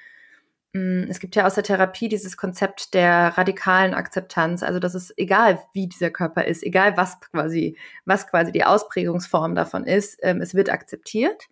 mh, 0.74 1.06
mm, 1.06 1.10
es 1.10 1.20
gibt 1.20 1.36
ja 1.36 1.46
aus 1.46 1.54
der 1.54 1.64
Therapie 1.64 2.10
dieses 2.10 2.36
Konzept 2.36 2.92
der 2.92 3.38
radikalen 3.38 3.94
Akzeptanz. 3.94 4.62
Also, 4.62 4.78
dass 4.78 4.92
es 4.94 5.14
egal, 5.16 5.58
wie 5.72 5.86
dieser 5.86 6.10
Körper 6.10 6.44
ist, 6.44 6.62
egal 6.64 6.98
was 6.98 7.18
quasi, 7.20 7.78
was 8.04 8.26
quasi 8.26 8.52
die 8.52 8.64
Ausprägungsform 8.64 9.54
davon 9.54 9.84
ist, 9.84 10.18
ähm, 10.22 10.42
es 10.42 10.54
wird 10.54 10.68
akzeptiert. 10.70 11.48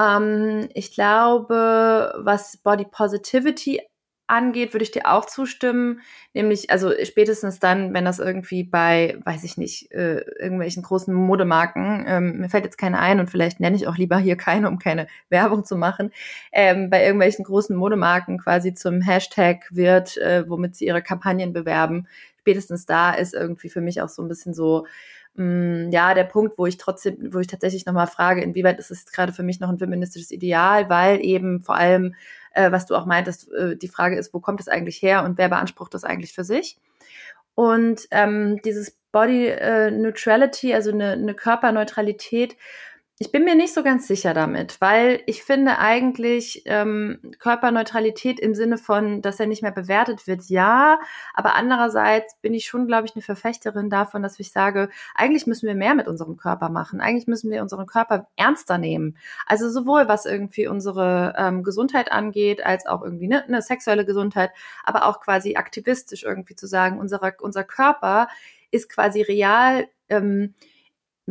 Ähm, 0.00 0.68
ich 0.74 0.92
glaube, 0.92 2.14
was 2.18 2.56
Body 2.58 2.86
Positivity 2.90 3.80
angeht, 4.30 4.72
würde 4.72 4.84
ich 4.84 4.92
dir 4.92 5.10
auch 5.12 5.26
zustimmen. 5.26 6.00
Nämlich, 6.34 6.70
also 6.70 6.92
spätestens 7.02 7.58
dann, 7.58 7.92
wenn 7.92 8.04
das 8.04 8.20
irgendwie 8.20 8.62
bei, 8.62 9.18
weiß 9.24 9.44
ich 9.44 9.58
nicht, 9.58 9.90
äh, 9.92 10.20
irgendwelchen 10.38 10.82
großen 10.84 11.12
Modemarken, 11.12 12.04
ähm, 12.06 12.38
mir 12.38 12.48
fällt 12.48 12.64
jetzt 12.64 12.78
keine 12.78 13.00
ein 13.00 13.18
und 13.20 13.28
vielleicht 13.28 13.60
nenne 13.60 13.76
ich 13.76 13.88
auch 13.88 13.96
lieber 13.96 14.18
hier 14.18 14.36
keine, 14.36 14.68
um 14.68 14.78
keine 14.78 15.08
Werbung 15.28 15.64
zu 15.64 15.76
machen, 15.76 16.12
ähm, 16.52 16.90
bei 16.90 17.02
irgendwelchen 17.02 17.44
großen 17.44 17.76
Modemarken 17.76 18.38
quasi 18.38 18.72
zum 18.72 19.00
Hashtag 19.02 19.66
wird, 19.70 20.16
äh, 20.18 20.48
womit 20.48 20.76
sie 20.76 20.86
ihre 20.86 21.02
Kampagnen 21.02 21.52
bewerben. 21.52 22.06
Spätestens 22.38 22.86
da 22.86 23.12
ist 23.12 23.34
irgendwie 23.34 23.68
für 23.68 23.80
mich 23.80 24.00
auch 24.00 24.08
so 24.08 24.22
ein 24.22 24.28
bisschen 24.28 24.54
so, 24.54 24.86
Mm, 25.34 25.90
ja, 25.90 26.14
der 26.14 26.24
Punkt, 26.24 26.58
wo 26.58 26.66
ich 26.66 26.76
trotzdem, 26.76 27.32
wo 27.32 27.38
ich 27.38 27.46
tatsächlich 27.46 27.86
nochmal 27.86 28.06
frage, 28.06 28.42
inwieweit 28.42 28.78
ist 28.78 28.90
es 28.90 29.06
gerade 29.06 29.32
für 29.32 29.42
mich 29.42 29.60
noch 29.60 29.68
ein 29.68 29.78
feministisches 29.78 30.30
Ideal, 30.30 30.88
weil 30.90 31.24
eben 31.24 31.62
vor 31.62 31.76
allem, 31.76 32.14
äh, 32.52 32.72
was 32.72 32.86
du 32.86 32.96
auch 32.96 33.06
meintest, 33.06 33.50
äh, 33.52 33.76
die 33.76 33.88
Frage 33.88 34.16
ist, 34.18 34.34
wo 34.34 34.40
kommt 34.40 34.60
es 34.60 34.68
eigentlich 34.68 35.00
her 35.02 35.24
und 35.24 35.38
wer 35.38 35.48
beansprucht 35.48 35.94
das 35.94 36.04
eigentlich 36.04 36.32
für 36.32 36.44
sich? 36.44 36.78
Und 37.54 38.08
ähm, 38.10 38.60
dieses 38.64 38.96
Body 39.12 39.48
äh, 39.48 39.90
Neutrality, 39.90 40.74
also 40.74 40.90
eine, 40.90 41.12
eine 41.12 41.34
Körperneutralität, 41.34 42.56
Ich 43.22 43.32
bin 43.32 43.44
mir 43.44 43.54
nicht 43.54 43.74
so 43.74 43.82
ganz 43.82 44.06
sicher 44.06 44.32
damit, 44.32 44.80
weil 44.80 45.20
ich 45.26 45.42
finde 45.44 45.78
eigentlich 45.78 46.62
ähm, 46.64 47.18
Körperneutralität 47.38 48.40
im 48.40 48.54
Sinne 48.54 48.78
von, 48.78 49.20
dass 49.20 49.38
er 49.38 49.46
nicht 49.46 49.60
mehr 49.60 49.72
bewertet 49.72 50.26
wird, 50.26 50.44
ja. 50.48 50.98
Aber 51.34 51.54
andererseits 51.54 52.36
bin 52.40 52.54
ich 52.54 52.64
schon, 52.64 52.86
glaube 52.86 53.06
ich, 53.06 53.14
eine 53.14 53.20
Verfechterin 53.20 53.90
davon, 53.90 54.22
dass 54.22 54.40
ich 54.40 54.52
sage, 54.52 54.88
eigentlich 55.14 55.46
müssen 55.46 55.66
wir 55.66 55.74
mehr 55.74 55.94
mit 55.94 56.08
unserem 56.08 56.38
Körper 56.38 56.70
machen. 56.70 57.02
Eigentlich 57.02 57.26
müssen 57.26 57.50
wir 57.50 57.60
unseren 57.60 57.84
Körper 57.84 58.26
ernster 58.36 58.78
nehmen. 58.78 59.18
Also 59.44 59.68
sowohl 59.68 60.08
was 60.08 60.24
irgendwie 60.24 60.66
unsere 60.66 61.34
ähm, 61.36 61.62
Gesundheit 61.62 62.10
angeht, 62.12 62.64
als 62.64 62.86
auch 62.86 63.02
irgendwie 63.02 63.28
ne, 63.28 63.44
eine 63.44 63.60
sexuelle 63.60 64.06
Gesundheit, 64.06 64.50
aber 64.82 65.04
auch 65.04 65.20
quasi 65.20 65.56
aktivistisch 65.56 66.22
irgendwie 66.22 66.54
zu 66.54 66.66
sagen, 66.66 66.98
unser, 66.98 67.20
unser 67.42 67.64
Körper 67.64 68.28
ist 68.70 68.88
quasi 68.88 69.20
real. 69.20 69.88
Ähm, 70.08 70.54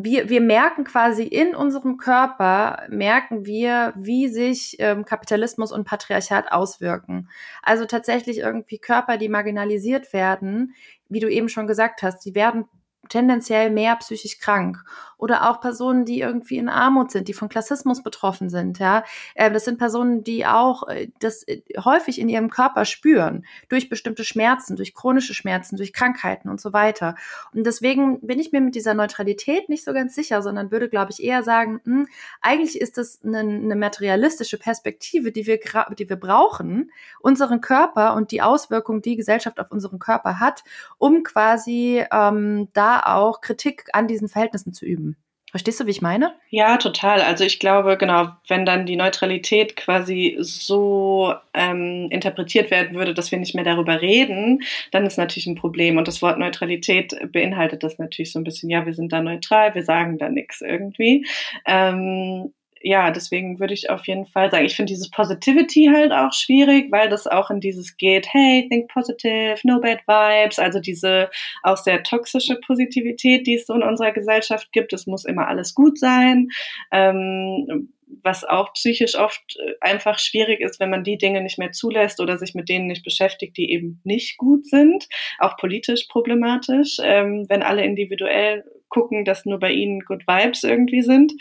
wir, 0.04 0.30
wir 0.30 0.42
merken 0.42 0.84
quasi 0.84 1.24
in 1.24 1.56
unserem 1.56 1.98
Körper, 1.98 2.84
merken 2.90 3.46
wir, 3.46 3.94
wie 3.96 4.28
sich 4.28 4.76
ähm, 4.80 5.06
Kapitalismus 5.06 5.72
und 5.72 5.86
Patriarchat 5.86 6.52
auswirken. 6.52 7.30
Also 7.62 7.86
tatsächlich 7.86 8.40
irgendwie 8.40 8.80
Körper, 8.80 9.18
die 9.18 9.30
marginalisiert 9.30 10.14
werden, 10.14 10.74
wie 11.08 11.20
du 11.20 11.30
eben 11.30 11.50
schon 11.50 11.68
gesagt 11.68 12.04
hast, 12.04 12.26
die 12.26 12.36
werden 12.36 12.66
tendenziell 13.10 13.70
mehr 13.70 13.96
psychisch 13.98 14.40
krank 14.40 14.84
oder 15.20 15.50
auch 15.50 15.60
Personen, 15.60 16.06
die 16.06 16.22
irgendwie 16.22 16.58
in 16.58 16.70
Armut 16.70 17.12
sind, 17.12 17.28
die 17.28 17.34
von 17.34 17.50
Klassismus 17.50 18.02
betroffen 18.02 18.50
sind. 18.50 18.80
Ja, 18.80 19.04
äh, 19.36 19.52
das 19.52 19.66
sind 19.66 19.78
Personen, 19.78 20.24
die 20.24 20.46
auch 20.46 20.88
äh, 20.88 21.10
das 21.20 21.44
äh, 21.44 21.62
häufig 21.84 22.20
in 22.20 22.30
ihrem 22.30 22.50
Körper 22.50 22.86
spüren 22.86 23.46
durch 23.68 23.90
bestimmte 23.90 24.24
Schmerzen, 24.24 24.78
durch 24.78 24.94
chronische 24.94 25.34
Schmerzen, 25.34 25.76
durch 25.76 25.92
Krankheiten 25.92 26.50
und 26.50 26.62
so 26.62 26.72
weiter. 26.72 27.16
Und 27.54 27.66
deswegen 27.66 28.22
bin 28.22 28.40
ich 28.40 28.54
mir 28.54 28.62
mit 28.62 28.76
dieser 28.76 28.94
Neutralität 28.94 29.68
nicht 29.68 29.84
so 29.84 29.92
ganz 29.92 30.16
sicher, 30.16 30.42
sondern 30.42 30.72
würde, 30.72 30.88
glaube 30.88 31.12
ich, 31.12 31.22
eher 31.22 31.44
sagen, 31.44 31.82
mh, 31.84 31.96
hm, 32.00 32.08
eigentlich 32.40 32.80
ist 32.80 32.98
das 32.98 33.20
eine, 33.22 33.40
eine 33.40 33.76
materialistische 33.76 34.58
Perspektive, 34.58 35.34
die 35.34 35.46
wir, 35.46 35.60
die 35.98 36.10
wir 36.10 36.16
brauchen, 36.16 36.92
unseren 37.20 37.60
Körper 37.60 38.14
und 38.14 38.32
die 38.32 38.42
Auswirkungen, 38.42 39.02
die 39.02 39.18
Gesellschaft 39.18 39.60
auf 39.60 39.70
unseren 39.70 40.00
Körper 40.00 40.40
hat, 40.40 40.64
um 40.98 41.24
quasi 41.24 42.06
ähm, 42.10 42.70
da 42.72 42.99
auch 43.08 43.42
Kritik 43.42 43.86
an 43.94 44.08
diesen 44.08 44.28
Verhältnissen 44.28 44.74
zu 44.74 44.86
üben. 44.86 45.18
Verstehst 45.52 45.80
du, 45.80 45.88
wie 45.88 45.92
ich 45.92 46.02
meine? 46.02 46.36
Ja, 46.52 46.78
total. 46.78 47.22
Also 47.22 47.44
ich 47.44 47.60
glaube, 47.60 47.98
genau, 47.98 48.30
wenn 48.48 48.68
dann 48.68 48.86
die 48.86 48.96
Neutralität 48.96 49.76
quasi 49.76 50.38
so 50.42 51.34
ähm, 51.56 52.08
interpretiert 52.12 52.70
werden 52.70 52.96
würde, 52.96 53.16
dass 53.16 53.32
wir 53.32 53.40
nicht 53.40 53.56
mehr 53.56 53.64
darüber 53.64 54.00
reden, 54.00 54.62
dann 54.92 55.08
ist 55.08 55.18
natürlich 55.18 55.48
ein 55.48 55.56
Problem. 55.56 55.98
Und 55.98 56.08
das 56.08 56.22
Wort 56.22 56.38
Neutralität 56.38 57.16
beinhaltet 57.32 57.82
das 57.82 57.98
natürlich 57.98 58.32
so 58.32 58.40
ein 58.40 58.44
bisschen, 58.44 58.70
ja, 58.70 58.86
wir 58.86 58.94
sind 58.94 59.12
da 59.12 59.22
neutral, 59.22 59.74
wir 59.74 59.84
sagen 59.84 60.20
da 60.20 60.30
nichts 60.30 60.62
irgendwie. 60.62 61.26
Ähm, 61.66 62.54
ja, 62.82 63.12
deswegen 63.12 63.60
würde 63.60 63.74
ich 63.74 63.90
auf 63.90 64.08
jeden 64.08 64.26
Fall 64.26 64.52
sagen, 64.52 64.66
ich 64.66 64.76
finde 64.76 64.92
dieses 64.92 65.10
Positivity 65.10 65.90
halt 65.94 66.12
auch 66.12 66.34
schwierig, 66.34 66.92
weil 66.92 67.10
das 67.10 67.28
auch 67.28 67.50
in 67.50 67.60
dieses 67.60 67.98
geht, 67.98 68.28
hey, 68.32 68.68
think 68.70 68.90
positive, 68.90 69.58
no 69.64 69.80
bad 69.80 70.00
vibes, 70.08 70.60
also 70.60 70.80
diese 70.80 71.30
auch 71.64 71.78
sehr 71.78 72.04
toxische 72.04 72.56
Positivität, 72.66 73.48
die 73.48 73.56
es 73.56 73.68
so 73.68 73.74
in 73.74 73.84
unserer 73.84 74.12
Gesellschaft 74.12 74.72
gibt. 74.72 74.94
Es 74.94 75.08
muss 75.08 75.26
immer 75.26 75.48
alles 75.48 75.76
gut 75.76 76.00
sein. 76.00 76.50
Ähm, 76.92 77.90
was 78.24 78.44
auch 78.44 78.74
psychisch 78.74 79.16
oft 79.16 79.58
äh, 79.60 79.74
einfach 79.82 80.20
schwierig 80.20 80.62
ist, 80.62 80.80
wenn 80.80 80.90
man 80.90 81.04
die 81.04 81.18
Dinge 81.18 81.42
nicht 81.42 81.60
mehr 81.60 81.72
zulässt 81.72 82.20
oder 82.20 82.38
sich 82.38 82.56
mit 82.56 82.70
denen 82.70 82.88
nicht 82.88 83.04
beschäftigt, 83.04 83.58
die 83.58 83.72
eben 83.72 84.02
nicht 84.04 84.38
gut 84.38 84.66
sind. 84.66 85.08
Auch 85.38 85.58
politisch 85.58 86.08
problematisch, 86.10 86.98
ähm, 87.04 87.46
wenn 87.50 87.64
alle 87.64 87.84
individuell 87.84 88.64
gucken, 88.90 89.26
dass 89.26 89.46
nur 89.46 89.60
bei 89.60 89.72
ihnen 89.72 90.02
Good 90.02 90.28
Vibes 90.28 90.64
irgendwie 90.64 91.02
sind. 91.02 91.34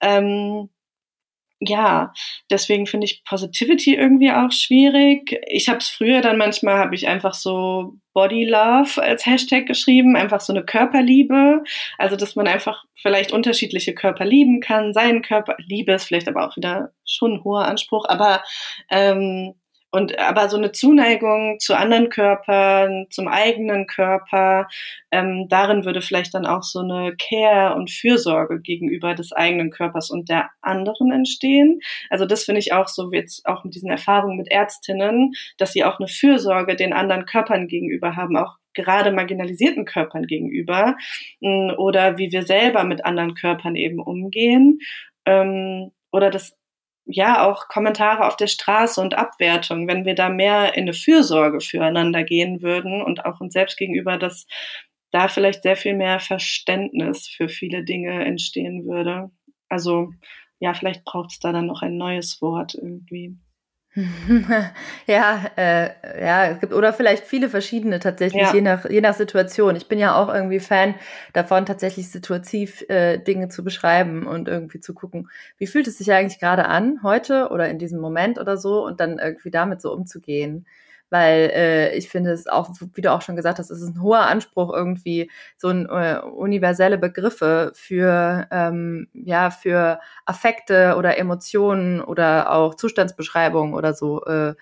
Ähm, 0.00 0.68
ja, 1.60 2.14
deswegen 2.50 2.86
finde 2.86 3.04
ich 3.04 3.22
Positivity 3.24 3.94
irgendwie 3.94 4.32
auch 4.32 4.50
schwierig. 4.50 5.38
Ich 5.46 5.68
habe 5.68 5.78
es 5.78 5.88
früher 5.88 6.22
dann 6.22 6.38
manchmal, 6.38 6.78
habe 6.78 6.94
ich 6.94 7.06
einfach 7.06 7.34
so 7.34 7.96
Body 8.14 8.44
Love 8.44 9.02
als 9.02 9.26
Hashtag 9.26 9.66
geschrieben, 9.66 10.16
einfach 10.16 10.40
so 10.40 10.54
eine 10.54 10.64
Körperliebe. 10.64 11.62
Also, 11.98 12.16
dass 12.16 12.34
man 12.34 12.48
einfach 12.48 12.84
vielleicht 12.94 13.32
unterschiedliche 13.32 13.94
Körper 13.94 14.24
lieben 14.24 14.60
kann. 14.60 14.94
Seinen 14.94 15.20
Körper, 15.20 15.56
Liebe 15.58 15.92
ist 15.92 16.04
vielleicht 16.04 16.28
aber 16.28 16.48
auch 16.48 16.56
wieder 16.56 16.92
schon 17.04 17.34
ein 17.34 17.44
hoher 17.44 17.66
Anspruch, 17.66 18.06
aber 18.08 18.42
ähm, 18.90 19.54
und 19.90 20.18
aber 20.18 20.48
so 20.48 20.56
eine 20.56 20.72
Zuneigung 20.72 21.58
zu 21.58 21.74
anderen 21.74 22.10
Körpern, 22.10 23.06
zum 23.10 23.28
eigenen 23.28 23.86
Körper, 23.86 24.68
ähm, 25.10 25.48
darin 25.48 25.84
würde 25.84 26.00
vielleicht 26.00 26.34
dann 26.34 26.46
auch 26.46 26.62
so 26.62 26.80
eine 26.80 27.16
Care 27.16 27.74
und 27.74 27.90
Fürsorge 27.90 28.60
gegenüber 28.60 29.14
des 29.14 29.32
eigenen 29.32 29.70
Körpers 29.70 30.10
und 30.10 30.28
der 30.28 30.50
anderen 30.60 31.10
entstehen. 31.10 31.80
Also 32.08 32.26
das 32.26 32.44
finde 32.44 32.60
ich 32.60 32.72
auch 32.72 32.88
so 32.88 33.12
jetzt 33.12 33.46
auch 33.46 33.64
mit 33.64 33.74
diesen 33.74 33.90
Erfahrungen 33.90 34.36
mit 34.36 34.50
Ärztinnen, 34.50 35.32
dass 35.58 35.72
sie 35.72 35.84
auch 35.84 35.98
eine 35.98 36.08
Fürsorge 36.08 36.76
den 36.76 36.92
anderen 36.92 37.26
Körpern 37.26 37.66
gegenüber 37.66 38.16
haben, 38.16 38.36
auch 38.36 38.56
gerade 38.74 39.10
marginalisierten 39.10 39.84
Körpern 39.84 40.26
gegenüber 40.26 40.96
mm, 41.40 41.70
oder 41.76 42.18
wie 42.18 42.30
wir 42.30 42.44
selber 42.44 42.84
mit 42.84 43.04
anderen 43.04 43.34
Körpern 43.34 43.74
eben 43.74 43.98
umgehen. 43.98 44.78
Ähm, 45.26 45.90
oder 46.12 46.30
das 46.30 46.56
ja 47.10 47.46
auch 47.46 47.68
Kommentare 47.68 48.26
auf 48.26 48.36
der 48.36 48.46
Straße 48.46 49.00
und 49.00 49.14
Abwertung, 49.14 49.88
wenn 49.88 50.04
wir 50.04 50.14
da 50.14 50.28
mehr 50.28 50.74
in 50.74 50.82
eine 50.82 50.92
Fürsorge 50.94 51.60
füreinander 51.60 52.24
gehen 52.24 52.62
würden 52.62 53.02
und 53.02 53.24
auch 53.24 53.40
uns 53.40 53.52
selbst 53.52 53.76
gegenüber, 53.76 54.16
dass 54.16 54.46
da 55.10 55.28
vielleicht 55.28 55.62
sehr 55.62 55.76
viel 55.76 55.94
mehr 55.94 56.20
Verständnis 56.20 57.28
für 57.28 57.48
viele 57.48 57.84
Dinge 57.84 58.24
entstehen 58.24 58.86
würde. 58.86 59.30
Also 59.68 60.12
ja, 60.60 60.74
vielleicht 60.74 61.04
braucht 61.04 61.32
es 61.32 61.38
da 61.40 61.52
dann 61.52 61.66
noch 61.66 61.82
ein 61.82 61.96
neues 61.96 62.40
Wort 62.42 62.74
irgendwie. 62.74 63.36
ja, 65.06 65.50
äh, 65.56 65.90
ja, 66.24 66.46
es 66.46 66.60
gibt 66.60 66.72
oder 66.72 66.92
vielleicht 66.92 67.24
viele 67.24 67.48
verschiedene 67.48 67.98
tatsächlich, 67.98 68.42
ja. 68.42 68.54
je 68.54 68.60
nach 68.60 68.88
je 68.88 69.00
nach 69.00 69.14
Situation. 69.14 69.74
Ich 69.74 69.88
bin 69.88 69.98
ja 69.98 70.14
auch 70.14 70.32
irgendwie 70.32 70.60
Fan 70.60 70.94
davon, 71.32 71.66
tatsächlich 71.66 72.08
situativ 72.08 72.88
äh, 72.88 73.18
Dinge 73.18 73.48
zu 73.48 73.64
beschreiben 73.64 74.26
und 74.26 74.46
irgendwie 74.46 74.78
zu 74.78 74.94
gucken, 74.94 75.28
wie 75.58 75.66
fühlt 75.66 75.88
es 75.88 75.98
sich 75.98 76.12
eigentlich 76.12 76.38
gerade 76.38 76.66
an 76.66 77.02
heute 77.02 77.48
oder 77.50 77.68
in 77.68 77.78
diesem 77.78 78.00
Moment 78.00 78.38
oder 78.38 78.56
so 78.56 78.84
und 78.86 79.00
dann 79.00 79.18
irgendwie 79.18 79.50
damit 79.50 79.80
so 79.80 79.92
umzugehen 79.92 80.66
weil 81.10 81.50
äh, 81.54 81.96
ich 81.96 82.08
finde 82.08 82.30
es 82.32 82.46
auch, 82.46 82.70
wie 82.94 83.00
du 83.00 83.12
auch 83.12 83.22
schon 83.22 83.36
gesagt 83.36 83.58
hast, 83.58 83.70
es 83.70 83.82
ist 83.82 83.96
ein 83.96 84.02
hoher 84.02 84.22
Anspruch 84.22 84.72
irgendwie 84.72 85.30
so 85.56 85.68
ein, 85.68 85.86
äh, 85.86 86.20
universelle 86.20 86.98
Begriffe 86.98 87.72
für 87.74 88.46
ähm, 88.50 89.08
ja 89.12 89.50
für 89.50 90.00
Affekte 90.26 90.96
oder 90.96 91.18
Emotionen 91.18 92.00
oder 92.00 92.52
auch 92.52 92.74
Zustandsbeschreibungen 92.74 93.74
oder 93.74 93.94
so 93.94 94.24
äh, 94.24 94.54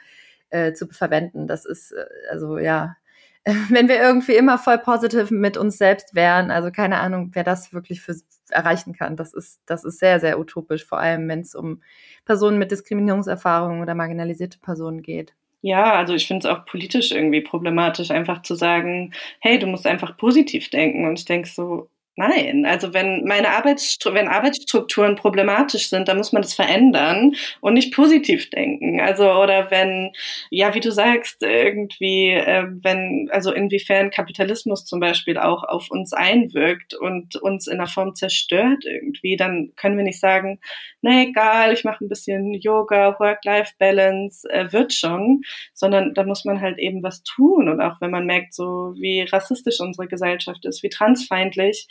äh, 0.51 0.72
zu 0.72 0.88
verwenden. 0.88 1.46
Das 1.46 1.64
ist 1.64 1.92
äh, 1.92 2.07
also 2.30 2.59
ja 2.59 2.96
wenn 3.70 3.88
wir 3.88 4.01
irgendwie 4.01 4.34
immer 4.36 4.59
voll 4.59 4.78
positiv 4.78 5.30
mit 5.30 5.57
uns 5.57 5.78
selbst 5.78 6.14
wären, 6.14 6.51
also 6.51 6.70
keine 6.70 6.99
Ahnung, 6.99 7.30
wer 7.34 7.44
das 7.44 7.72
wirklich 7.72 8.03
für 8.03 8.14
erreichen 8.51 8.92
kann. 8.94 9.16
Das 9.16 9.32
ist, 9.34 9.61
das 9.66 9.84
ist 9.84 9.99
sehr, 9.99 10.20
sehr 10.20 10.38
utopisch, 10.38 10.84
vor 10.84 10.99
allem 10.99 11.28
wenn 11.28 11.40
es 11.40 11.55
um 11.55 11.82
Personen 12.24 12.59
mit 12.59 12.70
Diskriminierungserfahrungen 12.70 13.82
oder 13.82 13.94
marginalisierte 13.94 14.59
Personen 14.59 15.03
geht. 15.03 15.34
Ja, 15.65 15.95
also 15.95 16.15
ich 16.15 16.27
finde 16.29 16.47
es 16.49 16.55
auch 16.55 16.65
politisch 16.67 17.11
irgendwie 17.11 17.41
problematisch, 17.41 18.11
einfach 18.13 18.43
zu 18.43 18.55
sagen, 18.55 19.13
hey, 19.41 19.59
du 19.59 19.67
musst 19.67 19.87
einfach 19.87 20.17
positiv 20.17 20.71
denken. 20.71 21.05
Und 21.07 21.19
ich 21.19 21.25
denke 21.25 21.49
so, 21.49 21.91
Nein, 22.19 22.66
also 22.66 22.93
wenn 22.95 23.23
meine 23.23 23.51
Arbeitsstru 23.51 24.12
wenn 24.12 24.27
Arbeitsstrukturen 24.27 25.14
problematisch 25.14 25.89
sind, 25.89 26.09
dann 26.09 26.16
muss 26.16 26.33
man 26.33 26.43
das 26.43 26.53
verändern 26.53 27.37
und 27.61 27.75
nicht 27.75 27.95
positiv 27.95 28.51
denken. 28.51 29.01
Also 29.01 29.31
oder 29.31 29.71
wenn 29.71 30.11
ja, 30.51 30.75
wie 30.75 30.81
du 30.81 30.91
sagst, 30.91 31.45
irgendwie, 31.45 32.31
äh, 32.31 32.64
wenn 32.83 33.29
also 33.31 33.53
inwiefern 33.53 34.11
Kapitalismus 34.11 34.85
zum 34.85 34.99
Beispiel 34.99 35.39
auch 35.39 35.62
auf 35.62 35.93
uns 35.93 36.12
einwirkt 36.12 36.95
und 36.95 37.37
uns 37.37 37.69
in 37.69 37.79
der 37.79 37.87
Form 37.87 38.16
zerstört 38.16 38.85
irgendwie, 38.85 39.37
dann 39.37 39.71
können 39.77 39.97
wir 39.97 40.03
nicht 40.03 40.19
sagen, 40.19 40.59
na 41.03 41.23
egal, 41.23 41.73
ich 41.73 41.85
mache 41.85 42.05
ein 42.05 42.09
bisschen 42.09 42.53
Yoga, 42.55 43.14
Work-Life-Balance, 43.21 44.51
äh, 44.51 44.73
wird 44.73 44.93
schon, 44.93 45.43
sondern 45.73 46.14
da 46.14 46.25
muss 46.25 46.45
man 46.45 46.61
halt 46.61 46.79
eben 46.79 47.01
was 47.05 47.23
tun 47.23 47.69
und 47.69 47.81
auch 47.81 48.01
wenn 48.01 48.11
man 48.11 48.27
merkt, 48.27 48.55
so 48.55 48.95
wie 48.97 49.23
rassistisch 49.23 49.79
unsere 49.79 50.09
Gesellschaft 50.09 50.64
ist, 50.64 50.83
wie 50.83 50.89
transfeindlich 50.89 51.87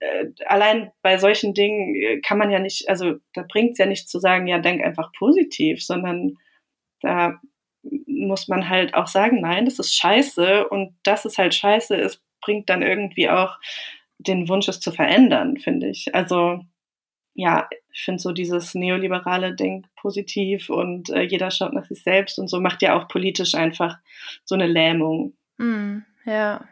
äh, 0.00 0.26
allein 0.46 0.90
bei 1.02 1.18
solchen 1.18 1.54
Dingen 1.54 1.94
äh, 1.94 2.20
kann 2.20 2.38
man 2.38 2.50
ja 2.50 2.58
nicht, 2.58 2.88
also 2.88 3.16
da 3.34 3.44
bringt 3.48 3.72
es 3.72 3.78
ja 3.78 3.86
nicht 3.86 4.08
zu 4.08 4.18
sagen, 4.18 4.46
ja, 4.46 4.58
denk 4.58 4.82
einfach 4.82 5.12
positiv, 5.12 5.84
sondern 5.84 6.36
da 7.00 7.40
muss 8.06 8.48
man 8.48 8.68
halt 8.68 8.94
auch 8.94 9.06
sagen, 9.06 9.40
nein, 9.40 9.64
das 9.64 9.78
ist 9.78 9.94
scheiße 9.94 10.68
und 10.68 10.94
dass 11.02 11.24
es 11.24 11.38
halt 11.38 11.54
scheiße 11.54 11.94
ist, 11.96 12.22
bringt 12.42 12.68
dann 12.68 12.82
irgendwie 12.82 13.28
auch 13.28 13.58
den 14.18 14.48
Wunsch, 14.48 14.68
es 14.68 14.80
zu 14.80 14.92
verändern, 14.92 15.56
finde 15.56 15.88
ich. 15.88 16.14
Also 16.14 16.60
ja, 17.34 17.68
ich 17.92 18.02
finde 18.02 18.20
so 18.20 18.32
dieses 18.32 18.74
neoliberale 18.74 19.54
Denk 19.54 19.86
positiv 19.96 20.68
und 20.68 21.10
äh, 21.10 21.22
jeder 21.22 21.50
schaut 21.50 21.72
nach 21.72 21.86
sich 21.86 22.02
selbst 22.02 22.38
und 22.38 22.48
so 22.48 22.60
macht 22.60 22.82
ja 22.82 22.98
auch 22.98 23.08
politisch 23.08 23.54
einfach 23.54 23.96
so 24.44 24.54
eine 24.54 24.66
Lähmung. 24.66 25.34
Mm, 25.58 25.98
ja. 26.24 26.68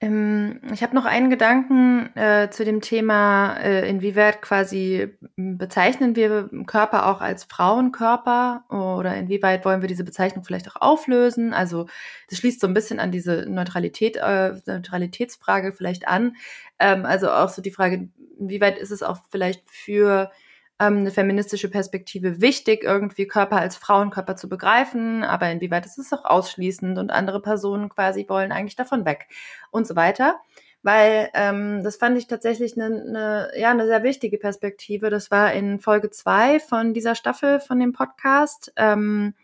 Ähm, 0.00 0.60
Ich 0.72 0.82
habe 0.82 0.94
noch 0.94 1.06
einen 1.06 1.30
Gedanken 1.30 2.14
äh, 2.16 2.50
zu 2.50 2.64
dem 2.66 2.82
Thema, 2.82 3.56
äh, 3.56 3.88
inwieweit 3.88 4.42
quasi 4.42 5.16
bezeichnen 5.36 6.14
wir 6.16 6.50
Körper 6.66 7.06
auch 7.06 7.22
als 7.22 7.44
Frauenkörper 7.44 8.64
oder 8.68 9.16
inwieweit 9.16 9.64
wollen 9.64 9.80
wir 9.80 9.88
diese 9.88 10.04
Bezeichnung 10.04 10.44
vielleicht 10.44 10.68
auch 10.70 10.80
auflösen? 10.82 11.54
Also 11.54 11.86
das 12.28 12.38
schließt 12.38 12.60
so 12.60 12.66
ein 12.66 12.74
bisschen 12.74 13.00
an 13.00 13.10
diese 13.10 13.46
Neutralität, 13.48 14.16
äh, 14.16 14.54
Neutralitätsfrage 14.66 15.72
vielleicht 15.72 16.06
an. 16.08 16.36
Ähm, 16.78 17.06
also 17.06 17.30
auch 17.30 17.48
so 17.48 17.62
die 17.62 17.70
Frage, 17.70 18.10
inwieweit 18.38 18.76
ist 18.78 18.90
es 18.90 19.02
auch 19.02 19.18
vielleicht 19.30 19.62
für 19.70 20.30
ähm, 20.80 20.98
eine 20.98 21.10
feministische 21.10 21.70
Perspektive 21.70 22.40
wichtig, 22.40 22.84
irgendwie 22.84 23.26
Körper 23.26 23.58
als 23.58 23.76
Frauenkörper 23.76 24.36
zu 24.36 24.48
begreifen, 24.48 25.24
aber 25.24 25.50
inwieweit 25.50 25.86
ist 25.86 25.98
es 25.98 26.12
auch 26.12 26.24
ausschließend 26.24 26.98
und 26.98 27.10
andere 27.10 27.40
Personen 27.40 27.88
quasi 27.88 28.26
wollen 28.28 28.52
eigentlich 28.52 28.76
davon 28.76 29.04
weg 29.04 29.28
und 29.70 29.86
so 29.86 29.96
weiter. 29.96 30.40
Weil 30.82 31.30
ähm, 31.34 31.82
das 31.82 31.96
fand 31.96 32.16
ich 32.16 32.28
tatsächlich 32.28 32.76
eine, 32.76 32.86
eine, 32.86 33.50
ja, 33.56 33.70
eine 33.70 33.86
sehr 33.86 34.04
wichtige 34.04 34.38
Perspektive. 34.38 35.10
Das 35.10 35.32
war 35.32 35.52
in 35.52 35.80
Folge 35.80 36.10
zwei 36.10 36.60
von 36.60 36.94
dieser 36.94 37.16
Staffel 37.16 37.58
von 37.58 37.80
dem 37.80 37.92
Podcast. 37.92 38.72
Ähm, 38.76 39.34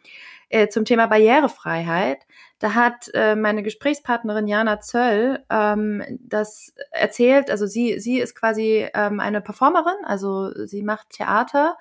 äh, 0.52 0.68
zum 0.68 0.84
Thema 0.84 1.06
Barrierefreiheit. 1.06 2.26
Da 2.62 2.74
hat 2.74 3.10
äh, 3.12 3.34
meine 3.34 3.64
Gesprächspartnerin 3.64 4.46
Jana 4.46 4.78
Zöll 4.78 5.44
ähm, 5.50 6.04
das 6.20 6.72
erzählt. 6.92 7.50
Also 7.50 7.66
sie, 7.66 7.98
sie 7.98 8.20
ist 8.20 8.36
quasi 8.36 8.86
ähm, 8.94 9.18
eine 9.18 9.40
Performerin, 9.40 10.04
also 10.04 10.52
sie 10.66 10.84
macht 10.84 11.10
Theater 11.10 11.76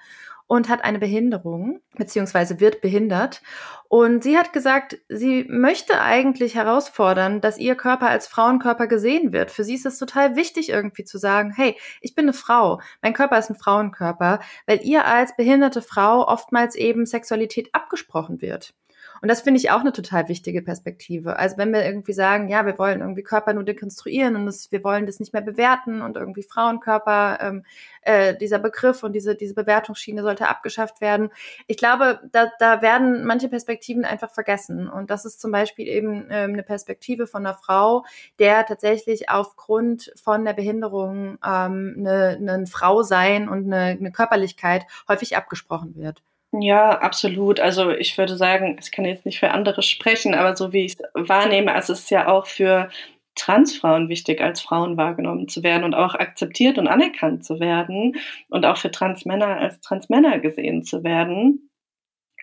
und 0.47 0.69
hat 0.69 0.84
eine 0.84 0.97
Behinderung, 0.97 1.82
beziehungsweise 1.97 2.59
wird 2.59 2.82
behindert. 2.82 3.43
Und 3.89 4.23
sie 4.23 4.39
hat 4.39 4.53
gesagt, 4.53 4.97
sie 5.07 5.45
möchte 5.47 6.01
eigentlich 6.01 6.55
herausfordern, 6.55 7.41
dass 7.41 7.59
ihr 7.59 7.75
Körper 7.75 8.09
als 8.09 8.27
Frauenkörper 8.27 8.88
gesehen 8.88 9.34
wird. 9.34 9.51
Für 9.51 9.63
sie 9.63 9.75
ist 9.75 9.86
es 9.86 9.99
total 9.99 10.36
wichtig, 10.36 10.69
irgendwie 10.69 11.03
zu 11.03 11.19
sagen, 11.19 11.53
hey, 11.55 11.77
ich 12.01 12.15
bin 12.15 12.25
eine 12.25 12.34
Frau, 12.34 12.82
mein 13.03 13.13
Körper 13.13 13.38
ist 13.38 13.51
ein 13.51 13.55
Frauenkörper, 13.55 14.39
weil 14.65 14.82
ihr 14.82 15.05
als 15.05 15.36
behinderte 15.36 15.84
Frau 15.84 16.27
oftmals 16.27 16.73
eben 16.73 17.05
Sexualität 17.05 17.69
abgesprochen 17.73 18.41
wird. 18.41 18.73
Und 19.22 19.28
das 19.30 19.41
finde 19.41 19.59
ich 19.59 19.69
auch 19.69 19.82
eine 19.82 19.93
total 19.93 20.28
wichtige 20.30 20.63
Perspektive. 20.63 21.38
Also 21.38 21.57
wenn 21.57 21.72
wir 21.72 21.86
irgendwie 21.86 22.13
sagen, 22.13 22.49
ja, 22.49 22.65
wir 22.65 22.80
wollen 22.80 23.01
irgendwie 23.01 23.22
Körper 23.22 23.53
nur 23.53 23.63
dekonstruieren 23.63 24.36
und 24.36 24.47
das, 24.47 24.72
wir 24.72 24.84
wollen 24.84 25.05
das 25.05 25.19
nicht 25.19 25.32
mehr 25.32 25.43
bewerten 25.43 26.01
und 26.01 26.17
irgendwie 26.17 26.41
Frauenkörper, 26.41 27.38
ähm, 27.39 27.63
äh, 28.01 28.36
dieser 28.36 28.57
Begriff 28.57 29.03
und 29.03 29.13
diese, 29.13 29.36
diese 29.36 29.53
Bewertungsschiene 29.53 30.24
sollte 30.24 30.47
abgeschafft 30.47 31.01
werden. 31.01 31.30
Ich 31.67 31.78
glaube, 31.78 32.19
da, 32.32 32.51
da 32.57 32.82
werden 32.82 33.24
manche 33.24 33.47
Perspektiven 33.47 34.05
einfach 34.05 34.32
vergessen. 34.32 34.89
Und 34.89 35.11
das 35.11 35.24
ist 35.26 35.39
zum 35.39 35.51
Beispiel 35.51 35.88
eben 35.88 36.26
ähm, 36.32 36.53
eine 36.53 36.63
Perspektive 36.63 37.28
von 37.28 37.45
einer 37.45 37.55
Frau, 37.55 38.03
der 38.39 38.65
tatsächlich 38.65 39.30
aufgrund 39.30 40.11
von 40.22 40.45
der 40.45 40.53
Behinderung 40.53 41.38
ähm, 41.45 41.95
eine, 41.99 42.39
eine 42.41 42.65
Frau 42.65 43.03
sein 43.03 43.49
und 43.49 43.72
eine, 43.72 43.97
eine 43.99 44.11
Körperlichkeit 44.11 44.88
häufig 45.07 45.38
abgesprochen 45.38 45.95
wird. 45.95 46.24
Ja, 46.54 46.99
absolut. 46.99 47.60
Also 47.62 47.91
ich 47.91 48.18
würde 48.18 48.36
sagen, 48.36 48.78
ich 48.82 48.91
kann 48.91 49.06
jetzt 49.06 49.26
nicht 49.26 49.39
für 49.39 49.52
andere 49.52 49.82
sprechen, 49.82 50.34
aber 50.36 50.56
so 50.58 50.74
wie 50.74 50.86
ich 50.86 50.97
es 50.99 51.30
wahrnehme, 51.30 51.74
es 51.76 51.89
ist 51.89 52.12
ja 52.12 52.28
auch 52.28 52.45
für 52.45 52.89
Transfrauen 53.36 54.10
wichtig, 54.10 54.41
als 54.41 54.60
Frauen 54.62 54.97
wahrgenommen 54.97 55.47
zu 55.47 55.64
werden 55.64 55.86
und 55.86 55.93
auch 55.93 56.14
akzeptiert 56.14 56.78
und 56.78 56.88
anerkannt 56.89 57.45
zu 57.45 57.62
werden 57.62 58.18
und 58.49 58.66
auch 58.66 58.76
für 58.78 58.91
Transmänner 58.91 59.58
als 59.60 59.80
Transmänner 59.80 60.39
gesehen 60.39 60.84
zu 60.84 61.04
werden. 61.06 61.70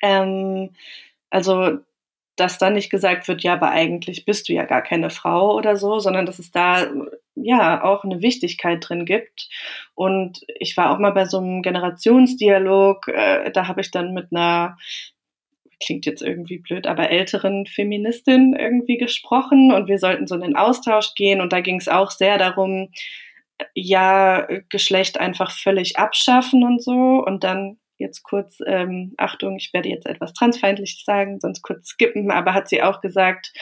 Ähm, 0.02 0.70
also 1.30 1.78
dass 2.38 2.58
dann 2.58 2.74
nicht 2.74 2.90
gesagt 2.90 3.26
wird, 3.28 3.42
ja, 3.42 3.54
aber 3.54 3.70
eigentlich 3.70 4.24
bist 4.24 4.48
du 4.48 4.52
ja 4.52 4.64
gar 4.64 4.82
keine 4.82 5.10
Frau 5.10 5.54
oder 5.56 5.76
so, 5.76 5.98
sondern 5.98 6.24
dass 6.24 6.38
es 6.38 6.50
da 6.52 6.86
ja 7.34 7.82
auch 7.82 8.04
eine 8.04 8.22
Wichtigkeit 8.22 8.88
drin 8.88 9.04
gibt. 9.04 9.48
Und 9.94 10.40
ich 10.58 10.76
war 10.76 10.90
auch 10.90 10.98
mal 10.98 11.12
bei 11.12 11.24
so 11.24 11.38
einem 11.38 11.62
Generationsdialog, 11.62 13.08
äh, 13.08 13.50
da 13.50 13.66
habe 13.66 13.80
ich 13.80 13.90
dann 13.90 14.14
mit 14.14 14.28
einer 14.30 14.76
klingt 15.80 16.06
jetzt 16.06 16.22
irgendwie 16.22 16.58
blöd, 16.58 16.86
aber 16.88 17.10
älteren 17.10 17.64
Feministin 17.66 18.56
irgendwie 18.58 18.98
gesprochen 18.98 19.72
und 19.72 19.86
wir 19.86 19.98
sollten 19.98 20.26
so 20.26 20.34
in 20.34 20.40
den 20.40 20.56
Austausch 20.56 21.14
gehen 21.14 21.40
und 21.40 21.52
da 21.52 21.60
ging 21.60 21.78
es 21.78 21.86
auch 21.88 22.10
sehr 22.10 22.36
darum, 22.36 22.88
ja, 23.74 24.46
Geschlecht 24.68 25.20
einfach 25.20 25.52
völlig 25.52 25.96
abschaffen 25.96 26.64
und 26.64 26.82
so 26.82 27.22
und 27.24 27.44
dann 27.44 27.78
jetzt 27.98 28.22
kurz, 28.22 28.58
ähm, 28.66 29.14
Achtung, 29.16 29.56
ich 29.56 29.72
werde 29.72 29.88
jetzt 29.88 30.06
etwas 30.06 30.32
transfeindlich 30.32 31.02
sagen, 31.04 31.40
sonst 31.40 31.62
kurz 31.62 31.88
skippen, 31.88 32.30
aber 32.30 32.54
hat 32.54 32.68
sie 32.68 32.82
auch 32.82 33.00
gesagt, 33.00 33.52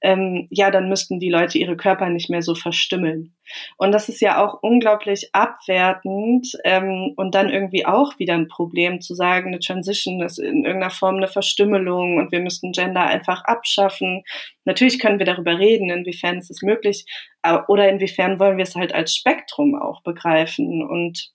ähm, 0.00 0.48
ja, 0.50 0.70
dann 0.70 0.88
müssten 0.88 1.20
die 1.20 1.30
Leute 1.30 1.58
ihre 1.58 1.76
Körper 1.76 2.08
nicht 2.08 2.30
mehr 2.30 2.42
so 2.42 2.54
verstümmeln. 2.54 3.34
Und 3.76 3.92
das 3.92 4.08
ist 4.08 4.20
ja 4.20 4.42
auch 4.42 4.62
unglaublich 4.62 5.30
abwertend 5.34 6.56
ähm, 6.64 7.12
und 7.16 7.34
dann 7.34 7.50
irgendwie 7.50 7.84
auch 7.86 8.18
wieder 8.18 8.34
ein 8.34 8.48
Problem 8.48 9.00
zu 9.00 9.14
sagen, 9.14 9.48
eine 9.48 9.58
Transition 9.58 10.22
ist 10.22 10.38
in 10.38 10.64
irgendeiner 10.64 10.90
Form 10.90 11.16
eine 11.16 11.28
Verstümmelung 11.28 12.18
und 12.18 12.32
wir 12.32 12.40
müssten 12.40 12.72
Gender 12.72 13.04
einfach 13.04 13.44
abschaffen. 13.44 14.22
Natürlich 14.64 14.98
können 14.98 15.18
wir 15.18 15.26
darüber 15.26 15.58
reden, 15.58 15.90
inwiefern 15.90 16.38
ist 16.38 16.50
es 16.50 16.62
möglich 16.62 17.04
oder 17.68 17.88
inwiefern 17.88 18.38
wollen 18.38 18.56
wir 18.56 18.62
es 18.62 18.76
halt 18.76 18.94
als 18.94 19.14
Spektrum 19.14 19.74
auch 19.74 20.02
begreifen 20.02 20.82
und 20.82 21.32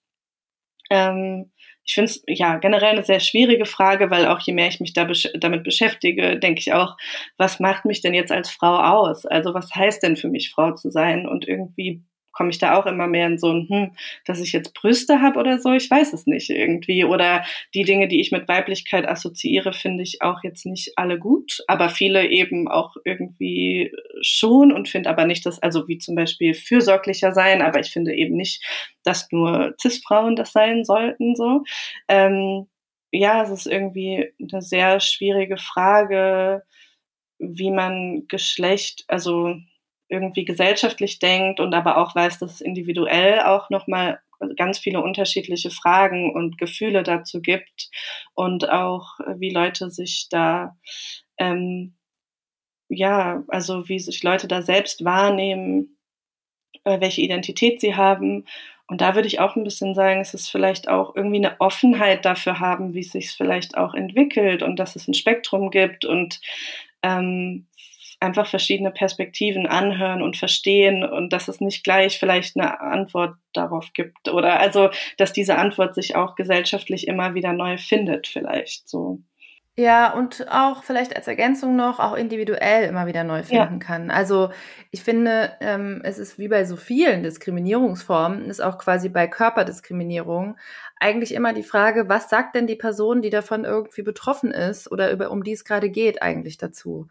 ähm, 0.89 1.51
ich 1.88 1.93
finde 1.93 2.11
es 2.11 2.21
ja 2.27 2.57
generell 2.57 2.91
eine 2.91 3.03
sehr 3.03 3.21
schwierige 3.21 3.65
Frage, 3.65 4.11
weil 4.11 4.27
auch 4.27 4.39
je 4.41 4.53
mehr 4.53 4.67
ich 4.67 4.81
mich 4.81 4.91
da 4.91 5.05
besch 5.05 5.29
damit 5.39 5.63
beschäftige, 5.63 6.38
denke 6.38 6.59
ich 6.59 6.73
auch, 6.73 6.97
was 7.38 7.61
macht 7.61 7.85
mich 7.85 8.01
denn 8.01 8.13
jetzt 8.13 8.31
als 8.31 8.49
Frau 8.49 8.77
aus? 8.77 9.25
Also 9.25 9.53
was 9.53 9.73
heißt 9.73 10.03
denn 10.03 10.17
für 10.17 10.27
mich 10.27 10.51
Frau 10.51 10.73
zu 10.75 10.91
sein? 10.91 11.25
Und 11.27 11.47
irgendwie 11.47 12.03
komme 12.38 12.51
ich 12.51 12.59
da 12.59 12.75
auch 12.77 12.85
immer 12.85 13.07
mehr 13.07 13.25
in 13.25 13.39
so 13.39 13.51
ein, 13.51 13.67
hm, 13.67 13.91
dass 14.25 14.39
ich 14.39 14.51
jetzt 14.51 14.75
Brüste 14.75 15.21
habe 15.21 15.39
oder 15.39 15.59
so, 15.59 15.71
ich 15.73 15.89
weiß 15.89 16.13
es 16.13 16.27
nicht 16.27 16.51
irgendwie. 16.51 17.03
Oder 17.03 17.43
die 17.73 17.83
Dinge, 17.83 18.07
die 18.07 18.21
ich 18.21 18.31
mit 18.31 18.47
Weiblichkeit 18.47 19.07
assoziiere, 19.07 19.73
finde 19.73 20.03
ich 20.03 20.21
auch 20.21 20.43
jetzt 20.43 20.65
nicht 20.65 20.93
alle 20.97 21.17
gut, 21.17 21.63
aber 21.67 21.89
viele 21.89 22.27
eben 22.27 22.67
auch 22.67 22.95
irgendwie 23.05 23.91
schon 24.21 24.71
und 24.71 24.88
finde 24.88 25.09
aber 25.09 25.25
nicht, 25.25 25.45
dass, 25.47 25.59
also 25.59 25.88
wie 25.88 25.97
zum 25.97 26.13
Beispiel 26.13 26.53
fürsorglicher 26.53 27.31
sein, 27.31 27.63
aber 27.63 27.79
ich 27.79 27.89
finde 27.89 28.13
eben 28.13 28.35
nicht, 28.35 28.63
dass 29.03 29.31
nur 29.31 29.73
Cis-Frauen 29.81 30.35
das 30.35 30.51
sein 30.51 30.85
sollten, 30.85 31.35
so. 31.35 31.63
Ähm, 32.07 32.67
ja, 33.11 33.41
es 33.41 33.49
ist 33.49 33.65
irgendwie 33.65 34.31
eine 34.39 34.61
sehr 34.61 34.99
schwierige 34.99 35.57
Frage, 35.57 36.61
wie 37.39 37.71
man 37.71 38.27
Geschlecht, 38.27 39.05
also 39.07 39.55
irgendwie 40.09 40.45
gesellschaftlich 40.45 41.19
denkt 41.19 41.59
und 41.59 41.73
aber 41.73 41.97
auch 41.97 42.15
weiß, 42.15 42.39
dass 42.39 42.55
es 42.55 42.61
individuell 42.61 43.41
auch 43.41 43.69
nochmal 43.69 44.19
ganz 44.55 44.77
viele 44.77 45.01
unterschiedliche 45.01 45.71
Fragen 45.71 46.33
und 46.33 46.57
Gefühle 46.57 47.03
dazu 47.03 47.41
gibt 47.41 47.89
und 48.35 48.69
auch 48.69 49.19
wie 49.37 49.49
Leute 49.49 49.89
sich 49.89 50.27
da 50.29 50.77
ähm, 51.39 51.97
ja, 52.89 53.43
also 53.47 53.87
wie 53.89 53.99
sich 53.99 54.23
Leute 54.23 54.47
da 54.47 54.61
selbst 54.61 55.03
wahrnehmen, 55.03 55.97
äh, 56.83 56.99
welche 56.99 57.21
Identität 57.21 57.81
sie 57.81 57.95
haben. 57.95 58.45
Und 58.87 59.01
da 59.01 59.15
würde 59.15 59.27
ich 59.27 59.39
auch 59.39 59.55
ein 59.55 59.65
bisschen 59.65 59.93
sagen, 59.93 60.21
es 60.21 60.33
ist 60.33 60.49
vielleicht 60.49 60.87
auch 60.87 61.15
irgendwie 61.15 61.37
eine 61.37 61.59
Offenheit 61.59 62.23
dafür 62.23 62.59
haben, 62.59 62.93
wie 62.93 63.01
es 63.01 63.11
sich 63.11 63.31
vielleicht 63.31 63.77
auch 63.77 63.93
entwickelt 63.93 64.63
und 64.63 64.77
dass 64.77 64.95
es 64.95 65.07
ein 65.07 65.13
Spektrum 65.13 65.71
gibt 65.71 66.05
und 66.05 66.39
ähm, 67.03 67.67
einfach 68.20 68.47
verschiedene 68.47 68.91
Perspektiven 68.91 69.68
anhören 69.68 70.22
und 70.22 70.38
verstehen 70.38 71.03
und 71.03 71.32
dass 71.34 71.47
es 71.47 71.61
nicht 71.61 71.84
gleich 71.84 72.20
vielleicht 72.20 72.57
eine 72.57 72.82
Antwort 72.82 73.36
darauf 73.53 73.93
gibt 73.93 74.30
oder 74.30 74.59
also, 74.59 74.89
dass 75.18 75.34
diese 75.34 75.57
Antwort 75.57 75.93
sich 75.93 76.15
auch 76.15 76.36
gesellschaftlich 76.36 77.07
immer 77.07 77.36
wieder 77.36 77.53
neu 77.53 77.78
findet 77.78 78.28
vielleicht 78.28 78.89
so. 78.89 79.20
Ja, 79.80 80.11
und 80.11 80.47
auch 80.49 80.84
vielleicht 80.84 81.15
als 81.15 81.28
Ergänzung 81.28 81.76
noch, 81.76 81.99
auch 81.99 82.15
individuell 82.15 82.89
immer 82.89 83.05
wieder 83.05 83.24
neu 83.24 83.43
finden 83.43 83.80
ja. 83.80 83.86
kann. 83.86 84.09
Also 84.09 84.49
ich 84.89 85.03
finde, 85.03 85.51
ähm, 85.61 86.01
es 86.03 86.18
ist 86.18 86.39
wie 86.39 86.47
bei 86.47 86.65
so 86.65 86.76
vielen 86.78 87.22
Diskriminierungsformen, 87.22 88.45
ist 88.45 88.59
auch 88.59 88.80
quasi 88.80 89.07
bei 89.09 89.28
Körperdiskriminierung 89.28 90.57
eigentlich 90.99 91.32
immer 91.32 91.53
die 91.53 91.61
Frage, 91.61 92.09
was 92.09 92.28
sagt 92.28 92.55
denn 92.55 92.65
die 92.65 92.76
Person, 92.76 93.22
die 93.22 93.30
davon 93.30 93.65
irgendwie 93.65 94.01
betroffen 94.01 94.49
ist 94.49 94.91
oder 94.91 95.11
über, 95.11 95.30
um 95.30 95.43
die 95.43 95.51
es 95.51 95.63
gerade 95.63 95.91
geht, 95.91 96.24
eigentlich 96.24 96.57
dazu? 96.57 97.07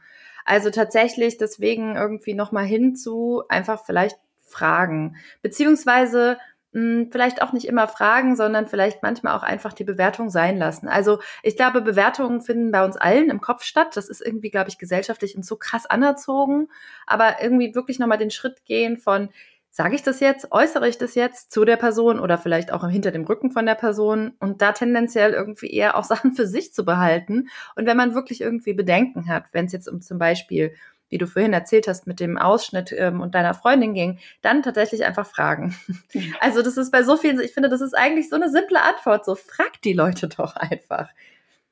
Also 0.46 0.70
tatsächlich 0.70 1.36
deswegen 1.36 1.96
irgendwie 1.96 2.34
nochmal 2.34 2.64
hinzu, 2.64 3.42
einfach 3.48 3.84
vielleicht 3.84 4.16
fragen. 4.46 5.16
Beziehungsweise 5.42 6.38
mh, 6.72 6.80
hm, 6.80 7.08
vielleicht 7.10 7.42
auch 7.42 7.52
nicht 7.52 7.66
immer 7.66 7.88
fragen, 7.88 8.36
sondern 8.36 8.68
vielleicht 8.68 9.02
manchmal 9.02 9.36
auch 9.36 9.42
einfach 9.42 9.72
die 9.72 9.84
Bewertung 9.84 10.30
sein 10.30 10.56
lassen. 10.56 10.88
Also 10.88 11.18
ich 11.42 11.56
glaube, 11.56 11.82
Bewertungen 11.82 12.40
finden 12.40 12.70
bei 12.70 12.84
uns 12.84 12.96
allen 12.96 13.28
im 13.28 13.40
Kopf 13.40 13.64
statt. 13.64 13.96
Das 13.96 14.08
ist 14.08 14.24
irgendwie, 14.24 14.50
glaube 14.50 14.68
ich, 14.68 14.78
gesellschaftlich 14.78 15.36
und 15.36 15.44
so 15.44 15.56
krass 15.56 15.84
anerzogen. 15.84 16.68
Aber 17.06 17.42
irgendwie 17.42 17.74
wirklich 17.74 17.98
nochmal 17.98 18.18
den 18.18 18.30
Schritt 18.30 18.64
gehen 18.64 18.98
von, 18.98 19.30
sage 19.76 19.94
ich 19.94 20.02
das 20.02 20.20
jetzt, 20.20 20.52
äußere 20.52 20.88
ich 20.88 20.96
das 20.96 21.14
jetzt 21.14 21.52
zu 21.52 21.66
der 21.66 21.76
Person 21.76 22.18
oder 22.18 22.38
vielleicht 22.38 22.72
auch 22.72 22.88
hinter 22.88 23.10
dem 23.10 23.24
Rücken 23.24 23.50
von 23.50 23.66
der 23.66 23.74
Person 23.74 24.32
und 24.40 24.62
da 24.62 24.72
tendenziell 24.72 25.34
irgendwie 25.34 25.70
eher 25.70 25.98
auch 25.98 26.04
Sachen 26.12 26.32
für 26.32 26.46
sich 26.46 26.72
zu 26.72 26.86
behalten. 26.86 27.48
Und 27.74 27.84
wenn 27.84 27.98
man 27.98 28.14
wirklich 28.14 28.40
irgendwie 28.40 28.72
Bedenken 28.72 29.28
hat, 29.28 29.44
wenn 29.52 29.66
es 29.66 29.72
jetzt 29.72 29.86
um 29.86 30.00
zum 30.00 30.18
Beispiel 30.18 30.72
wie 31.10 31.18
du 31.18 31.26
vorhin 31.26 31.52
erzählt 31.52 31.86
hast, 31.88 32.06
mit 32.06 32.18
dem 32.18 32.36
Ausschnitt 32.38 32.90
ähm, 32.90 33.20
und 33.20 33.34
deiner 33.36 33.52
Freundin 33.52 33.92
ging, 33.92 34.18
dann 34.40 34.64
tatsächlich 34.64 35.04
einfach 35.04 35.26
fragen. 35.26 35.76
Ja. 36.12 36.22
Also 36.40 36.62
das 36.62 36.76
ist 36.78 36.90
bei 36.90 37.04
so 37.04 37.16
vielen, 37.16 37.38
ich 37.38 37.52
finde, 37.52 37.68
das 37.68 37.80
ist 37.80 37.94
eigentlich 37.94 38.28
so 38.28 38.34
eine 38.34 38.50
simple 38.50 38.82
Antwort. 38.82 39.24
So 39.24 39.36
frag 39.36 39.80
die 39.82 39.92
Leute 39.92 40.26
doch 40.26 40.56
einfach. 40.56 41.10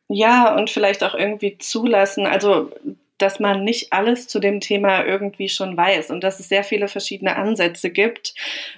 Ja, 0.06 0.54
und 0.54 0.70
vielleicht 0.70 1.02
auch 1.02 1.14
irgendwie 1.14 1.58
zulassen. 1.58 2.26
Also 2.26 2.70
dass 3.18 3.40
man 3.40 3.64
nicht 3.64 3.92
alles 3.92 4.26
zu 4.28 4.40
dem 4.40 4.60
Thema 4.60 5.04
irgendwie 5.04 5.48
schon 5.48 5.76
weiß 5.76 6.10
und 6.10 6.24
dass 6.24 6.40
es 6.40 6.48
sehr 6.48 6.64
viele 6.64 6.88
verschiedene 6.88 7.36
Ansätze 7.36 7.90
gibt, 7.90 8.34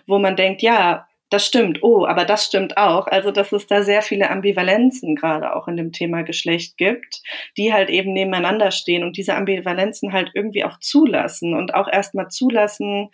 wo 0.06 0.18
man 0.18 0.36
denkt, 0.36 0.62
ja, 0.62 1.06
das 1.28 1.44
stimmt, 1.44 1.82
oh, 1.82 2.06
aber 2.06 2.24
das 2.24 2.46
stimmt 2.46 2.76
auch. 2.76 3.08
Also, 3.08 3.32
dass 3.32 3.50
es 3.50 3.66
da 3.66 3.82
sehr 3.82 4.02
viele 4.02 4.30
Ambivalenzen 4.30 5.16
gerade 5.16 5.56
auch 5.56 5.66
in 5.66 5.76
dem 5.76 5.90
Thema 5.90 6.22
Geschlecht 6.22 6.76
gibt, 6.76 7.22
die 7.56 7.72
halt 7.72 7.90
eben 7.90 8.12
nebeneinander 8.12 8.70
stehen 8.70 9.02
und 9.02 9.16
diese 9.16 9.34
Ambivalenzen 9.34 10.12
halt 10.12 10.30
irgendwie 10.34 10.64
auch 10.64 10.78
zulassen 10.78 11.54
und 11.54 11.74
auch 11.74 11.88
erstmal 11.88 12.28
zulassen, 12.28 13.10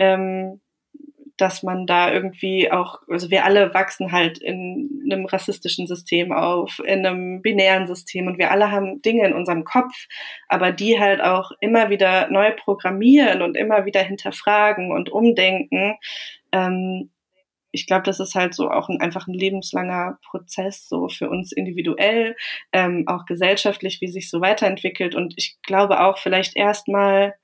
ähm, 0.00 0.60
dass 1.40 1.62
man 1.62 1.86
da 1.86 2.12
irgendwie 2.12 2.70
auch, 2.70 3.00
also 3.08 3.30
wir 3.30 3.44
alle 3.44 3.72
wachsen 3.72 4.12
halt 4.12 4.38
in 4.38 5.08
einem 5.10 5.26
rassistischen 5.26 5.86
System 5.86 6.32
auf, 6.32 6.80
in 6.84 7.06
einem 7.06 7.42
binären 7.42 7.86
System 7.86 8.26
und 8.26 8.38
wir 8.38 8.50
alle 8.50 8.70
haben 8.70 9.00
Dinge 9.02 9.26
in 9.26 9.32
unserem 9.32 9.64
Kopf, 9.64 10.06
aber 10.48 10.72
die 10.72 11.00
halt 11.00 11.20
auch 11.22 11.52
immer 11.60 11.90
wieder 11.90 12.30
neu 12.30 12.52
programmieren 12.52 13.42
und 13.42 13.56
immer 13.56 13.86
wieder 13.86 14.02
hinterfragen 14.02 14.92
und 14.92 15.10
umdenken. 15.10 15.96
Ähm, 16.52 17.10
ich 17.72 17.86
glaube, 17.86 18.02
das 18.02 18.20
ist 18.20 18.34
halt 18.34 18.54
so 18.54 18.70
auch 18.70 18.88
ein, 18.88 19.00
einfach 19.00 19.26
ein 19.26 19.34
lebenslanger 19.34 20.18
Prozess, 20.28 20.88
so 20.88 21.08
für 21.08 21.30
uns 21.30 21.52
individuell, 21.52 22.36
ähm, 22.72 23.04
auch 23.06 23.24
gesellschaftlich, 23.26 24.00
wie 24.00 24.08
sich 24.08 24.28
so 24.28 24.40
weiterentwickelt. 24.40 25.14
Und 25.14 25.34
ich 25.36 25.56
glaube 25.62 26.00
auch 26.00 26.18
vielleicht 26.18 26.56
erstmal 26.56 27.34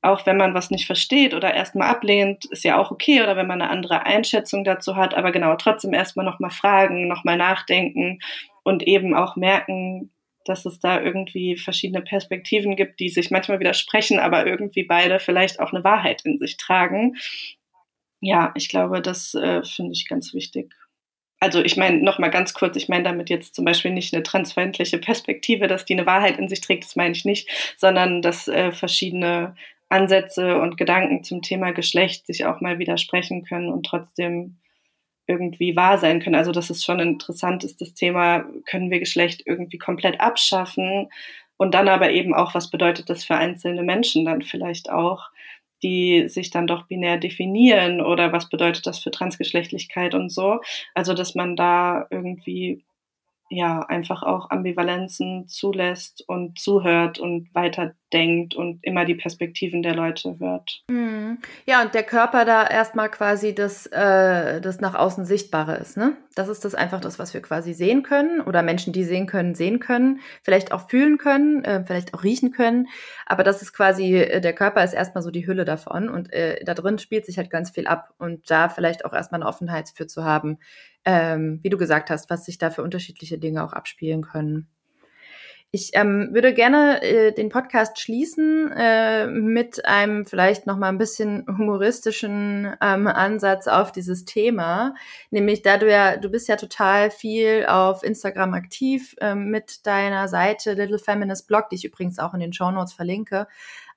auch 0.00 0.26
wenn 0.26 0.36
man 0.36 0.54
was 0.54 0.70
nicht 0.70 0.86
versteht 0.86 1.34
oder 1.34 1.52
erstmal 1.54 1.88
ablehnt, 1.88 2.44
ist 2.46 2.64
ja 2.64 2.78
auch 2.78 2.90
okay 2.90 3.22
oder 3.22 3.36
wenn 3.36 3.46
man 3.46 3.60
eine 3.60 3.70
andere 3.70 4.06
Einschätzung 4.06 4.64
dazu 4.64 4.96
hat, 4.96 5.14
aber 5.14 5.32
genau, 5.32 5.56
trotzdem 5.56 5.92
erstmal 5.92 6.24
nochmal 6.24 6.50
fragen, 6.50 7.08
nochmal 7.08 7.36
nachdenken 7.36 8.20
und 8.62 8.82
eben 8.84 9.14
auch 9.14 9.34
merken, 9.36 10.10
dass 10.44 10.64
es 10.64 10.80
da 10.80 11.00
irgendwie 11.00 11.56
verschiedene 11.56 12.00
Perspektiven 12.00 12.76
gibt, 12.76 13.00
die 13.00 13.08
sich 13.08 13.30
manchmal 13.30 13.60
widersprechen, 13.60 14.18
aber 14.18 14.46
irgendwie 14.46 14.84
beide 14.84 15.18
vielleicht 15.18 15.60
auch 15.60 15.72
eine 15.72 15.84
Wahrheit 15.84 16.22
in 16.24 16.38
sich 16.38 16.56
tragen. 16.56 17.16
Ja, 18.20 18.52
ich 18.56 18.68
glaube, 18.68 19.02
das 19.02 19.34
äh, 19.34 19.62
finde 19.64 19.92
ich 19.92 20.08
ganz 20.08 20.32
wichtig. 20.32 20.72
Also 21.40 21.62
ich 21.62 21.76
meine, 21.76 21.98
nochmal 21.98 22.30
ganz 22.30 22.52
kurz, 22.52 22.76
ich 22.76 22.88
meine 22.88 23.04
damit 23.04 23.30
jetzt 23.30 23.54
zum 23.54 23.64
Beispiel 23.64 23.92
nicht 23.92 24.12
eine 24.12 24.24
transfeindliche 24.24 24.98
Perspektive, 24.98 25.68
dass 25.68 25.84
die 25.84 25.92
eine 25.92 26.06
Wahrheit 26.06 26.38
in 26.38 26.48
sich 26.48 26.60
trägt, 26.60 26.84
das 26.84 26.96
meine 26.96 27.12
ich 27.12 27.24
nicht, 27.24 27.48
sondern 27.76 28.22
dass 28.22 28.48
äh, 28.48 28.72
verschiedene 28.72 29.54
Ansätze 29.88 30.60
und 30.60 30.76
Gedanken 30.76 31.24
zum 31.24 31.42
Thema 31.42 31.72
Geschlecht 31.72 32.26
sich 32.26 32.44
auch 32.46 32.60
mal 32.60 32.78
widersprechen 32.78 33.44
können 33.44 33.70
und 33.72 33.86
trotzdem 33.86 34.58
irgendwie 35.26 35.76
wahr 35.76 35.98
sein 35.98 36.20
können. 36.20 36.34
Also 36.36 36.52
dass 36.52 36.70
es 36.70 36.84
schon 36.84 37.00
interessant 37.00 37.64
ist, 37.64 37.80
das 37.80 37.94
Thema, 37.94 38.44
können 38.66 38.90
wir 38.90 38.98
Geschlecht 39.00 39.42
irgendwie 39.46 39.78
komplett 39.78 40.20
abschaffen? 40.20 41.08
Und 41.58 41.74
dann 41.74 41.88
aber 41.88 42.10
eben 42.10 42.34
auch, 42.34 42.54
was 42.54 42.70
bedeutet 42.70 43.10
das 43.10 43.24
für 43.24 43.34
einzelne 43.36 43.82
Menschen 43.82 44.24
dann 44.24 44.42
vielleicht 44.42 44.90
auch, 44.90 45.28
die 45.82 46.28
sich 46.28 46.50
dann 46.50 46.66
doch 46.66 46.86
binär 46.86 47.18
definieren 47.18 48.00
oder 48.00 48.32
was 48.32 48.48
bedeutet 48.48 48.86
das 48.86 49.00
für 49.00 49.10
Transgeschlechtlichkeit 49.10 50.14
und 50.14 50.30
so. 50.30 50.60
Also 50.94 51.14
dass 51.14 51.34
man 51.34 51.56
da 51.56 52.06
irgendwie 52.10 52.84
ja 53.50 53.80
einfach 53.80 54.22
auch 54.22 54.50
Ambivalenzen 54.50 55.48
zulässt 55.48 56.24
und 56.28 56.58
zuhört 56.58 57.18
und 57.18 57.54
weiterdenkt 57.54 58.54
und 58.54 58.80
immer 58.82 59.04
die 59.04 59.14
Perspektiven 59.14 59.82
der 59.82 59.94
Leute 59.94 60.36
hört. 60.38 60.82
Mhm. 60.90 61.38
Ja, 61.66 61.82
und 61.82 61.94
der 61.94 62.02
Körper 62.02 62.44
da 62.44 62.66
erstmal 62.66 63.10
quasi 63.10 63.54
das, 63.54 63.86
äh, 63.86 64.60
das 64.60 64.80
nach 64.80 64.94
außen 64.94 65.24
Sichtbare 65.24 65.76
ist, 65.76 65.96
ne? 65.96 66.16
Das 66.34 66.48
ist 66.48 66.64
das 66.64 66.74
einfach 66.74 67.00
das, 67.00 67.18
was 67.18 67.34
wir 67.34 67.42
quasi 67.42 67.72
sehen 67.72 68.02
können 68.02 68.40
oder 68.40 68.62
Menschen, 68.62 68.92
die 68.92 69.02
sehen 69.02 69.26
können, 69.26 69.54
sehen 69.54 69.80
können, 69.80 70.20
vielleicht 70.42 70.70
auch 70.70 70.88
fühlen 70.88 71.18
können, 71.18 71.64
äh, 71.64 71.84
vielleicht 71.84 72.14
auch 72.14 72.22
riechen 72.22 72.52
können. 72.52 72.86
Aber 73.26 73.42
das 73.42 73.60
ist 73.60 73.72
quasi, 73.72 74.16
äh, 74.16 74.40
der 74.40 74.52
Körper 74.52 74.84
ist 74.84 74.92
erstmal 74.92 75.22
so 75.22 75.30
die 75.30 75.46
Hülle 75.46 75.64
davon 75.64 76.08
und 76.08 76.32
äh, 76.32 76.62
da 76.64 76.74
drin 76.74 76.98
spielt 76.98 77.26
sich 77.26 77.38
halt 77.38 77.50
ganz 77.50 77.70
viel 77.70 77.86
ab 77.86 78.14
und 78.18 78.50
da 78.50 78.68
vielleicht 78.68 79.04
auch 79.04 79.12
erstmal 79.12 79.40
eine 79.40 79.48
Offenheit 79.48 79.90
für 79.94 80.06
zu 80.06 80.24
haben, 80.24 80.58
ähm, 81.08 81.58
wie 81.62 81.70
du 81.70 81.78
gesagt 81.78 82.10
hast, 82.10 82.28
was 82.28 82.44
sich 82.44 82.58
da 82.58 82.68
für 82.68 82.82
unterschiedliche 82.82 83.38
Dinge 83.38 83.64
auch 83.64 83.72
abspielen 83.72 84.20
können. 84.20 84.68
Ich 85.70 85.90
ähm, 85.94 86.28
würde 86.32 86.52
gerne 86.52 87.02
äh, 87.02 87.32
den 87.32 87.48
Podcast 87.48 87.98
schließen 87.98 88.70
äh, 88.72 89.26
mit 89.26 89.86
einem 89.86 90.26
vielleicht 90.26 90.66
noch 90.66 90.76
mal 90.76 90.88
ein 90.88 90.98
bisschen 90.98 91.46
humoristischen 91.46 92.74
ähm, 92.82 93.06
Ansatz 93.06 93.68
auf 93.68 93.90
dieses 93.90 94.26
Thema, 94.26 94.94
nämlich 95.30 95.62
da 95.62 95.78
du 95.78 95.90
ja 95.90 96.18
du 96.18 96.28
bist 96.30 96.48
ja 96.48 96.56
total 96.56 97.10
viel 97.10 97.64
auf 97.66 98.02
Instagram 98.02 98.52
aktiv 98.52 99.14
ähm, 99.20 99.50
mit 99.50 99.86
deiner 99.86 100.28
Seite 100.28 100.74
Little 100.74 100.98
Feminist 100.98 101.48
Blog, 101.48 101.70
die 101.70 101.76
ich 101.76 101.84
übrigens 101.86 102.18
auch 102.18 102.34
in 102.34 102.40
den 102.40 102.52
Show 102.52 102.70
Notes 102.70 102.92
verlinke. 102.92 103.46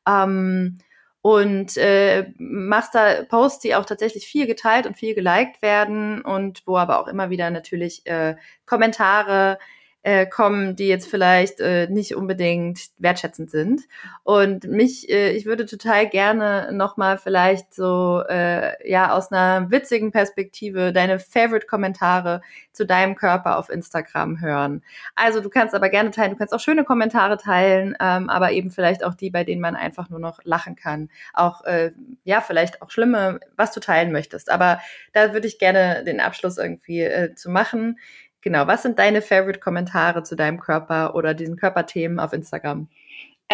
Ähm, 0.07 0.77
und 1.21 1.77
äh, 1.77 2.31
machst 2.37 2.95
da 2.95 3.23
Posts, 3.23 3.59
die 3.59 3.75
auch 3.75 3.85
tatsächlich 3.85 4.25
viel 4.27 4.47
geteilt 4.47 4.87
und 4.87 4.97
viel 4.97 5.13
geliked 5.13 5.61
werden 5.61 6.21
und 6.21 6.63
wo 6.65 6.77
aber 6.77 6.99
auch 6.99 7.07
immer 7.07 7.29
wieder 7.29 7.49
natürlich 7.51 8.05
äh, 8.07 8.35
Kommentare 8.65 9.59
äh, 10.03 10.25
kommen, 10.25 10.75
die 10.75 10.87
jetzt 10.87 11.09
vielleicht 11.09 11.59
äh, 11.59 11.87
nicht 11.87 12.15
unbedingt 12.15 12.79
wertschätzend 12.97 13.51
sind. 13.51 13.81
Und 14.23 14.63
mich, 14.63 15.09
äh, 15.09 15.31
ich 15.31 15.45
würde 15.45 15.65
total 15.65 16.07
gerne 16.09 16.69
nochmal 16.71 17.19
vielleicht 17.19 17.73
so, 17.73 18.23
äh, 18.27 18.89
ja, 18.89 19.13
aus 19.13 19.31
einer 19.31 19.69
witzigen 19.69 20.11
Perspektive 20.11 20.91
deine 20.91 21.19
Favorite-Kommentare 21.19 22.41
zu 22.71 22.85
deinem 22.85 23.15
Körper 23.15 23.59
auf 23.59 23.69
Instagram 23.69 24.41
hören. 24.41 24.81
Also 25.15 25.39
du 25.39 25.49
kannst 25.49 25.75
aber 25.75 25.89
gerne 25.89 26.09
teilen, 26.09 26.31
du 26.31 26.37
kannst 26.37 26.53
auch 26.53 26.59
schöne 26.59 26.83
Kommentare 26.83 27.37
teilen, 27.37 27.95
ähm, 27.99 28.29
aber 28.29 28.51
eben 28.51 28.71
vielleicht 28.71 29.03
auch 29.03 29.13
die, 29.13 29.29
bei 29.29 29.43
denen 29.43 29.61
man 29.61 29.75
einfach 29.75 30.09
nur 30.09 30.19
noch 30.19 30.39
lachen 30.43 30.75
kann. 30.75 31.09
Auch, 31.33 31.63
äh, 31.65 31.91
ja, 32.23 32.41
vielleicht 32.41 32.81
auch 32.81 32.89
schlimme, 32.89 33.39
was 33.55 33.71
du 33.71 33.79
teilen 33.79 34.11
möchtest. 34.11 34.49
Aber 34.49 34.79
da 35.13 35.33
würde 35.33 35.47
ich 35.47 35.59
gerne 35.59 36.03
den 36.05 36.19
Abschluss 36.19 36.57
irgendwie 36.57 37.01
äh, 37.01 37.35
zu 37.35 37.51
machen. 37.51 37.99
Genau, 38.41 38.67
was 38.67 38.83
sind 38.83 38.97
deine 38.97 39.21
Favorite-Kommentare 39.21 40.23
zu 40.23 40.35
deinem 40.35 40.59
Körper 40.59 41.15
oder 41.15 41.33
diesen 41.33 41.57
Körperthemen 41.57 42.19
auf 42.19 42.33
Instagram? 42.33 42.87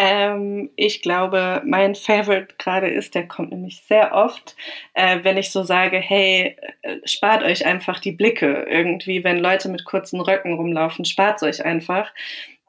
Ähm, 0.00 0.70
ich 0.76 1.02
glaube, 1.02 1.60
mein 1.66 1.96
Favorite 1.96 2.54
gerade 2.56 2.88
ist, 2.88 3.16
der 3.16 3.26
kommt 3.26 3.50
nämlich 3.50 3.82
sehr 3.82 4.14
oft, 4.14 4.54
äh, 4.94 5.24
wenn 5.24 5.36
ich 5.36 5.50
so 5.50 5.64
sage, 5.64 5.98
hey, 5.98 6.56
äh, 6.82 6.98
spart 7.04 7.42
euch 7.42 7.66
einfach 7.66 7.98
die 7.98 8.12
Blicke 8.12 8.64
irgendwie, 8.70 9.24
wenn 9.24 9.40
Leute 9.40 9.68
mit 9.68 9.84
kurzen 9.84 10.20
Röcken 10.20 10.54
rumlaufen, 10.54 11.04
spart 11.04 11.42
euch 11.42 11.64
einfach 11.64 12.12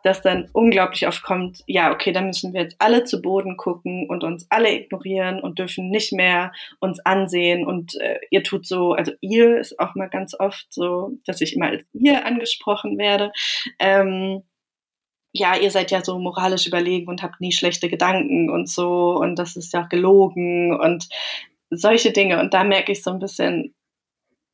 dass 0.03 0.21
dann 0.21 0.49
unglaublich 0.53 1.07
oft 1.07 1.23
kommt, 1.23 1.63
ja, 1.67 1.91
okay, 1.91 2.11
dann 2.11 2.27
müssen 2.27 2.53
wir 2.53 2.61
jetzt 2.61 2.75
alle 2.79 3.03
zu 3.03 3.21
Boden 3.21 3.57
gucken 3.57 4.07
und 4.09 4.23
uns 4.23 4.47
alle 4.49 4.73
ignorieren 4.73 5.41
und 5.41 5.59
dürfen 5.59 5.89
nicht 5.89 6.13
mehr 6.13 6.51
uns 6.79 6.99
ansehen 7.01 7.65
und 7.65 7.95
äh, 7.99 8.19
ihr 8.29 8.43
tut 8.43 8.65
so, 8.65 8.93
also 8.93 9.11
ihr 9.21 9.57
ist 9.57 9.79
auch 9.79 9.95
mal 9.95 10.09
ganz 10.09 10.33
oft 10.39 10.67
so, 10.69 11.11
dass 11.25 11.41
ich 11.41 11.55
immer 11.55 11.67
als 11.67 11.83
ihr 11.93 12.25
angesprochen 12.25 12.97
werde. 12.97 13.31
Ähm, 13.79 14.43
ja, 15.31 15.55
ihr 15.57 15.69
seid 15.69 15.91
ja 15.91 16.03
so 16.03 16.17
moralisch 16.17 16.65
überlegen 16.65 17.07
und 17.07 17.21
habt 17.21 17.39
nie 17.39 17.51
schlechte 17.51 17.89
Gedanken 17.89 18.49
und 18.49 18.67
so 18.67 19.15
und 19.15 19.37
das 19.37 19.55
ist 19.55 19.73
ja 19.73 19.83
gelogen 19.83 20.79
und 20.79 21.07
solche 21.69 22.11
Dinge. 22.11 22.39
Und 22.39 22.53
da 22.53 22.63
merke 22.63 22.91
ich 22.91 23.03
so 23.03 23.11
ein 23.11 23.19
bisschen, 23.19 23.73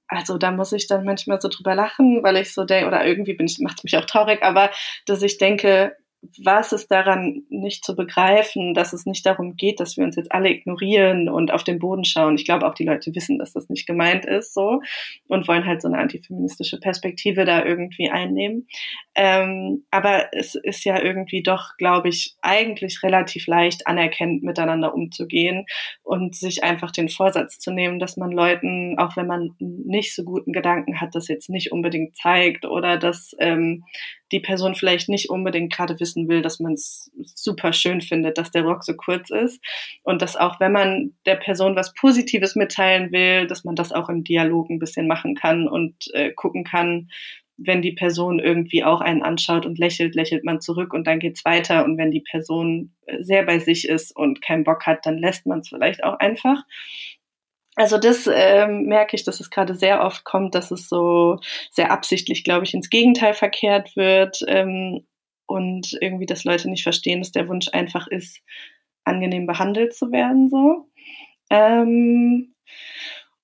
also 0.08 0.38
da 0.38 0.52
muss 0.52 0.72
ich 0.72 0.88
dann 0.88 1.06
manchmal 1.06 1.42
so 1.42 1.50
drüber 1.50 1.76
lachen, 1.76 2.24
weil 2.24 2.38
ich 2.38 2.54
so 2.54 2.64
denke, 2.64 2.88
oder 2.88 3.06
irgendwie 3.06 3.34
bin 3.34 3.48
ich, 3.48 3.60
macht 3.60 3.84
mich 3.84 3.98
auch 3.98 4.06
traurig, 4.06 4.44
aber 4.44 4.72
dass 5.06 5.22
ich 5.22 5.38
denke, 5.38 5.96
was 6.44 6.74
ist 6.74 6.92
daran 6.92 7.44
nicht 7.50 7.86
zu 7.86 7.96
begreifen, 7.96 8.74
dass 8.74 8.94
es 8.94 9.06
nicht 9.06 9.26
darum 9.26 9.56
geht, 9.56 9.80
dass 9.80 9.98
wir 9.98 10.04
uns 10.04 10.16
jetzt 10.16 10.32
alle 10.32 10.50
ignorieren 10.50 11.30
und 11.30 11.52
auf 11.52 11.64
den 11.64 11.80
Boden 11.80 12.04
schauen. 12.04 12.36
Ich 12.36 12.46
glaube 12.46 12.68
auch 12.68 12.74
die 12.74 12.86
Leute 12.86 13.14
wissen, 13.14 13.38
dass 13.38 13.54
das 13.54 13.70
nicht 13.70 13.86
gemeint 13.86 14.26
ist 14.26 14.54
so 14.54 14.82
und 15.28 15.48
wollen 15.48 15.66
halt 15.66 15.82
so 15.82 15.88
eine 15.88 15.98
antifeministische 15.98 16.80
Perspektive 16.80 17.46
da 17.46 17.64
irgendwie 17.64 18.10
einnehmen. 18.10 18.68
Ähm, 19.16 19.86
aber 19.92 20.30
es 20.34 20.56
ist 20.56 20.84
ja 20.84 21.02
irgendwie 21.02 21.44
doch, 21.44 21.78
glaube 21.78 22.10
ich, 22.10 22.36
eigentlich 22.42 23.02
relativ 23.04 23.48
leicht 23.48 23.88
anerkennt, 23.88 24.44
miteinander 24.44 24.94
umzugehen 24.94 25.66
und 26.04 26.36
sich 26.36 26.64
einfach 26.64 26.92
den 26.92 27.10
Vorsatz 27.10 27.60
zu 27.60 27.72
nehmen, 27.72 28.00
dass 28.00 28.18
man 28.18 28.32
Leuten, 28.32 28.98
auch 28.98 29.16
wenn 29.16 29.28
man 29.28 29.52
nicht 29.60 30.16
so 30.16 30.24
guten 30.24 30.52
Gedanken 30.52 31.00
hat, 31.00 31.16
das 31.16 31.28
jetzt 31.28 31.50
nicht 31.50 31.72
unbedingt 31.72 32.16
zeigt 32.16 32.66
oder 32.66 32.98
dass 32.98 33.36
ähm, 33.40 33.84
die 34.32 34.40
Person 34.40 34.76
vielleicht 34.76 35.08
nicht 35.10 35.30
unbedingt 35.30 35.72
gerade 35.72 36.00
wissen 36.00 36.28
will, 36.28 36.42
dass 36.42 36.60
man 36.60 36.74
es 36.74 37.12
super 37.36 37.74
schön 37.74 38.02
findet, 38.02 38.38
dass 38.38 38.52
der 38.52 38.64
Rock 38.64 38.84
so 38.84 38.94
kurz 38.96 39.30
ist. 39.30 39.64
Und 40.04 40.22
dass 40.22 40.36
auch 40.36 40.60
wenn 40.60 40.72
man 40.72 41.14
der 41.26 41.36
Person 41.36 41.76
was 41.76 41.94
Positives 41.94 42.56
mitteilen 42.56 43.12
will, 43.12 43.48
dass 43.48 43.64
man 43.64 43.76
das 43.76 43.92
auch 43.92 44.10
im 44.10 44.24
Dialog 44.24 44.70
ein 44.70 44.80
bisschen 44.80 45.08
machen 45.08 45.36
kann 45.36 45.68
und 45.68 45.96
äh, 46.14 46.32
gucken 46.32 46.64
kann, 46.64 47.10
wenn 47.58 47.82
die 47.82 47.94
Person 47.94 48.40
irgendwie 48.40 48.84
auch 48.84 49.00
einen 49.00 49.24
anschaut 49.24 49.66
und 49.66 49.80
lächelt, 49.80 50.16
lächelt 50.16 50.44
man 50.44 50.60
zurück 50.60 50.94
und 50.94 51.08
dann 51.08 51.20
geht's 51.20 51.46
weiter. 51.46 51.86
Und 51.86 51.98
wenn 51.98 52.12
die 52.12 52.22
Person 52.22 52.94
äh, 53.06 53.24
sehr 53.24 53.44
bei 53.44 53.60
sich 53.60 53.88
ist 53.88 54.16
und 54.16 54.42
keinen 54.42 54.64
Bock 54.64 54.86
hat, 54.86 55.06
dann 55.06 55.18
lässt 55.18 55.46
man 55.46 55.60
es 55.60 55.70
vielleicht 55.70 56.04
auch 56.04 56.20
einfach. 56.20 56.64
Also 57.76 57.98
das 57.98 58.30
ähm, 58.32 58.84
merke 58.84 59.16
ich, 59.16 59.26
dass 59.26 59.42
es 59.42 59.50
gerade 59.50 59.76
sehr 59.76 60.02
oft 60.02 60.24
kommt, 60.24 60.56
dass 60.56 60.72
es 60.72 60.88
so 60.88 61.40
sehr 61.72 61.92
absichtlich, 61.92 62.44
glaube 62.44 62.66
ich, 62.66 62.74
ins 62.74 62.90
Gegenteil 62.90 63.34
verkehrt 63.34 63.96
wird 63.98 64.40
ähm, 64.48 65.06
und 65.46 65.98
irgendwie, 66.00 66.26
dass 66.26 66.46
Leute 66.46 66.70
nicht 66.70 66.84
verstehen, 66.84 67.20
dass 67.20 67.32
der 67.32 67.50
Wunsch 67.50 67.68
einfach 67.74 68.08
ist, 68.08 68.40
angenehm 69.04 69.46
behandelt 69.46 69.94
zu 69.94 70.12
werden. 70.12 70.50
So. 70.50 70.90
Ähm, 71.50 72.56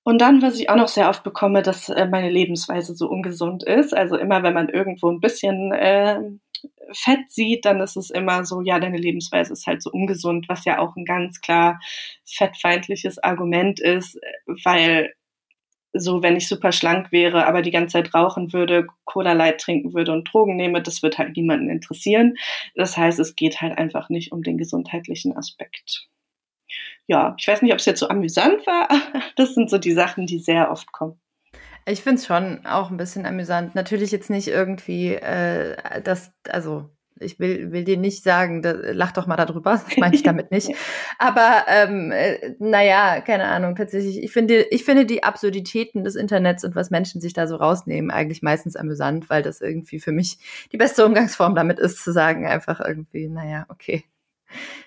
und 0.04 0.20
dann, 0.20 0.42
was 0.42 0.60
ich 0.60 0.70
auch 0.70 0.76
noch 0.76 0.88
sehr 0.88 1.10
oft 1.10 1.24
bekomme, 1.24 1.62
dass 1.62 1.90
äh, 1.90 2.08
meine 2.08 2.30
Lebensweise 2.30 2.96
so 2.96 3.08
ungesund 3.08 3.64
ist. 3.64 3.94
Also 3.96 4.16
immer, 4.18 4.44
wenn 4.44 4.54
man 4.54 4.70
irgendwo 4.70 5.10
ein 5.12 5.20
bisschen 5.20 5.72
äh, 5.74 6.20
Fett 6.92 7.30
sieht, 7.30 7.66
dann 7.66 7.80
ist 7.80 7.96
es 7.96 8.10
immer 8.10 8.46
so, 8.46 8.62
ja, 8.62 8.80
deine 8.80 8.98
Lebensweise 8.98 9.54
ist 9.54 9.68
halt 9.68 9.82
so 9.82 9.92
ungesund, 9.92 10.48
was 10.50 10.66
ja 10.66 10.80
auch 10.80 10.96
ein 10.96 11.06
ganz 11.06 11.42
klar 11.42 11.80
fettfeindliches 12.26 13.20
Argument 13.24 13.80
ist, 13.80 14.20
weil 14.64 15.14
so, 15.94 16.24
wenn 16.24 16.38
ich 16.38 16.48
super 16.48 16.72
schlank 16.72 17.12
wäre, 17.12 17.46
aber 17.48 17.62
die 17.62 17.72
ganze 17.72 17.94
Zeit 17.94 18.14
rauchen 18.14 18.54
würde, 18.54 18.88
Cola 19.04 19.34
Light 19.34 19.60
trinken 19.60 19.94
würde 19.94 20.14
und 20.14 20.32
Drogen 20.32 20.56
nehme, 20.56 20.82
das 20.82 21.04
wird 21.04 21.18
halt 21.18 21.36
niemanden 21.36 21.70
interessieren. 21.70 22.36
Das 22.76 22.96
heißt, 22.96 23.20
es 23.20 23.36
geht 23.36 23.62
halt 23.62 23.78
einfach 23.78 24.08
nicht 24.10 24.32
um 24.32 24.42
den 24.42 24.58
gesundheitlichen 24.58 25.36
Aspekt 25.36 26.08
ja, 27.08 27.36
ich 27.38 27.46
weiß 27.46 27.62
nicht, 27.62 27.74
ob 27.74 27.80
es 27.80 27.86
jetzt 27.86 28.00
so 28.00 28.08
amüsant 28.08 28.66
war. 28.66 28.88
Das 29.36 29.54
sind 29.54 29.70
so 29.70 29.78
die 29.78 29.94
Sachen, 29.94 30.26
die 30.28 30.40
sehr 30.40 30.72
oft 30.72 30.92
kommen. 30.92 31.20
Ich 31.86 32.02
finde 32.04 32.20
es 32.20 32.26
schon 32.26 32.66
auch 32.66 32.92
ein 32.92 32.98
bisschen 32.98 33.26
amüsant. 33.26 33.76
Natürlich 33.76 34.12
jetzt 34.12 34.30
nicht 34.30 34.48
irgendwie, 34.48 35.16
äh, 35.16 36.02
das, 36.04 36.32
also 36.50 36.90
ich 37.22 37.40
will, 37.40 37.72
will 37.72 37.84
dir 37.84 37.98
nicht 37.98 38.24
sagen, 38.24 38.62
da, 38.62 38.72
lach 38.72 39.12
doch 39.12 39.28
mal 39.28 39.36
darüber, 39.36 39.72
das 39.72 39.98
meine 39.98 40.16
ich 40.16 40.24
damit 40.24 40.52
nicht. 40.52 40.70
Aber 41.20 41.66
ähm, 41.68 42.12
äh, 42.12 42.56
naja, 42.60 43.22
keine 43.22 43.46
Ahnung, 43.46 43.76
tatsächlich, 43.76 44.24
ich 44.24 44.32
finde, 44.32 44.64
ich 44.64 44.84
finde 44.84 45.06
die 45.06 45.24
Absurditäten 45.24 46.04
des 46.04 46.16
Internets 46.16 46.64
und 46.64 46.76
was 46.76 46.90
Menschen 46.90 47.22
sich 47.22 47.34
da 47.34 47.48
so 47.48 47.56
rausnehmen, 47.56 48.12
eigentlich 48.12 48.42
meistens 48.42 48.76
amüsant, 48.76 49.30
weil 49.30 49.44
das 49.44 49.62
irgendwie 49.62 50.00
für 50.00 50.12
mich 50.12 50.38
die 50.72 50.78
beste 50.78 51.06
Umgangsform 51.06 51.56
damit 51.56 51.80
ist, 51.80 52.04
zu 52.04 52.12
sagen, 52.12 52.48
einfach 52.48 52.80
irgendwie, 52.80 53.28
naja, 53.28 53.66
okay. 53.70 54.04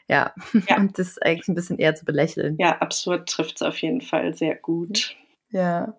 Ja. 0.08 0.34
ja. 0.68 0.76
Und 0.78 0.98
das 0.98 1.08
ist 1.08 1.24
eigentlich 1.24 1.48
ein 1.48 1.54
bisschen 1.54 1.78
eher 1.78 1.94
zu 1.94 2.04
belächeln. 2.04 2.56
Ja, 2.58 2.78
absurd 2.78 3.28
trifft 3.28 3.56
es 3.56 3.62
auf 3.62 3.78
jeden 3.78 4.00
Fall 4.00 4.34
sehr 4.34 4.56
gut. 4.56 5.16
Ja. 5.50 5.94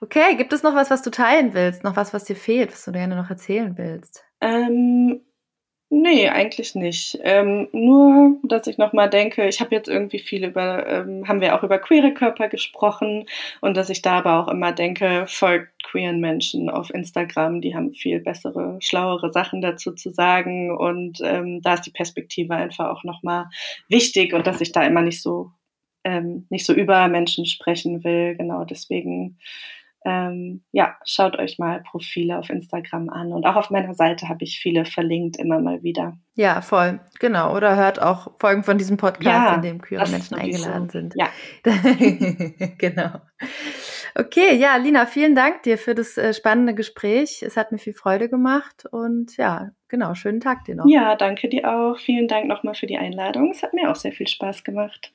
Okay, 0.00 0.36
gibt 0.36 0.52
es 0.52 0.62
noch 0.62 0.74
was, 0.74 0.90
was 0.90 1.02
du 1.02 1.10
teilen 1.10 1.52
willst? 1.54 1.84
Noch 1.84 1.96
was, 1.96 2.14
was 2.14 2.24
dir 2.24 2.36
fehlt, 2.36 2.72
was 2.72 2.84
du 2.84 2.92
gerne 2.92 3.16
noch 3.16 3.28
erzählen 3.30 3.76
willst? 3.76 4.24
Ähm, 4.40 5.20
Nee, 5.92 6.28
eigentlich 6.28 6.76
nicht. 6.76 7.18
Ähm, 7.24 7.68
nur, 7.72 8.38
dass 8.44 8.68
ich 8.68 8.78
nochmal 8.78 9.10
denke, 9.10 9.48
ich 9.48 9.60
habe 9.60 9.74
jetzt 9.74 9.88
irgendwie 9.88 10.20
viel 10.20 10.44
über, 10.44 10.86
ähm, 10.86 11.26
haben 11.26 11.40
wir 11.40 11.52
auch 11.56 11.64
über 11.64 11.80
queere 11.80 12.14
Körper 12.14 12.48
gesprochen 12.48 13.26
und 13.60 13.76
dass 13.76 13.90
ich 13.90 14.00
da 14.00 14.18
aber 14.18 14.38
auch 14.38 14.46
immer 14.46 14.70
denke, 14.70 15.24
folgt 15.26 15.82
queeren 15.82 16.20
Menschen 16.20 16.70
auf 16.70 16.90
Instagram, 16.94 17.60
die 17.60 17.74
haben 17.74 17.92
viel 17.92 18.20
bessere, 18.20 18.78
schlauere 18.80 19.32
Sachen 19.32 19.62
dazu 19.62 19.90
zu 19.92 20.12
sagen 20.12 20.70
und 20.70 21.18
ähm, 21.24 21.60
da 21.60 21.74
ist 21.74 21.86
die 21.86 21.90
Perspektive 21.90 22.54
einfach 22.54 22.88
auch 22.90 23.02
nochmal 23.02 23.46
wichtig 23.88 24.32
und 24.32 24.46
dass 24.46 24.60
ich 24.60 24.70
da 24.70 24.84
immer 24.86 25.02
nicht 25.02 25.20
so, 25.20 25.50
ähm, 26.04 26.46
nicht 26.50 26.66
so 26.66 26.72
über 26.72 27.08
Menschen 27.08 27.46
sprechen 27.46 28.04
will. 28.04 28.36
Genau 28.36 28.64
deswegen 28.64 29.38
ähm, 30.04 30.62
ja, 30.72 30.96
schaut 31.04 31.38
euch 31.38 31.58
mal 31.58 31.82
Profile 31.82 32.38
auf 32.38 32.48
Instagram 32.48 33.10
an. 33.10 33.32
Und 33.32 33.44
auch 33.44 33.56
auf 33.56 33.70
meiner 33.70 33.94
Seite 33.94 34.28
habe 34.28 34.44
ich 34.44 34.58
viele 34.58 34.84
verlinkt, 34.84 35.36
immer 35.36 35.60
mal 35.60 35.82
wieder. 35.82 36.16
Ja, 36.34 36.62
voll. 36.62 37.00
Genau. 37.18 37.54
Oder 37.54 37.76
hört 37.76 38.00
auch 38.00 38.32
Folgen 38.38 38.64
von 38.64 38.78
diesem 38.78 38.96
Podcast, 38.96 39.26
ja, 39.26 39.54
in 39.54 39.62
dem 39.62 39.80
queere 39.82 40.08
Menschen 40.08 40.36
eingeladen 40.36 40.88
so. 40.88 40.98
sind. 40.98 41.14
Ja. 41.16 41.28
genau. 42.78 43.20
Okay, 44.14 44.56
ja, 44.56 44.76
Lina, 44.76 45.06
vielen 45.06 45.34
Dank 45.34 45.62
dir 45.64 45.76
für 45.76 45.94
das 45.94 46.16
äh, 46.16 46.32
spannende 46.32 46.74
Gespräch. 46.74 47.42
Es 47.42 47.56
hat 47.56 47.70
mir 47.70 47.78
viel 47.78 47.92
Freude 47.92 48.28
gemacht 48.28 48.84
und 48.90 49.36
ja, 49.36 49.70
genau, 49.88 50.14
schönen 50.14 50.40
Tag 50.40 50.64
dir 50.64 50.76
noch. 50.76 50.86
Ja, 50.88 51.14
danke 51.14 51.48
dir 51.48 51.70
auch. 51.70 51.98
Vielen 51.98 52.26
Dank 52.26 52.48
nochmal 52.48 52.74
für 52.74 52.86
die 52.86 52.98
Einladung. 52.98 53.50
Es 53.52 53.62
hat 53.62 53.74
mir 53.74 53.90
auch 53.90 53.96
sehr 53.96 54.12
viel 54.12 54.26
Spaß 54.26 54.64
gemacht. 54.64 55.12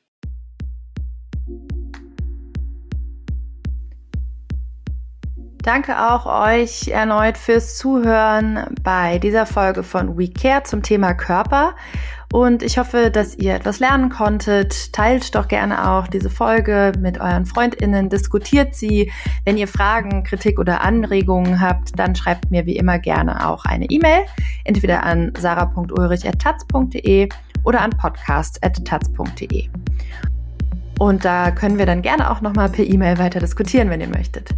Danke 5.66 5.98
auch 5.98 6.26
euch 6.26 6.86
erneut 6.86 7.36
fürs 7.36 7.76
Zuhören 7.76 8.66
bei 8.84 9.18
dieser 9.18 9.46
Folge 9.46 9.82
von 9.82 10.16
We 10.16 10.28
Care 10.30 10.62
zum 10.62 10.84
Thema 10.84 11.12
Körper. 11.12 11.74
Und 12.32 12.62
ich 12.62 12.78
hoffe, 12.78 13.10
dass 13.10 13.36
ihr 13.36 13.56
etwas 13.56 13.80
lernen 13.80 14.08
konntet. 14.08 14.92
Teilt 14.92 15.34
doch 15.34 15.48
gerne 15.48 15.90
auch 15.90 16.06
diese 16.06 16.30
Folge 16.30 16.92
mit 17.00 17.20
euren 17.20 17.46
FreundInnen, 17.46 18.08
diskutiert 18.08 18.76
sie. 18.76 19.10
Wenn 19.44 19.56
ihr 19.56 19.66
Fragen, 19.66 20.22
Kritik 20.22 20.60
oder 20.60 20.82
Anregungen 20.82 21.60
habt, 21.60 21.98
dann 21.98 22.14
schreibt 22.14 22.52
mir 22.52 22.64
wie 22.66 22.76
immer 22.76 23.00
gerne 23.00 23.48
auch 23.48 23.64
eine 23.64 23.86
E-Mail. 23.86 24.20
Entweder 24.62 25.02
an 25.02 25.32
sarah.ulrich.taz.de 25.36 27.28
oder 27.64 27.80
an 27.80 27.90
podcast.taz.de. 27.90 29.68
Und 30.98 31.24
da 31.24 31.50
können 31.50 31.78
wir 31.78 31.86
dann 31.86 32.02
gerne 32.02 32.30
auch 32.30 32.40
nochmal 32.40 32.68
per 32.68 32.84
E-Mail 32.84 33.18
weiter 33.18 33.40
diskutieren, 33.40 33.90
wenn 33.90 34.00
ihr 34.00 34.08
möchtet. 34.08 34.50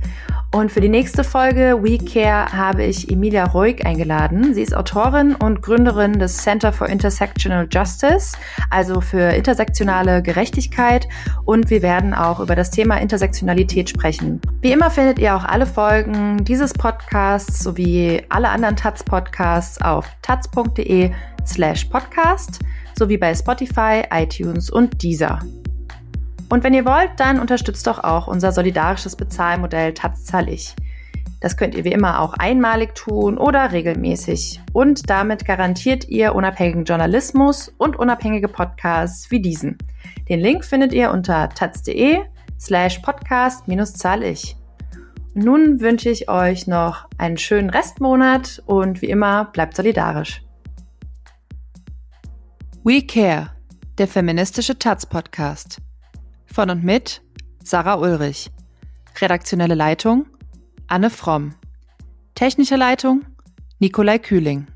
Und 0.55 0.73
für 0.73 0.81
die 0.81 0.89
nächste 0.89 1.25
Folge 1.25 1.79
We 1.83 1.99
Care 1.99 2.51
habe 2.53 2.85
ich 2.85 3.11
Emilia 3.11 3.45
Ruhig 3.45 3.85
eingeladen. 3.85 4.55
Sie 4.55 4.63
ist 4.63 4.75
Autorin 4.75 5.35
und 5.35 5.61
Gründerin 5.61 6.19
des 6.19 6.39
Center 6.39 6.73
for 6.73 6.89
Intersectional 6.89 7.69
Justice, 7.71 8.35
also 8.71 9.03
für 9.03 9.35
intersektionale 9.35 10.23
Gerechtigkeit. 10.23 11.07
Und 11.45 11.69
wir 11.69 11.83
werden 11.83 12.15
auch 12.15 12.41
über 12.41 12.57
das 12.57 12.71
Thema 12.71 12.97
Intersektionalität 12.97 13.91
sprechen. 13.91 14.41
Wie 14.63 14.73
immer 14.73 14.91
findet 14.91 15.19
ihr 15.19 15.37
auch 15.37 15.45
alle 15.45 15.67
Folgen 15.67 16.43
dieses 16.45 16.73
Podcasts 16.73 17.63
sowie 17.63 18.23
alle 18.31 18.49
anderen 18.49 18.77
Taz-Podcasts 18.77 19.83
auf 19.83 20.07
taz.de 20.23 21.11
slash 21.47 21.85
podcast 21.85 22.61
sowie 22.99 23.19
bei 23.19 23.35
Spotify, 23.35 24.03
iTunes 24.11 24.71
und 24.71 25.03
Deezer. 25.03 25.41
Und 26.49 26.65
wenn 26.65 26.75
ihr 26.75 26.85
wollt, 26.85 27.11
dann 27.19 27.41
unterstützt 27.41 27.87
doch 27.87 28.03
auch 28.03 28.27
unser 28.27 28.53
solidarisches 28.53 29.17
Bezahlmodell 29.17 29.95
Taz 29.95 30.25
Zahlig. 30.25 30.75
Das 31.41 31.57
könnt 31.57 31.75
ihr 31.75 31.85
wie 31.85 31.93
immer 31.93 32.21
auch 32.21 32.35
einmalig 32.35 32.95
tun 32.95 33.39
oder 33.39 33.71
regelmäßig. 33.71 34.61
Und 34.73 35.09
damit 35.09 35.45
garantiert 35.45 36.09
ihr 36.09 36.35
unabhängigen 36.35 36.85
Journalismus 36.85 37.73
und 37.79 37.97
unabhängige 37.97 38.49
Podcasts 38.49 39.31
wie 39.31 39.41
diesen. 39.41 39.79
Den 40.29 40.41
Link 40.41 40.65
findet 40.65 40.93
ihr 40.93 41.11
unter 41.11 41.49
taz.de 41.51 42.19
slash 42.59 42.99
podcast 42.99 43.69
minus 43.69 43.95
zahlig. 43.95 44.57
Nun 45.35 45.81
wünsche 45.81 46.11
ich 46.11 46.29
euch 46.29 46.67
noch 46.67 47.07
einen 47.19 47.39
schönen 47.39 47.71
Restmonat 47.71 48.61
und 48.67 49.03
wie 49.03 49.11
immer 49.11 49.45
bleibt 49.45 49.77
solidarisch. 49.77 50.43
We 52.83 53.03
Care, 53.03 53.51
der 53.99 54.09
feministische 54.09 54.79
Taz-Podcast. 54.79 55.81
Von 56.53 56.71
und 56.71 56.83
mit 56.83 57.23
Sarah 57.63 57.97
Ulrich. 57.97 58.51
Redaktionelle 59.21 59.75
Leitung 59.75 60.27
Anne 60.89 61.11
Fromm. 61.11 61.55
Technische 62.35 62.77
Leitung 62.77 63.25
Nikolai 63.79 64.19
Kühling. 64.19 64.67